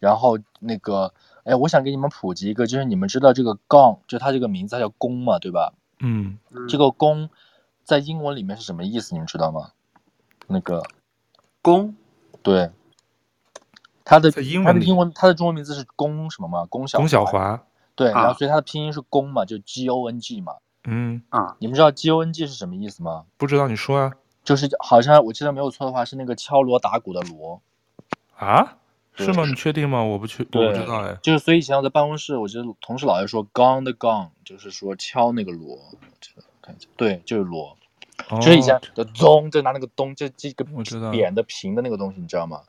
[0.00, 1.12] 然后那个，
[1.44, 5.72] 哎，我想给你们普及一个，就是你们知道这个 Gong，就它这个名字它叫公嘛，对吧？
[6.00, 7.28] 嗯，这个公
[7.84, 9.14] 在英文里面是什么意思？
[9.14, 9.72] 你们知道吗？
[10.46, 10.82] 那个
[11.60, 11.94] 公，
[12.42, 12.70] 对，
[14.04, 16.66] 它的英文，他的英文，他的中文名字是弓什么吗？
[16.66, 17.62] 弓小弓小华。
[17.94, 20.54] 对，然后所以它的拼音是弓嘛，就 G O N G 嘛。
[20.84, 23.24] 嗯啊，你们知道 G O N G 是什么意思吗？
[23.36, 24.12] 不知道，你说啊。
[24.44, 27.60] 就是好像我记得没有错的话，是那个敲锣打鼓的锣。
[28.36, 28.77] 啊？
[29.24, 29.44] 是吗？
[29.46, 30.02] 你确定吗？
[30.02, 31.16] 我不确，我不知道哎。
[31.22, 35.78] 就是所以以前我在办公室，我觉得同事老爱说 “gong the gong”，就是说敲那个锣。
[36.62, 37.76] 看一下，对，就是锣。
[38.30, 38.38] 哦。
[38.40, 40.64] 就是以前的咚，就拿那个咚，就这个
[41.10, 42.60] 扁的平的那个东西，你知道吗？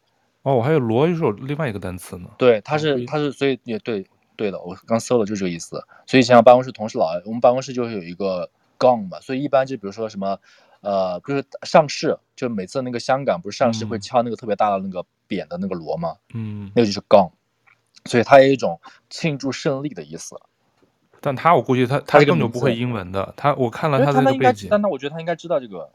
[0.43, 2.30] 哦，我还有锣，又是有另外一个单词呢。
[2.38, 4.06] 对，它是它是，所以也对。
[4.36, 5.84] 对的，我刚搜了就是这个意思。
[6.08, 10.39] 所以以前我办公室同事老爱，我们办公室就是有一个 gong 嘛，所以一般就比如说什么，
[10.82, 16.16] 呃，就是上市，就每次那个香港不是上市会敲那个特别大的那个扁的那个锣吗？
[16.34, 17.32] 嗯，那个就是 gong，
[18.06, 20.40] 所以它有一种庆祝胜利的意思。
[21.22, 23.34] 但他我估计他他根本就不会英文的。
[23.36, 25.92] 他我看了他的那个背景，但他我觉得他应该知道这个。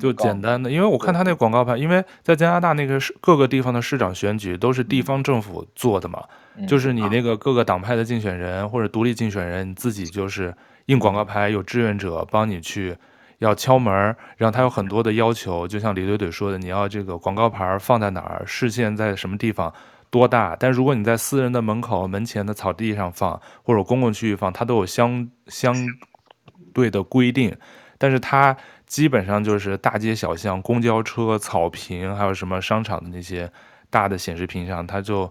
[0.00, 6.24] 就简单的，因为我看他那个广告牌，因为在加拿大那个市各个地方的市长选举都是地方政府做的嘛，
[6.56, 10.56] 嗯、就是你那个各个党派的竞选人或者独立竞选人，你自己就是
[10.86, 12.96] 印广告牌，有志愿者帮你去
[13.38, 13.92] 要敲门，
[14.36, 19.72] 然后他有很多的要求，就像李怼怼说的，你要这个广告牌放在哪儿，视线在什么地方，
[20.10, 20.56] 多大。
[20.58, 25.74] 但如果你在私人的门口门前的草地上放，或者公共区域放，它都有相相
[26.72, 27.56] 对的规定，
[27.96, 28.56] 但是它。
[28.88, 33.52] 基本上就是大街小巷、公交车、草坪，还有什么商场的那些
[33.90, 35.30] 大的显示屏上，它就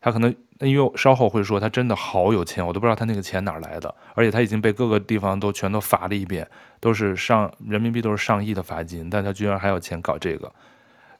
[0.00, 6.48] 它可能因为稍后会说他真的好有钱，我都不知道他那个钱哪来的，而且他已经被各个地方都全都罚了一遍，
[6.80, 10.52] 都是上人民币都是上亿的罚金，但他居然还有钱搞这个。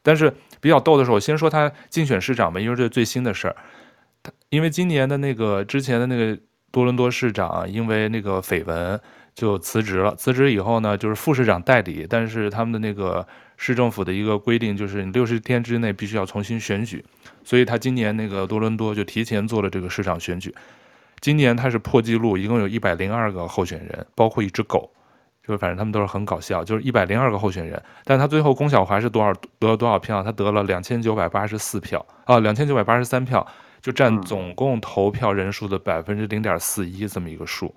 [0.03, 3.57] 但是比较逗的是，我先说他竞选市长吧，因为这最新的事儿。
[4.23, 9.01] 他因为今年的那个之前的那个多伦多市长，因为那个绯闻。
[9.39, 10.17] 就辞职了。
[10.17, 13.25] 辞职以后呢，就是副市长代理，但是他们的那个
[13.57, 17.05] 市政府的一个规定就是，你六十天之内必须要重新选举。
[17.45, 20.53] 所以他今年那个多伦多就提前做了这个市长选举。
[21.21, 24.91] 今年他是破纪录，一共有一百零二个候选人，包括一只狗，
[25.47, 27.81] 就是反正他们都是很搞笑，就是一百零二个候选人。
[28.03, 30.21] 但他最后龚晓华是多少得了多少票？
[30.21, 33.47] 他得了两千九百八十四票啊，两千九百八十三票，
[33.81, 37.73] 就占总共投票人数的百分之零点四一这么一个数。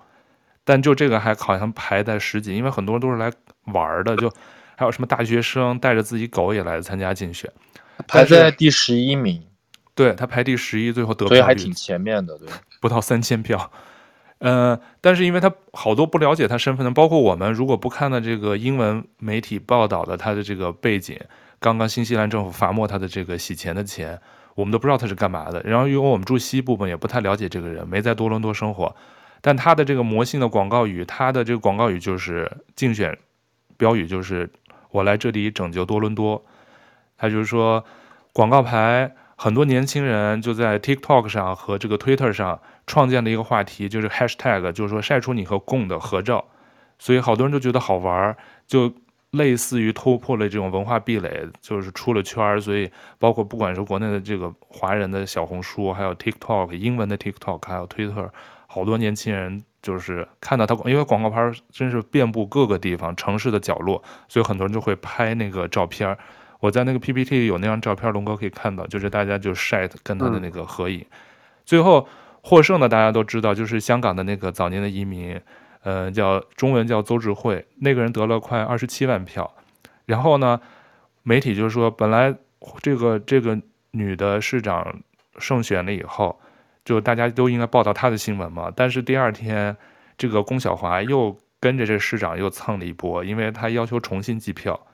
[0.64, 3.32] 但就这个还好像排在十几，因为很多人都是来
[3.72, 4.32] 玩的，就
[4.76, 7.50] 还有什么大学生带着自己狗也来参加竞选，
[8.06, 9.42] 排在第十一名，
[9.94, 12.48] 对，他排第十一，最后得票所以还挺前面的，对，
[12.80, 13.70] 不到三千票，
[14.38, 21.18] 呃，但是因为他好多不了解他身份的，包括我们如果不看到这个英文媒体报道的他的这个背景，
[21.58, 24.20] 刚刚新西兰政府罚没他的这个洗钱的钱，
[24.54, 28.94] 我们都不知道他是干嘛的，然后因为我们住西部嘛，也不太了解这个人，没在多伦多生活。
[29.42, 33.18] 但他的这个魔性的广告语，他的这个广告语就是竞选
[33.76, 34.48] 标语，就是
[34.92, 36.42] “我来这里拯救多伦多”。
[37.18, 37.84] 他就是说，
[38.32, 46.44] 广告牌很多年轻人就在 TikTok 上和这个 Twitter 上创建了一个话题，就是 Hashtag，就是说晒出你和共的合照，
[47.00, 48.36] 所以好多人都觉得好玩，
[48.68, 48.92] 就
[49.32, 52.60] 类似于突破了这种文化壁垒，就是出了圈儿。
[52.60, 52.88] 所以
[53.18, 58.30] 包括不管是国内的这个华人的小红书，还有 TikTok 英文的 TikTok，还有 Twitter。
[58.74, 66.16] 好多年轻人就是看到他，因为广告牌真是遍布各个地方，城市的角落，所以很多人就会拍那个照片。
[66.58, 71.00] 我在那个 PPT 有那张照片，龙哥可以看到，就是大家就晒跟他的那个合影。
[71.00, 71.06] 嗯、
[71.66, 72.08] 最后
[72.40, 75.38] 获胜的大家都知道，就是香港的那个早年的移民，
[75.82, 79.52] 呃，叫中文叫邹智慧，那个人得了快二十七万票。
[80.06, 80.58] 然后呢，
[81.22, 82.34] 媒体就是说，本来
[82.80, 83.60] 这个这个
[83.90, 85.02] 女的市长
[85.36, 86.40] 胜选了以后。
[86.84, 89.76] 就大家都应该报道他的新闻嘛，但是第二天，
[90.18, 94.86] 这个龚晓华又跟着这市长又蹭了一波，因为他要求重新计票，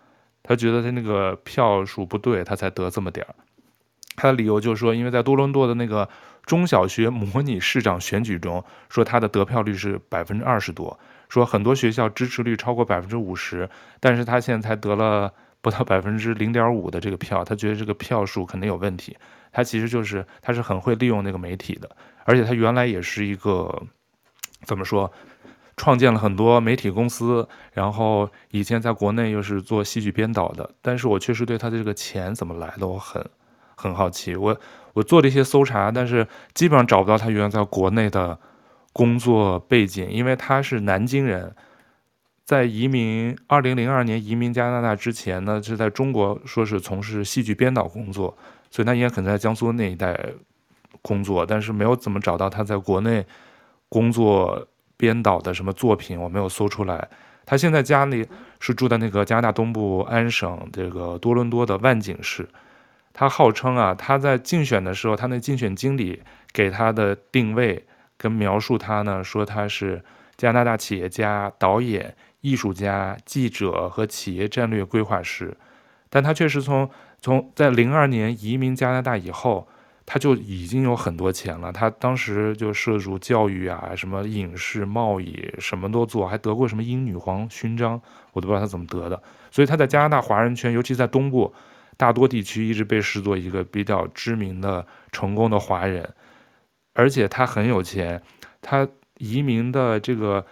[0.43, 3.35] 他觉得他那个票数不对，他才得这么点儿。
[4.17, 6.09] 他的理由就是说，因为在多伦多的那个
[6.45, 13.71] 中小学模拟市长选举中，说他的得票率是百分之二十多，说很多学校支持率超过百分之五十，
[14.01, 19.17] 但是他现在才得了不到百分之零点五的这个票，他觉得这个票数肯定有问题。
[19.51, 21.91] 他其实就是，他是很会利用那个媒体的，
[22.25, 23.83] 而且他原来也是一个，
[24.65, 25.11] 怎么说，
[25.77, 30.71] 创建了很多媒体公司，然后以前在国内又是做戏剧编导的。
[30.83, 33.25] 但是我确实对他的这个钱怎么来的，我很
[33.75, 34.37] 很好奇。
[34.37, 34.61] 我
[34.93, 38.39] 我做了一些搜查，但是基本上找不到他原来在国内的
[38.93, 41.57] 工作背景，因为他是南京人，
[42.49, 48.35] 在移民二零零二年移民加拿大之前呢，是在中国说是从事戏剧编导工作。
[48.71, 50.19] 所以他应该可能在江苏那一带
[51.03, 53.23] 工作，但是没有怎么找到他在国内
[53.91, 57.07] 工作编导的什么作品，我没有搜出来。
[57.45, 58.27] 他现在家里
[58.61, 62.49] 是住在那个加拿大东部安省这个多伦多的万景市。
[63.13, 67.85] 他号称啊，他在竞选的时候，他那竞选经理给他的定位
[68.17, 70.03] 跟描述他呢，说他是
[70.39, 75.57] 加拿大企业家、导演、艺术家、记者和企业战略规划师，
[76.09, 76.91] 但他确实从。
[77.21, 79.67] 从在零二年移民加拿大以后，
[80.07, 81.73] 他就已经有很多钱了。
[81.73, 88.01] 他当时就涉足教育啊，什么影视、贸易，什么都做，还得过什么英女皇勋章，
[88.33, 89.21] 我都不知道他怎么得的。
[89.51, 91.53] 所以他在加拿大华人圈，尤其在东部
[91.97, 96.09] 大多地区，一直被视作一个比较知名的、成功的华人。
[96.95, 98.23] 而且他很有钱，
[98.63, 98.87] 他
[99.17, 100.47] 移民的这个，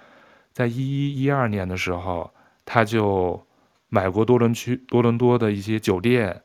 [0.57, 2.33] 在一一一二年的时候，
[2.65, 3.47] 他就
[3.91, 6.41] 买过多伦区多伦多的一些酒店。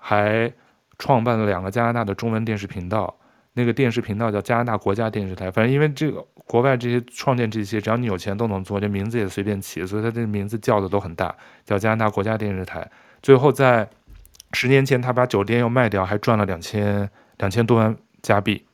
[0.00, 0.52] 还
[0.96, 3.18] 创办了两个加拿大的中文电视频道，
[3.54, 5.50] 那个电视频道叫加拿大国家电视台。
[5.50, 11.34] 反正因为这个国外这些创建这些，只要你有钱都能做，这名字也随便起，所以他这名字叫的都很大，
[11.64, 12.88] 叫加拿大国家电视台。
[13.20, 13.90] 最后在
[14.52, 18.67] 十年前，他把酒店又卖掉，还赚了两千两千多万加币。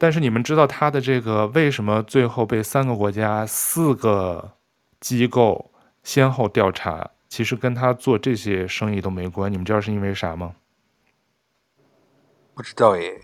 [0.00, 4.52] 但是你们知道他的这个为什么最后被三个国家、四个
[4.98, 5.70] 机构
[6.02, 7.10] 先后调查？
[7.28, 9.52] 其实跟他做这些生意都没关。
[9.52, 10.54] 你们知道是因为啥吗？
[12.54, 13.20] 不知道耶。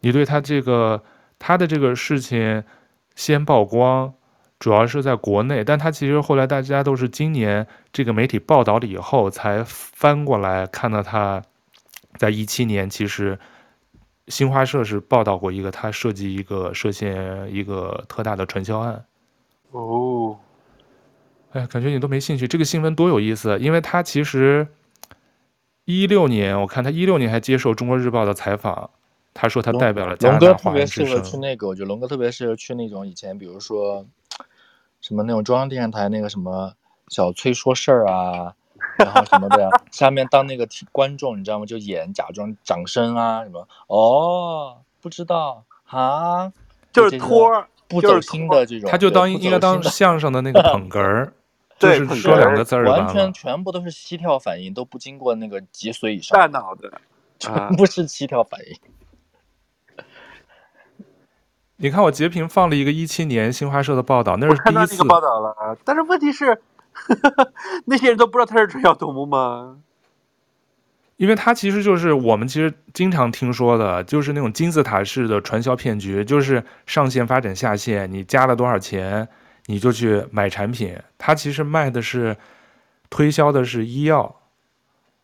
[0.00, 1.02] 你对他这个
[1.38, 2.62] 他的这个事情
[3.14, 4.12] 先曝光，
[4.58, 11.42] 主要是在国内，但他其实后来大家都是今年这个媒体报道了以后才翻过来看到他，
[12.18, 13.38] 在一七年其实
[14.30, 19.04] 新华社是报道过一个他设计一个涉嫌一个特大的传销案。
[19.72, 20.38] 哦，
[21.52, 22.48] 哎，感觉你都没兴趣。
[22.48, 24.68] 这个新闻多有意思，因为他其实
[25.84, 28.88] 一六年我看他一六年还接受中国日报的采访。
[29.32, 31.14] 他说他代表了加拿大华人之声。
[31.14, 34.04] 龙哥特别适合去那个，我觉得龙哥特别适合去那种以前，比如说
[35.00, 36.74] 什么那种中央电视台那个什么
[37.06, 38.54] 小崔说事儿啊，
[39.04, 41.66] 然后什么的，下面当那个观众，你知道吗？
[41.66, 43.66] 就演假装掌声啊什么。
[43.86, 46.52] 哦，不知道啊，
[46.92, 51.32] 就是托不走心的这种，他就当应该当相声的那个捧哏儿，
[51.78, 57.00] 就是说两个字儿，完全全部都是膝跳反应，都不经过那个脊髓以上，大脑的，
[57.38, 58.76] 全部是膝跳反应。
[61.82, 65.78] 你看我截屏放了一个一七年新华社的报道，那是第一次报道了。
[65.82, 66.60] 但是问题是，
[67.86, 69.78] 那些人都不知道他是传销头目吗？
[71.16, 79.28] 因为他其实就是我们其实经常听说的，就是那种金字塔式的传销骗局，就是上线发展下线，你加了多少钱，
[79.66, 80.96] 你就去买产品。
[81.18, 82.36] 他其实卖的是
[83.10, 84.36] 推销的是医药。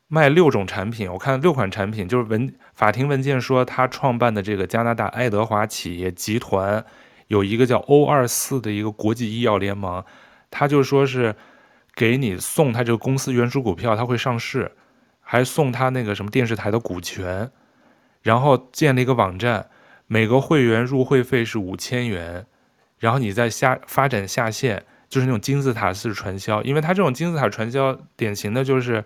[0.08, 6.84] 卖六种产品，我看六款产品，就是文法庭文件说他创办的这个加拿大爱德华企业集团
[7.26, 10.04] 有一个叫 O 二四的一个国际医药联盟，
[10.48, 11.34] 他就说是
[11.96, 14.70] 给你送他这个公司原始股票，他会上市，
[15.20, 17.50] 还送他那个什么电视台的股权，
[18.22, 19.68] 然后建了一个网站，
[20.06, 22.46] 每个会员入会费是五千元，
[22.98, 29.02] 然后你再下发展下线，就是那种金字塔式传销，因为他这种金字塔传销典型的就是。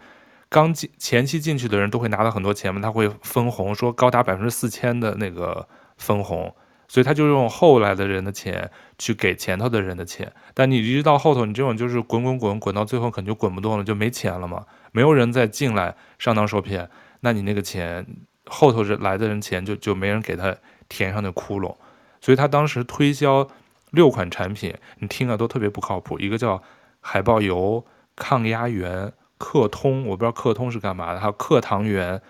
[0.53, 6.53] 刚进前期进去的人都会拿到很多钱嘛，他会分红，说高达百分之四千的那个分红，
[6.91, 8.69] 所以他就用后来的人的钱
[8.99, 10.33] 去给前头的人的钱。
[10.55, 14.67] 但你一直到后头，你这种就是滚滚滚滚到最后，肯定就滚不动了，就没钱了嘛。
[14.91, 18.05] 没有人再进来上当受骗，那你那个钱
[18.47, 20.57] 后头来的人钱就就没人给他
[20.89, 21.77] 填上那窟窿。
[22.21, 23.47] 所以他当时推销
[23.93, 26.19] 六款产品，你听了都特别不靠谱。
[26.19, 26.61] 一个叫
[26.99, 27.87] 海豹油
[28.17, 29.13] 抗压源。
[29.43, 32.21] 克通，我不知道克通是干嘛的，还有克糖源、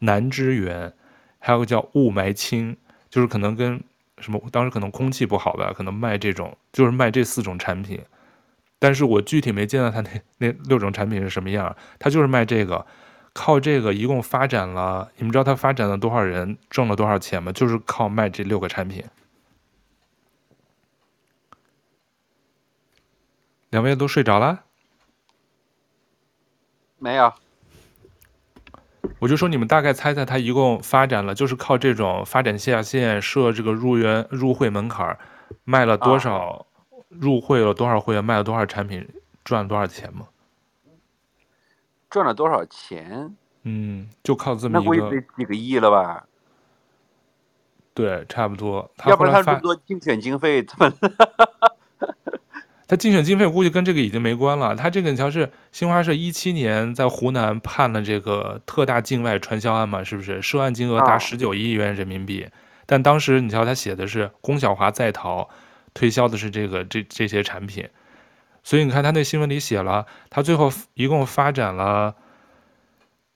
[0.00, 0.92] 南芝源，
[1.38, 2.76] 还有个叫雾霾清，
[3.08, 3.80] 就是可能跟
[4.18, 8.02] 什么当时可能空气不好吧，可能卖这种，就是卖这四种产品。
[8.78, 12.86] 但是我具体没见到他那那六种产品是什么样，他就是卖这个，
[13.32, 17.50] 靠这个一共发展了，你们知道他发展了多少人，挣了多少钱吗？
[17.52, 19.04] 就是靠卖这六个产品。
[23.70, 24.64] 两位都睡着了？
[26.98, 27.32] 没有，
[29.18, 35.18] 我就说你们大概猜猜，他一共发展了，就是靠这种发展下线设这个入园入会门槛，
[35.64, 36.66] 卖了多少，
[37.08, 39.08] 入会了多少会员，卖了多少产品，
[39.42, 40.26] 赚了多少钱吗？
[42.10, 43.34] 赚了多少钱？
[43.62, 46.26] 嗯，就靠这么一个，那得几个亿了吧？
[47.94, 48.90] 对，差不多。
[49.06, 50.92] 要不然他这么多竞选经费，怎么？
[52.88, 54.76] 他竞选经费估计跟这个已经没关了。
[54.76, 60.40] 他这个你瞧是新华社一七年在湖南判了这个特大境外传销案嘛，是不是？
[60.40, 62.46] 涉案金额达十九亿元人民币。
[62.86, 65.48] 但当时你瞧他写的是龚晓华在逃，
[65.94, 67.88] 推销的是这个这这些产品。
[68.62, 72.14] 所以你看他那新闻里写了，他最后一共发展了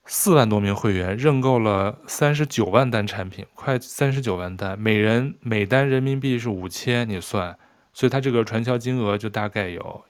[0.04, 7.58] 四万多名会员，认购了三十九万单产品，快三十九万单，每人每单人民币是五千，你算。
[7.92, 10.04] 所以他这个传销金额就大概有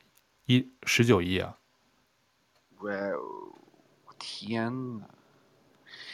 [0.46, 1.56] 一十九亿啊！
[2.80, 5.06] 哇哦，天哪！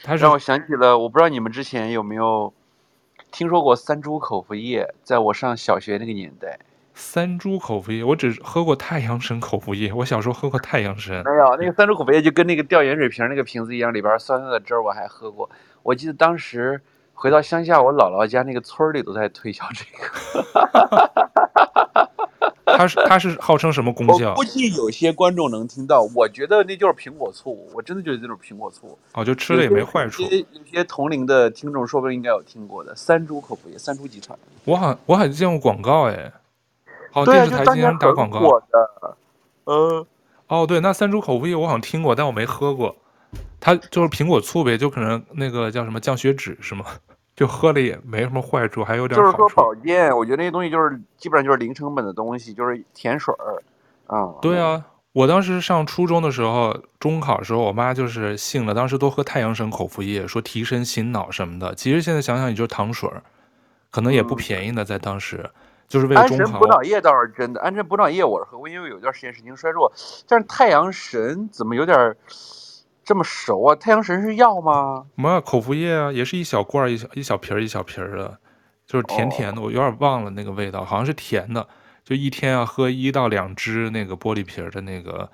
[0.03, 2.53] 他让我想起了，我不知道你们之前有没有
[3.33, 6.59] 听说过三株口服液，在我上小学那个年代。
[6.95, 9.93] 三株口服液，我只喝过太阳神口服液。
[9.93, 11.23] 我小时候喝过太阳神。
[11.25, 15.51] 没有，那个三株口服液就跟那个吊盐水瓶那个瓶子一样，里边酸酸的汁儿，我还喝过。
[15.83, 16.81] 我记得当时
[17.17, 21.11] 回到乡下，我姥姥家那个村里都在推销这个。
[22.67, 24.31] 它是它是号称什么功效？
[24.33, 28.99] 我估计有些观众能听到，我觉得那就是苹果醋，我真的觉得这种苹果醋。
[29.15, 30.23] 哦，就吃了也没坏处。
[30.23, 34.39] 有些有些同龄的听众说不定应该有听过的三株口服液，三株集团。
[34.67, 36.31] 我好我好像见过广告哎。
[37.15, 38.41] 哦，电视台经常打广告。
[38.41, 39.17] 的。
[39.65, 40.07] 呃。
[40.49, 42.95] 哦，对，那三株口服液我好像听过，但我没喝过。
[43.61, 46.85] 它就是苹果醋呗，就可能那个叫什么降血脂是吗？
[47.35, 49.19] 就喝了也没什么坏处，还有点。
[49.19, 53.63] 就是说保健，我觉得那些东西就是基本上就是零成本的东西，就是甜水儿
[54.07, 54.23] 啊。
[54.23, 54.83] 嗯、对啊，
[55.13, 61.75] 我当时上初中的时候，中考的时候，我妈就是信了，当时都喝太阳神口服液，说提神醒脑什么的。
[61.75, 63.23] 其实现在想想，也就是糖水儿，
[63.91, 65.41] 可能也不便宜呢，在当时。
[65.43, 65.51] 嗯
[65.89, 66.43] 就是为了中考。
[66.43, 69.93] 安神补脑液倒是真的，安神补脑液我是喝过，因为有一段时间神经衰弱。
[70.27, 72.17] 但是太阳神怎么有点
[73.07, 73.77] 这么熟啊？
[73.77, 75.07] 太阳神是药吗？
[75.15, 78.37] 没有，口服液啊，也是一小罐一小一小瓶一小瓶的，
[78.85, 79.63] 就是甜甜的。
[79.63, 81.69] 我有点忘了那个味道，好像是甜的。
[82.05, 85.31] 就一天要喝一到两支那个玻璃瓶的那个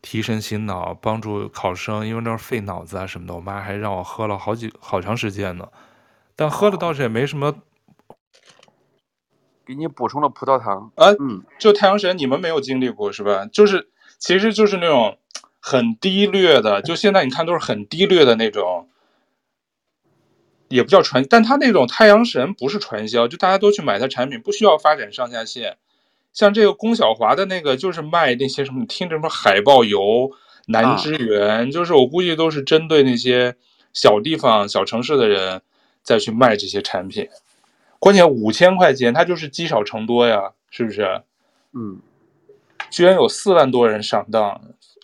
[0.00, 3.34] 提神醒脑，帮助考生，因为那是费脑子啊什么的。
[3.34, 5.68] 我妈还让我喝了好几好长时间呢，
[6.34, 7.54] 但喝了倒是也没什么。
[9.66, 13.46] 给你补充了葡萄糖啊，嗯，就太阳神，你们没有经历过是吧？
[13.52, 15.18] 就是，其实就是那种
[15.64, 18.88] 很低劣的，就现在你看都是很低劣的那种，
[20.66, 25.78] 也不叫传，但他那种太阳神不是传销，就大家都去买他产品，不需要发展上下线。
[26.32, 30.32] 像这个龚小华的那个，就是卖那些什么，你听着什么海豹油、
[30.66, 33.54] 南之源，啊、就是我估计都是针对那些
[33.92, 35.62] 小地方、小城市的人
[36.02, 37.28] 再去卖这些产品。
[38.00, 41.22] 关键五千块钱，它就是积少成多呀，是不是？
[41.72, 42.00] 嗯，
[42.90, 44.60] 居然有四万多人上当，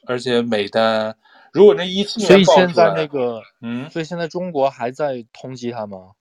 [0.08, 1.14] 而且每单，
[1.52, 6.12] 如果那一七年，所以现在那个，嗯，所以现在中国还在通缉他吗？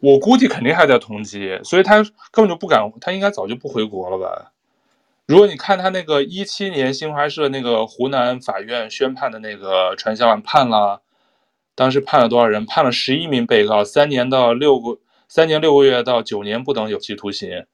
[0.00, 1.96] 我估计肯定还在通缉，所以他
[2.30, 4.52] 根本就不敢，他应该早就不回国了吧？
[5.26, 11.00] 如果你看他那个一七年新华社那个湖南法院宣判的那个传销案，判了，
[11.74, 12.66] 当时判了多少人？
[12.66, 14.98] 判了十一名被告，三年到六个。
[15.26, 17.66] 三年六个月到九年不等有期徒刑，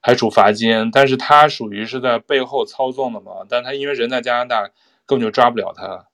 [0.00, 0.90] 还处罚金。
[0.92, 3.32] 但是他属于是在背后操纵的嘛？
[3.48, 4.62] 但他因为人在加拿大，
[5.06, 6.06] 根本就抓不了他。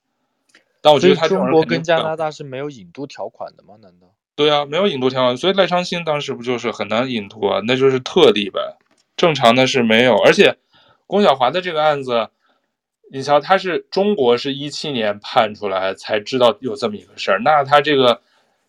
[0.80, 3.74] 但我觉得他中国跟加拿大是没有引渡条款的吗？
[3.80, 4.08] 难道？
[4.36, 7.60] 对啊，没有引渡条款，所以赖昌星当时不就是很难引渡啊？
[7.66, 8.76] 那就是特例呗，
[9.16, 10.16] 正常的是没有。
[10.18, 10.56] 而且，
[11.06, 12.28] 龚晓华的这个案子，
[13.12, 18.20] 你瞧，他是中国是一七年判出来才知道有这么一个事儿，那他这个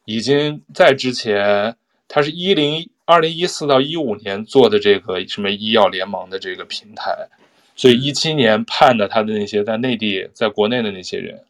[0.05, 1.75] 已经在之前。
[2.07, 7.29] 他是一零二零一四到一五年做的这个什么医药联盟的这个平台，
[7.75, 11.45] 所以一七年判的他的那些在内地在国内的那些人，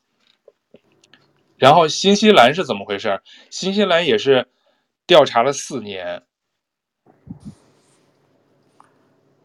[1.58, 3.22] 然后新西兰是怎么回事？
[3.50, 4.48] 新西兰也是
[5.08, 6.24] 调查了四年，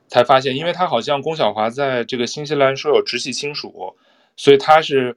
[0.09, 3.97] 才发现，因为他好像龚晓华在这个新西兰说有直系亲属，
[4.37, 5.17] 所以他是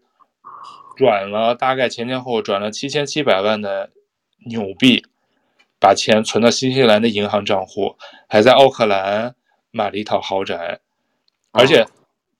[0.96, 3.90] 转了大概前前后后转了七千七百万的
[4.46, 5.04] 纽币。
[5.84, 7.98] 把钱存到新西兰的银行账户，
[8.30, 9.36] 还在奥克兰
[9.70, 10.80] 买了一套豪宅，
[11.52, 11.86] 而且，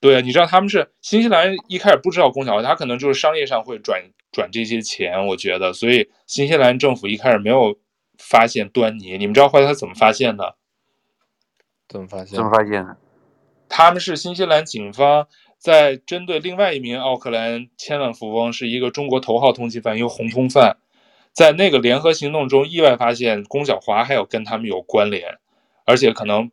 [0.00, 7.76] 对啊，你知道他们是新西兰一开始不知道龚晓华，他可能就是商业上会转转这些钱，我觉得，所以新西兰政府一开始没有
[8.16, 9.18] 发现端倪。
[9.18, 10.56] 你们知道后来他怎么发现的？
[11.86, 12.36] 怎么发现？
[12.36, 12.96] 怎么发现的？
[13.68, 15.28] 他们是新西兰警方
[15.58, 20.78] 在针对另外一名奥克兰千万富翁，是一个中国头号通缉犯，一个红通犯。
[21.34, 25.38] 在那个联合行动中，意外发现龚小华还有跟他们有关联，
[25.84, 26.52] 而且可能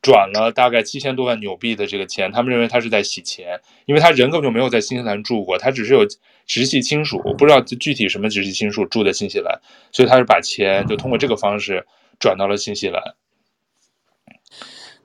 [0.00, 2.32] 转了大概七千多万纽币的这个钱。
[2.32, 6.06] 他们认为他是在洗钱，因为他人根本就没有在新西兰住过，他只是有
[6.46, 9.60] 直系亲属，不知道具体什么直系亲属住在新西兰，
[9.92, 11.86] 所以他是把钱就通过这个方式
[12.18, 13.02] 转到了新西兰。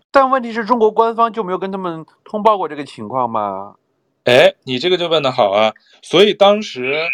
[0.09, 3.75] 但问题是中国官方就没有跟他们通报过这个情况吗？
[4.23, 5.73] 哎，你这个就问的好啊！
[6.01, 7.09] 所以当时。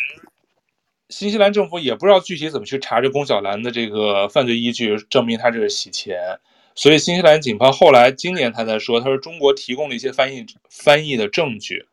[1.12, 6.40] 新西兰政府也不知道具体怎么去查这龚晓兰的这个犯罪依据，证明他这是洗钱。
[6.74, 11.86] 所以新西兰警方后来今年他才说，他说中国提供了一些翻译翻译的证据，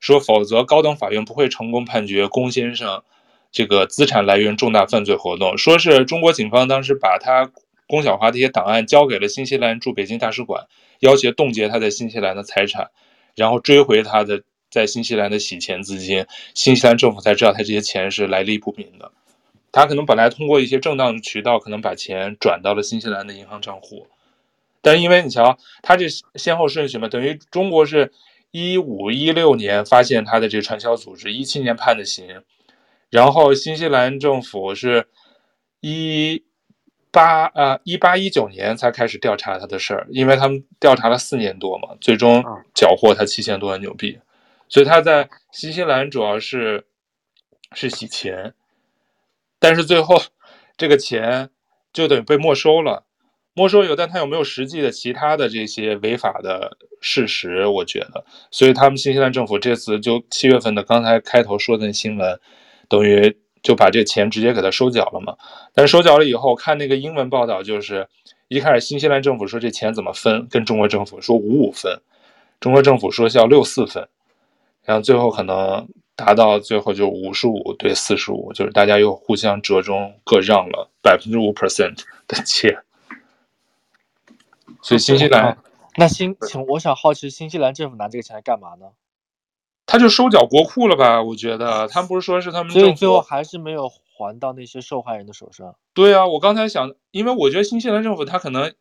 [0.00, 3.02] 说否则高等法院不会成功判决龚先生
[3.50, 5.56] 这个资产来源重大犯罪活动。
[5.56, 7.50] 说是中国警方当时把他
[7.86, 10.66] 龚晓华这些档案交给了新西兰驻北京大使馆，
[11.00, 12.90] 要挟冻结他在新西兰的财产，
[13.34, 14.42] 然后追回他的。
[14.72, 16.24] 在新西兰的洗钱资金，
[16.54, 19.12] 新西兰政府才知道他这些钱是来历不明的。
[19.70, 24.06] 他可能本来通过一些正当渠道，可能把钱转到了新西兰的银行账户，
[24.80, 28.12] 但因为你瞧，他这先后顺序嘛，等于中国是
[28.50, 32.42] 一五一六年发现他的这个传销组织，一七年判的刑，
[33.10, 35.06] 然后新西兰政府是
[35.80, 36.42] 一
[37.10, 42.44] 八啊一八一九年才开始调查他的事儿，因为他们调查了四年多嘛，最终
[42.74, 44.18] 缴获他七千多万纽币，
[44.72, 46.86] 所以他在新西兰主要是
[47.74, 48.54] 是洗钱，
[49.58, 50.16] 但是最后
[50.78, 51.50] 这个钱
[51.92, 53.04] 就等于被没收了。
[53.52, 57.66] 没收有，但他有没有实际的其他的这些违法的事实？
[57.66, 62.40] 我觉得，所以他们新西兰政府这次就七月份的刚才开头说的那新闻，
[62.88, 65.36] 等于就把这钱直接给他收缴了嘛。
[65.74, 68.08] 但是收缴了以后，看那个英文报道，就是
[68.48, 72.00] 一开始新西兰政府说这钱怎么分，跟中国政府说五五分，
[72.58, 74.08] 中国政府说是要六四分，
[74.84, 82.82] 然后最后可能达到最后就五十五对四十五，就是大家又互相折中，各让了百分之五 percent 的钱。
[84.82, 85.56] 所以新西兰，
[85.96, 88.86] 那新，请我想好奇，新西兰政府拿这个钱来干嘛呢？
[89.86, 91.22] 他就收缴国库了吧？
[91.22, 95.76] 我觉得他们不是说是他们，所以最后还是没有还到那些受害人的手上。
[95.92, 98.74] 对啊，我刚才想，因为我觉得新西兰政府他可能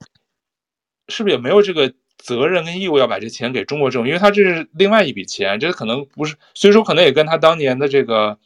[1.07, 8.38] 是不是也没有这个责任跟义务要把这钱给中国政府，因为他这是另外一笔钱，这可能不是，虽说可能也跟他当年的这个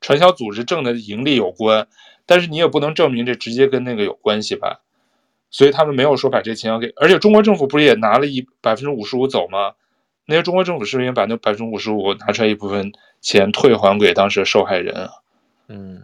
[0.00, 1.88] 传销组织挣的盈利有关，
[2.26, 4.82] 但是你也不能证明这直接跟那个有关系吧？
[5.50, 9.72] 所以他们没有说把这钱要给，而且中国政府不是也拿了一百分之五十五走吗？
[10.26, 15.10] 那些中国政府是不是也把那百分之五十五拿出来一部分钱退还给当时的受害人啊？
[15.68, 16.02] 嗯，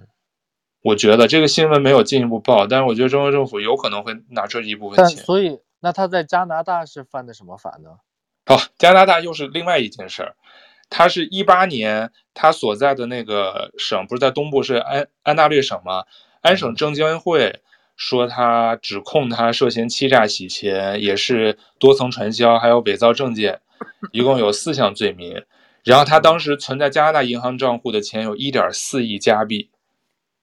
[0.82, 5.16] 我觉得这个新闻没有进一步报，但是我觉得中国政府有可能会拿出一部分钱。
[5.24, 7.98] 所以，那他在加拿大是犯的什么法呢？
[8.46, 10.36] 哦，加拿大又是另外一件事儿。
[10.90, 16.04] 他是一八年他所在的那个省不是在东部是安安大略省吗？
[16.40, 17.62] 安省证监会。
[17.98, 23.60] 说他指控他涉嫌欺诈洗钱，也是多层传销，还有伪造证件，
[24.12, 25.44] 一共有四项罪名。
[25.82, 29.72] 然后他当时存在加拿大银行账户的钱有一点四亿加币，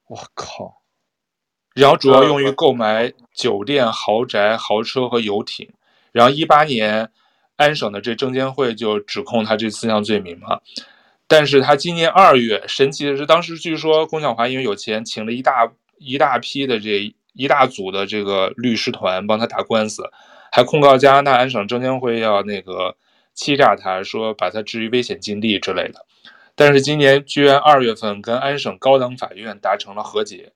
[0.08, 0.82] 我靠！
[1.76, 5.70] 然后主要用于购买酒店、豪宅、豪车和游艇。
[6.12, 7.12] 然后一八年，
[7.56, 10.62] 安省的这证监会就指控他这四项罪名嘛。
[11.28, 17.14] 但是他今年二月，神奇的是，当时据说龚晓华因为有钱，请了一大一大批的这。
[17.38, 20.10] 一大组的这个律师团帮他打官司，
[20.54, 22.96] 还控告加拿大安省证监会要那个
[23.34, 26.06] 欺诈他，说把他置于危险境地之类的。
[26.56, 30.54] 但是今年居然二月份跟安省高等法院达成了和解，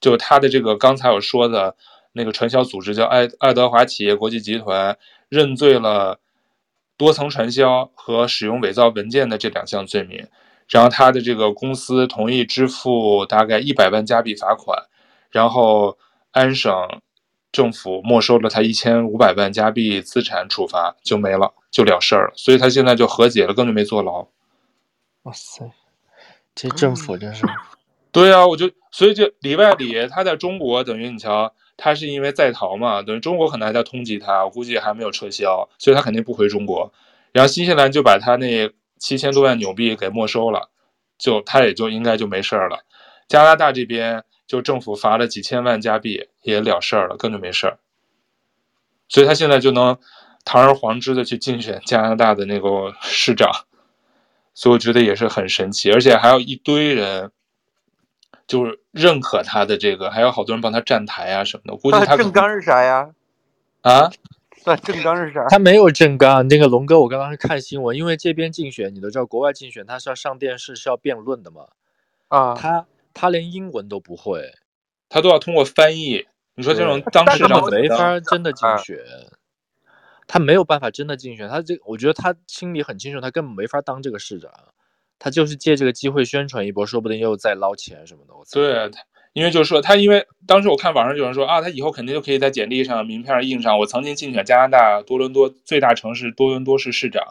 [0.00, 1.76] 就他的这个刚才我说的
[2.12, 4.96] 那个传销组织叫爱爱德华企业国际集团
[5.28, 6.18] 认罪了
[6.96, 10.26] 多层传销和使用伪造文件的这两项罪名，
[10.68, 14.86] 然后他的这个公司同意支付大概一百万加币罚款。
[15.30, 15.96] 然后
[16.32, 16.72] 安省
[17.52, 22.32] 政府没收了他一千五百万加币资产，处罚就没了，就了事儿了。
[22.34, 24.26] 所以他现在就和解了，根本没坐牢。
[25.22, 25.70] 哇塞，
[26.54, 27.46] 这政府真是……
[28.12, 36.92] 对啊，我就所以就里外里，他在中国等于你瞧，他是因为在逃嘛，等于中国可能还在通缉他，我估计还没有撤销，所以他肯定不回中国。
[37.32, 40.70] 然后新西兰就把他那七千多万纽币给没收了，
[41.18, 42.84] 就他也就应该就没事儿了。
[43.28, 44.24] 加拿大这边。
[44.50, 47.78] 就政府罚了几千万加币也了事儿了，根本没事儿，
[49.08, 49.96] 所以他现在就能
[50.44, 53.48] 堂而皇之的去竞选加拿大的那个市长，
[54.52, 57.30] 所以我觉得也是很神奇，而且还有一堆人
[58.50, 61.72] 就是认可他的这个，还有好多人帮他站台啊什么的。
[61.72, 63.10] 我估计他正纲是啥呀？
[63.82, 64.10] 啊？
[64.66, 65.46] 那政纲是啥？
[65.48, 66.48] 他没有正纲。
[66.48, 71.68] 那个龙哥，我刚刚是看新闻，因为这边竞选，你都知道，国外竞选他是要上电视，是要辩论的嘛。
[72.28, 72.86] 啊，他。
[73.12, 74.54] 他连英文都不会，
[75.08, 76.28] 他都要通过翻译。
[76.54, 78.98] 你说这种当市长没法真的竞选，
[80.28, 81.48] 他没有办法真的竞选。
[81.48, 84.48] 他这，我觉得他心里很清楚，他根本没法当这个市长。
[85.20, 88.34] 他就是借这个机会宣传一波，说不定又再捞钱什么的。
[88.52, 88.90] 对，
[89.32, 97.22] 因为就是说他，因为当时我看网上有人说啊，他以后肯定就可以在简历上、名片上印上，我曾经竞选加拿大多伦多最大城市多伦多市市长，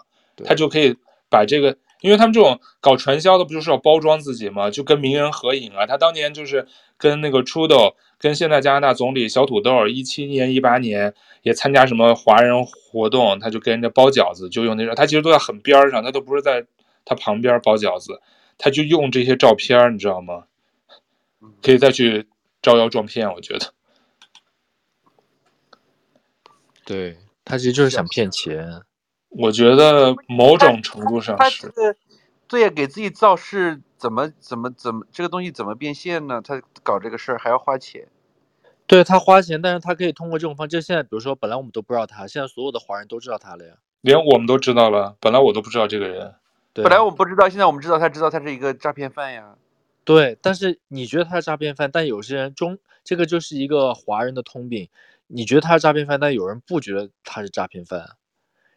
[0.45, 0.95] 他就可以
[1.29, 1.75] 把这个。
[2.01, 4.71] 因为他们这种搞传销的，不就是要包装自己吗？
[4.71, 5.85] 就跟名人合影啊。
[5.85, 6.65] 他当年就是
[6.97, 14.95] 跟那个 Trudeau，跟现在加拿大总理小土豆，一七年、一八年也参加什么华人活动，他就跟人家包饺子，就用那种。
[14.95, 16.65] 他其实都在很边上，他都不是在
[17.09, 18.21] 他旁边包饺子，
[18.59, 20.43] 他就用这些照片，你知道吗？
[21.63, 22.29] 可以再去
[22.61, 23.73] 招摇撞骗，我觉得。
[26.85, 28.83] 对，他其实就是想骗钱。
[29.29, 31.95] 我觉得某种程度上是，他这个
[32.47, 36.39] 对给自己造势，怎么怎么怎么这个东西怎么变现呢？
[36.43, 38.07] 他搞这个事儿还要花钱，
[38.85, 40.79] 对他花钱，但是他可以通过这种方式。
[40.79, 45.17] 现在比如说，本来我们都不知道他，现在所有的华人都知道他了呀，连我们都知道了。
[45.19, 46.35] 本来我都不知道这个人，
[46.73, 49.55] 对，本来我们不知道，现在我们知道他，知道他是一个诈骗犯呀。
[50.03, 54.89] 对，但是你觉得他是诈骗犯，但有些人中这个就是一个华人的通病，
[55.27, 58.09] 你觉得他是诈骗犯，但有人不觉得他是诈骗犯，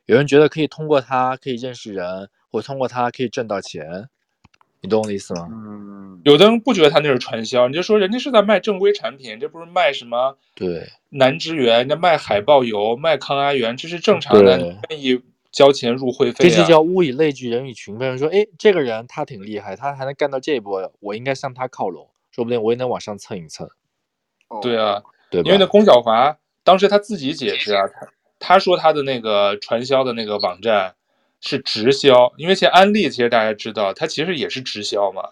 [0.05, 4.09] 有人觉得可以通过他可以认识人，或通过他可以挣到钱，
[4.83, 5.49] 你懂我的意思吗？
[5.51, 10.37] 嗯，有的人不觉得他那是传销，你就说人家是在卖正规产品，这不是卖什么？
[10.55, 15.23] 对，南之源，人家卖海豹油，卖抗阿源，这是正常的，你愿意
[15.53, 16.49] 交钱入会费、啊。
[16.49, 18.19] 这就叫物以类聚，人以群分。
[18.19, 23.69] 说，哎，这个人他挺厉害，他还能干到这一步，我应该向他靠拢，说不定我也能往上蹭一蹭。
[24.61, 28.09] 对啊，对，因为那龚晓华当时他自己解释啊，他
[28.39, 30.95] 他说他的那个传销的那个网站
[31.41, 35.31] 是直销，因为其实安利其实大家知道，它其实也是直销嘛。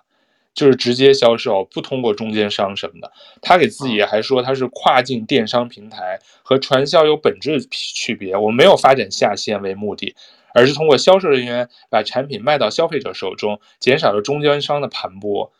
[0.54, 3.12] 就是直接销售，不通过中间商什么的。
[3.40, 8.36] 他给自己还说他是跨境电商平台，和传销有本质区别。
[8.36, 10.14] 我没有发展下线为目的，
[10.52, 15.50] 而是通过销售人员把产品卖到消费者手中，减少了中间商的盘剥。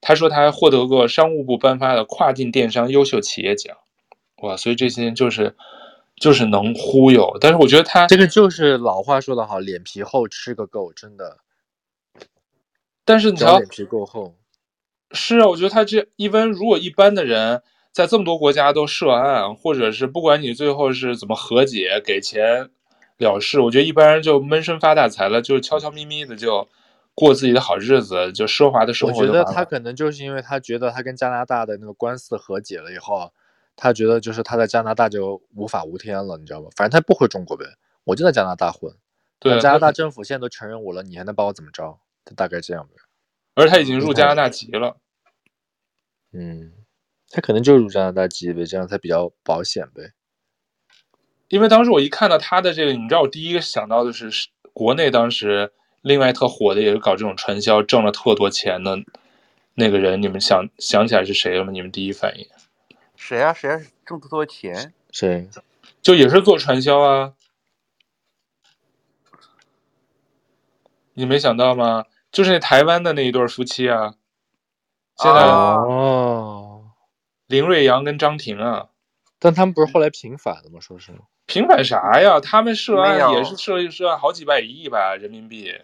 [0.00, 3.76] 他说他还获得过商务部颁发的跨境电商优秀企业奖。
[4.42, 5.54] 哇，所以这些就是
[6.16, 7.36] 就是能忽悠。
[7.38, 11.36] 但是我觉得他这个就是老话说得好，脸皮厚吃个够，真的。
[13.10, 14.36] 但是你知道，脸皮够厚，
[15.10, 17.60] 是啊，我觉得他这一般，如果一般的人
[17.90, 22.70] 在这么多国家都涉案，或者是不管你最后是怎么和解给钱
[23.18, 26.68] 了事，我觉得一般人就闷声发大财了，就悄悄咪咪的就
[27.14, 29.20] 过自己的好日子，就奢华的生活。
[29.20, 33.32] 我觉得他可能就是因为他觉得他跟加拿大的那个官司和解了以后，
[33.74, 36.68] 他觉得就是他在加拿大就无法无天了，你知道吗？
[36.76, 37.64] 反正他不回中国呗，
[38.04, 38.94] 我就在加拿大混，
[39.40, 41.98] 对，加拿大政府现在都承认我了，你还能把我怎么着？
[42.36, 42.94] 大概这样呗，
[43.54, 44.96] 而他已经入加拿大籍了，
[46.32, 46.72] 嗯，
[47.28, 50.12] 他可能就入加拿大籍呗，这样才比较保险呗。
[51.48, 54.30] 因为当时我一看到他的这个，你知道，我第一个想到的是，
[54.72, 55.72] 国内当时
[56.02, 58.96] 另外特火的也是搞这种传销，挣了特多钱的
[59.74, 61.72] 那个人，你们想想起来是谁了吗？
[61.72, 62.46] 你们第一反应？
[63.16, 63.52] 谁啊？
[63.52, 63.80] 谁啊？
[64.06, 64.94] 挣特多钱？
[65.10, 65.48] 谁？
[66.00, 67.34] 就也是做传销啊。
[71.14, 72.04] 你没想到吗？
[72.32, 74.14] 就是那台湾的那一对夫妻啊，
[75.16, 76.92] 现在哦，
[77.46, 78.88] 林瑞阳跟张婷啊，
[79.38, 80.78] 但他们不是后来平反了吗？
[80.80, 81.12] 说是
[81.46, 82.38] 平反啥呀？
[82.38, 85.74] 他们涉案也是涉涉案好几百亿吧人民币。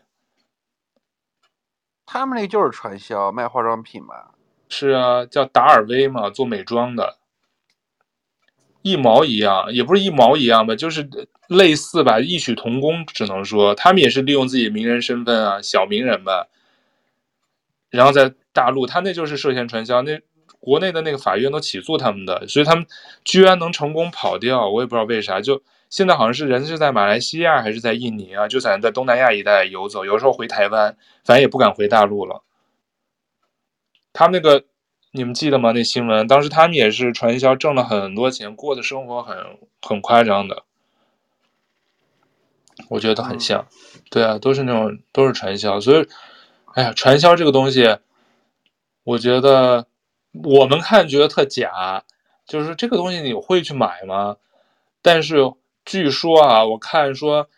[2.07, 4.31] 他们那就是传销卖化妆品嘛。
[4.69, 7.19] 是啊，叫达尔威嘛，做美妆的。
[8.87, 11.11] 一毛一样，也不是一毛一样吧，就是
[11.49, 16.47] 类似吧，异曲同工，只能说他们也是利用自己名人身份啊，小名人吧。
[17.91, 20.21] 然后在大陆，他那就是涉嫌传销，那
[20.61, 22.87] 国内的那个法院都起诉他们的，所以他们
[23.25, 25.41] 居然能成功跑掉，我也不知道为啥。
[25.41, 25.61] 就
[25.91, 32.45] 现在好像是人是在马来西亚还是在印尼啊，就在在东南亚一带游走，有时候回台湾，反正也不敢回大陆了。
[34.13, 34.65] 他们那个。
[35.17, 35.73] 你们记得吗？
[35.73, 39.37] 那新闻当时他们也是传销，挣了很多钱，过的生活很
[39.81, 40.63] 很夸张的。
[42.91, 43.67] 我觉得很像，
[44.11, 45.81] 对啊，都是那种都是传销。
[45.81, 46.07] 所以，
[46.75, 47.97] 哎呀，传销这个东西，
[49.03, 49.87] 我觉得
[50.45, 52.05] 我们看觉得特假，
[52.47, 54.37] 就是这个东西你会去买吗？
[55.01, 55.39] 但是
[55.87, 57.49] 据说啊，我看说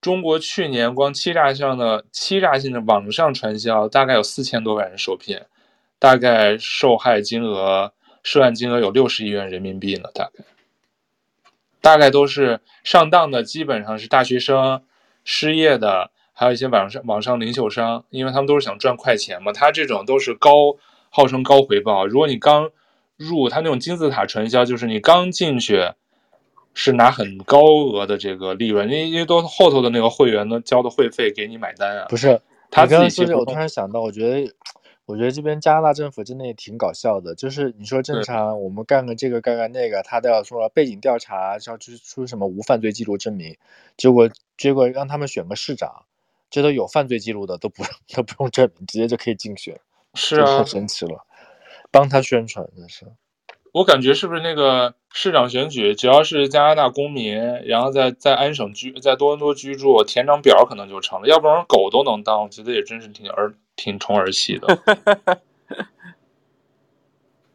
[0.00, 5.48] 中国去年光欺诈上的欺诈性的网上传销，大概有四千多万人受骗。
[5.98, 7.92] 大概受害金额、
[8.22, 10.44] 涉案金额有六十亿元人民币呢，大概，
[11.80, 14.82] 大概都是上当的，基本上是大学生、
[15.24, 19.52] 失业的，还有一些网上网上零售商，因为他们都是想赚快钱嘛。
[19.52, 20.76] 他这种都是高
[21.10, 22.70] 号称高回报，如果你刚
[23.16, 25.90] 入他那种金字塔传销，就是你刚进去
[26.74, 27.60] 是拿很高
[27.90, 32.06] 额的这个利润，因为因为都后头的那个会员呢交的会费给你买单啊。
[32.08, 34.54] 不是，他自己说，我突然想到，我觉得。
[35.08, 43.56] 我觉得这边加拿大政府真的也挺搞笑的，就是你说正常我们干个这个干个那个，他都要说背景调查，要出出什么无犯罪记录证明，
[43.96, 44.28] 结果
[44.58, 46.04] 结果让他们选个市长，
[46.50, 49.80] 这都有犯罪记录的都不 都不用证明，直接就可以竞选，
[50.12, 51.24] 是啊，太神奇了，
[51.90, 53.06] 帮他宣传那是。
[53.72, 63.54] 我感觉是不是那个市长选举，只要是加拿大公民，然后在在安省居在多伦多居住，填张表可能就成了，要不然狗都能当，我觉得也真是挺儿。
[63.78, 64.82] 挺宠儿戏的，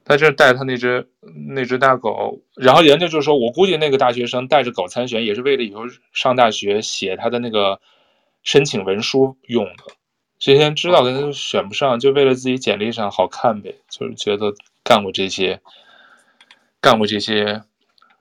[0.05, 1.09] 他这带他那只
[1.53, 5.81] 那只大狗，然后人家就说，我估计那个大学生带着狗参选，也是为了以后
[6.13, 7.81] 上大学写他的那个
[8.41, 9.83] 申请文书用的。
[10.39, 15.61] 之前知道的他选不上，就为了自己简历上好看呗，就是觉得干过这些，
[16.79, 17.63] 干过这些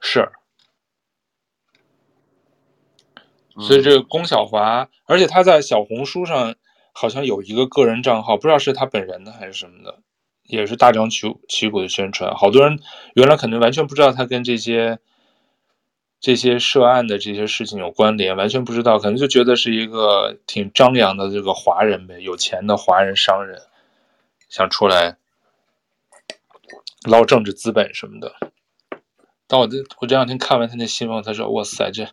[0.01, 0.33] 事儿。
[3.61, 6.57] 所以这个龚小华，而且他在小红书上。
[6.93, 9.99] 好像有一个个人账号，不知道是他本人的还是什么的，
[10.45, 12.35] 也是大张旗旗鼓的宣传。
[12.35, 12.79] 好多人
[13.15, 14.99] 原来可能完全不知道他跟这些
[16.21, 23.63] 这些涉案的这些事情有关联，完全不知道，可能就觉得是一个挺张扬的这个华人呗，有钱的华人商人
[24.49, 25.17] 想出来
[27.05, 28.35] 捞政治资本什么的。
[29.49, 32.07] 但我这我这两天看完他那新闻，他说：“哇塞，这。”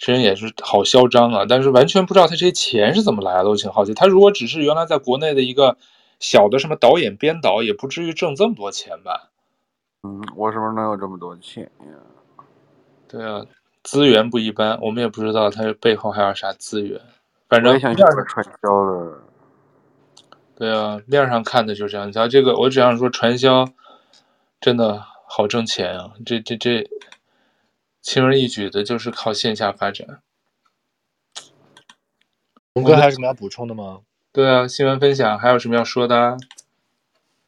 [0.00, 1.44] 这人也是好嚣张啊！
[1.46, 3.92] 但是完全不知道他这些钱是怎么来的，我挺好奇。
[3.92, 5.76] 他如果只是原来在国内的一个
[6.18, 9.28] 小的什么导演编导，也不至于挣这么多钱吧？
[10.02, 12.44] 嗯，我是不是能有这么多钱呀？
[13.06, 13.44] 对啊，
[13.82, 16.98] 资源不一般，我们也不知道他背后还有啥资源。
[17.50, 17.96] 反正面上
[18.26, 19.18] 传销的。
[20.56, 22.10] 对啊，面上看的就是这样。
[22.10, 23.68] 他这个，我只想说，传销
[24.62, 26.12] 真的好挣钱啊！
[26.24, 26.88] 这这这。
[28.02, 30.22] 轻而易举的，就是靠线下发展。
[32.74, 34.00] 龙哥还有什么要补充的吗？
[34.32, 36.36] 对啊，新闻分享还有什么要说的？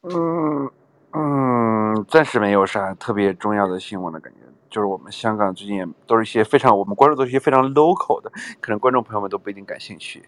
[0.01, 0.69] 嗯
[1.13, 4.39] 嗯，暂时没有啥特别重要的新闻的感觉。
[4.69, 10.27] 就是我们香港最近也都是一些非常，我们关注都是一些非常 local 的，可能观众朋友们都不一定感兴趣。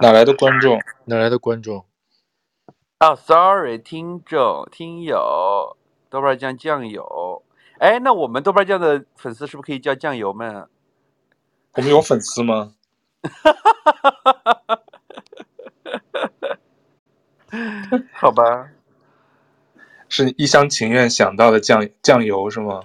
[0.00, 0.80] 哪来的观众？
[1.04, 1.84] 哪来的观众？
[3.00, 5.76] 哦、oh,，sorry，听众、听友，
[6.08, 7.42] 豆瓣酱酱油。
[7.80, 10.68] 哎，那我们豆瓣酱的粉丝是不是可以叫酱油们？
[11.72, 12.74] 我们有粉丝吗？
[18.12, 18.68] 好吧，
[20.10, 22.82] 是一厢情愿想到的酱酱油是吗？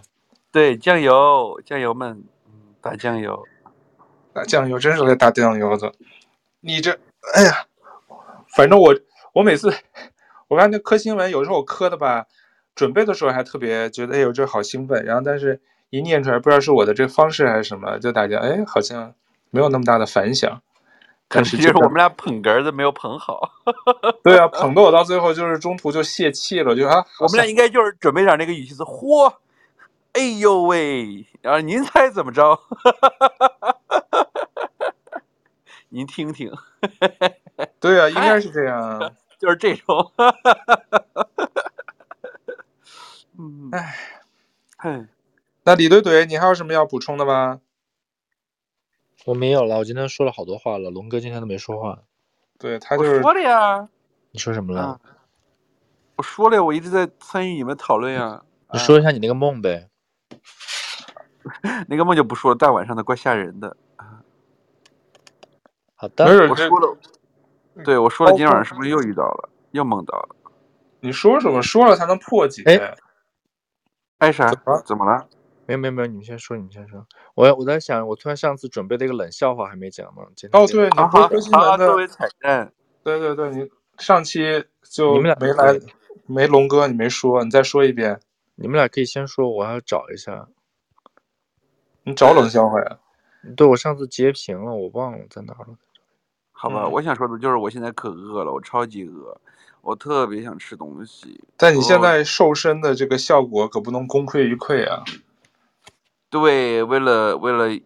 [0.49, 2.23] 对，酱油，酱油们，
[2.79, 3.45] 打酱油，
[4.31, 5.91] 打酱油，真是在打酱油的。
[6.61, 6.97] 你这，
[7.33, 7.65] 哎呀，
[8.55, 8.95] 反正我
[9.33, 9.73] 我每次
[10.47, 12.27] 我看那磕新闻，有时候我磕的吧。
[12.75, 19.13] 准备的时候还特别觉得哎呦这好兴奋，然后但是一念出来不知道是我的这个方式还是什么，就大家哎好像
[19.49, 20.61] 没有那么大的反响。
[21.27, 23.49] 可 是就是我们俩捧哏的没有捧好。
[24.21, 27.03] 对啊，捧的我到最后就是中途就泄气了，就啊。
[27.19, 29.33] 我们俩应该就是准备点那个语气词，嚯，
[30.13, 32.59] 哎呦喂，然后您猜怎么着？
[35.89, 36.51] 您听听。
[37.79, 40.11] 对啊，应该是这样，就是这种。
[43.45, 43.95] 嗯，哎，
[44.77, 45.05] 嘿，
[45.63, 47.61] 那李怼怼，你还有什么要补充的吗？
[49.25, 51.99] 我没有了，我今天说了好多话了，龙哥今天都没说话。
[52.57, 53.87] 对，他就是说了呀。
[54.31, 54.81] 你说什么了？
[54.81, 54.99] 啊、
[56.15, 58.43] 我说了呀，我一直在参与你们讨论呀。
[58.73, 59.89] 你说一下你那个梦呗。
[61.87, 63.77] 那个梦就不说了，大晚上的怪吓人的。
[65.95, 66.97] 好的，我说了。
[67.83, 70.35] 对，我说了，今天晚上是不是又遇到了，又梦到了？
[70.99, 71.61] 你说什么？
[71.61, 72.63] 说了才能破解。
[72.65, 72.95] 哎
[74.17, 74.49] 爱啥？
[74.85, 75.27] 怎么了？
[75.67, 77.05] 没有没有没有，你们先说，你们先说。
[77.33, 80.21] 我我在想，我突然上次准备的一个冷笑话还没讲呢。
[80.51, 82.71] 哦，对，你不是新闻的作为彩蛋。
[83.03, 85.79] 对对对，你上期就没来，
[86.27, 88.19] 没龙哥，你没说，你再说一遍。
[88.55, 90.47] 你们俩可以先说，我要找一下。
[92.03, 92.99] 你找冷笑话呀？
[93.57, 95.77] 对，我上次截屏了，我忘了在哪了。
[96.51, 99.41] 好吧，我想说的就是，我现在可饿了，我超级饿。
[99.85, 105.03] 我特别想吃东西，但你现在瘦身的这个效果可不能功亏一篑啊！
[106.27, 107.79] 对，为了为了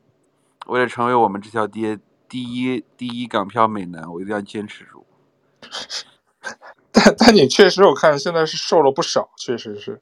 [0.68, 2.00] 为了成为我们这条街
[2.30, 5.06] 第一第一港漂美男，我一定要坚持住。
[6.94, 10.02] 但但你确实我看现在是瘦了不少，确实是。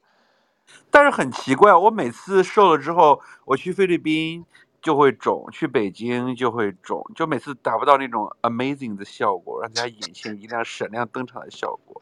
[0.90, 4.46] 但是很奇怪，我每次瘦了之后，我去菲律宾
[4.80, 12.00] 就会肿，去北京就会肿，就每次达不到那种 amazing 的效果，让大家眼前一亮、闪亮登场的效果。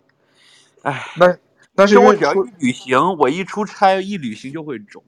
[0.82, 1.36] 哎，那
[1.74, 5.02] 那是我只要一旅行，我一出差一旅行就会肿。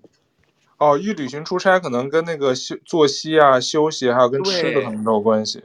[0.79, 5.63] 哦，一旅行出差可能跟那个休作息啊、休息，还有跟吃的可能都有关系。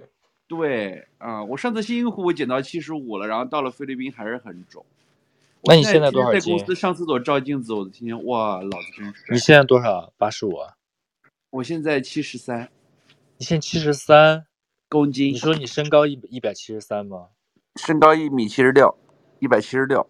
[0.48, 4.86] 对，啊、呃，我上次辛辛苦苦减到七十五了，然后到了菲律宾还是很肿。
[5.64, 6.40] 那你现在多少斤？
[6.42, 9.24] 在公司上厕所照镜子，我的天，哇，老子真是。
[9.32, 10.12] 你现在多少？
[10.18, 10.74] 八十五啊？
[11.54, 12.68] 我现在七十三，
[13.38, 14.44] 你现在七十三
[14.90, 15.36] 公斤？
[15.36, 17.28] 你说你身高一一百七十三吗？
[17.76, 18.98] 身高一米七十六，
[19.38, 20.04] 一百七十六。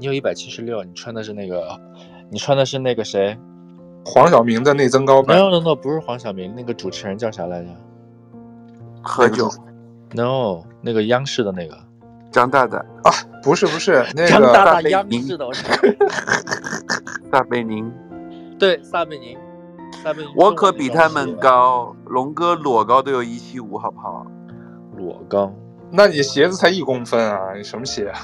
[0.00, 1.80] 你有一百七十六，你穿的是那个，
[2.28, 3.38] 你穿的是那个谁？
[4.04, 5.38] 黄晓明的内增高版。
[5.38, 7.68] No no no，不是黄晓明，那个主持人叫啥来着？
[9.00, 9.56] 何炅。
[10.12, 11.78] No，那个央视的那个。
[12.32, 13.12] 张大大啊，
[13.44, 15.46] 不是不是，那个张大大央视的。
[17.30, 17.88] 撒贝 宁。
[18.58, 19.38] 对，撒贝宁。
[20.36, 24.26] 我可比他们高，龙哥裸高都有一七五，好不好？
[24.96, 25.52] 裸高？
[25.90, 27.54] 那你鞋子才一公分啊？
[27.54, 28.20] 你什么鞋啊？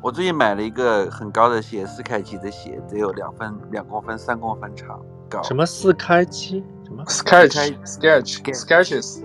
[0.00, 5.42] 我最近买了一个很高的鞋，斯凯奇的鞋，得有两分两公分三公分长高。
[5.42, 6.64] 什么斯凯奇？
[6.84, 9.22] 什么？Sketch Sketch Sketches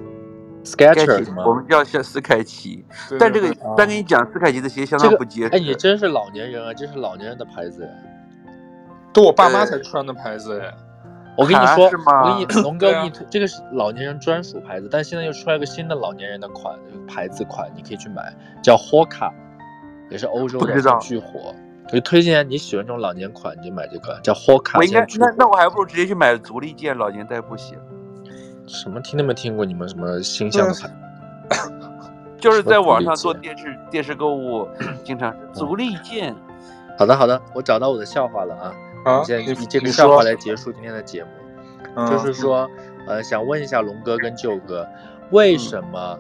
[0.64, 1.48] Sketchers？
[1.48, 2.86] 我们叫叫斯凯奇，
[3.20, 5.50] 但这个但跟你讲，斯凯奇的鞋相当不结实。
[5.56, 6.74] 哎，你真是老年人啊！
[6.74, 8.52] 这是老年人的牌子哎，
[9.12, 10.72] 都我爸妈才穿的牌子哎。
[11.38, 16.76] 我跟你说，我跟你龙哥，你这个是老年人专属牌子，但现在又出来一个新的老年人的款
[17.08, 19.32] 牌子款，你可以去买，叫 Hoka，
[20.10, 21.54] 也是欧洲的巨火。
[21.90, 24.80] 我就推荐你喜欢这种老年款，你就买这个叫 Hoka。
[24.80, 27.78] 我应该那那我还不如直接去买足力健老年代步鞋。
[28.66, 30.90] 什么听都没听过你们什么新象牌？
[32.42, 34.68] 就是在网上做电视电视购物，
[35.04, 36.36] 经常足力健。
[36.98, 38.74] 好的好的，我找到我的笑话了啊！
[39.08, 41.30] 啊，现在以这个笑话来结束今天的节目，
[42.08, 42.70] 就是说，
[43.08, 44.86] 呃，想问一下龙哥跟舅哥，
[45.32, 46.20] 为什么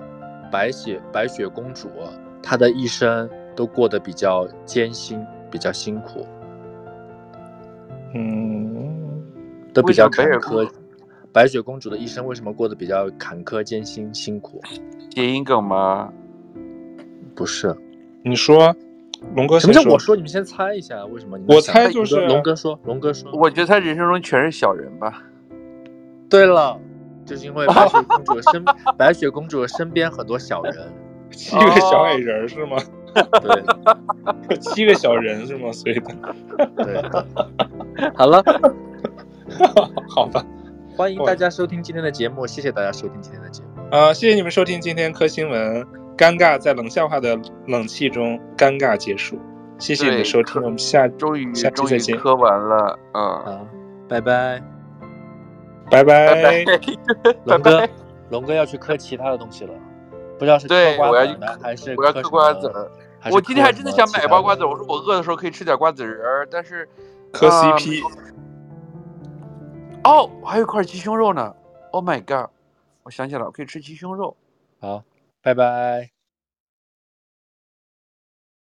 [0.51, 1.89] 白雪白雪公主
[2.41, 5.26] 她的一生都过得比较艰辛？
[5.49, 6.27] 比较辛苦，
[8.14, 9.23] 嗯，
[9.73, 10.69] 都比较坎坷。
[11.31, 14.59] 白雪公主的一生为什么过得比较坎坷、艰辛、辛苦？
[15.15, 16.11] 谐音梗吗？
[17.34, 17.73] 不是，
[18.23, 18.76] 你说，
[19.35, 20.15] 龙哥，什么叫我说？
[20.15, 21.38] 你们先猜一下，为什么？
[21.48, 25.23] 我猜就是龙哥说，龙哥说，我觉得他人生中全是小人吧。
[26.30, 26.80] 对了，
[27.26, 28.65] 就是因为白雪公主身，
[28.98, 30.76] 白雪公主身边很多小人，
[31.31, 32.77] 七个小矮人是吗？
[34.48, 35.72] 对， 七个小人是吗？
[35.72, 36.14] 所以的，
[36.76, 37.02] 对，
[38.14, 38.44] 好了，
[40.10, 40.45] 好吧，
[40.95, 43.95] 欢迎大家收听今天的节目，谢谢大家收听今天的节目。
[43.95, 45.85] 啊，谢谢你们收听今天科新闻，
[46.18, 49.39] 尴尬在冷笑话的冷气中尴尬结束，
[49.77, 53.68] 谢谢你的收听，我们下终于下期再见，喝完了，嗯，好，
[54.10, 54.61] 拜拜，
[55.91, 56.65] 拜拜，
[57.45, 57.88] 龙哥，
[58.31, 59.73] 龙哥要去磕其他的东西了。
[60.39, 62.72] 不知道是嗑瓜子呢，还是我要嗑瓜子。
[63.31, 66.88] 我今天还真的想买包瓜子，我说我饿的时候可以吃点瓜子仁儿，但是
[67.31, 68.02] 磕 CP。
[70.03, 71.53] 哦，还有块鸡胸肉呢
[71.91, 72.49] ！Oh my god！
[73.03, 74.38] 我想起来了，我可以吃鸡胸肉。
[74.80, 75.03] 好，
[75.47, 76.16] 拜拜。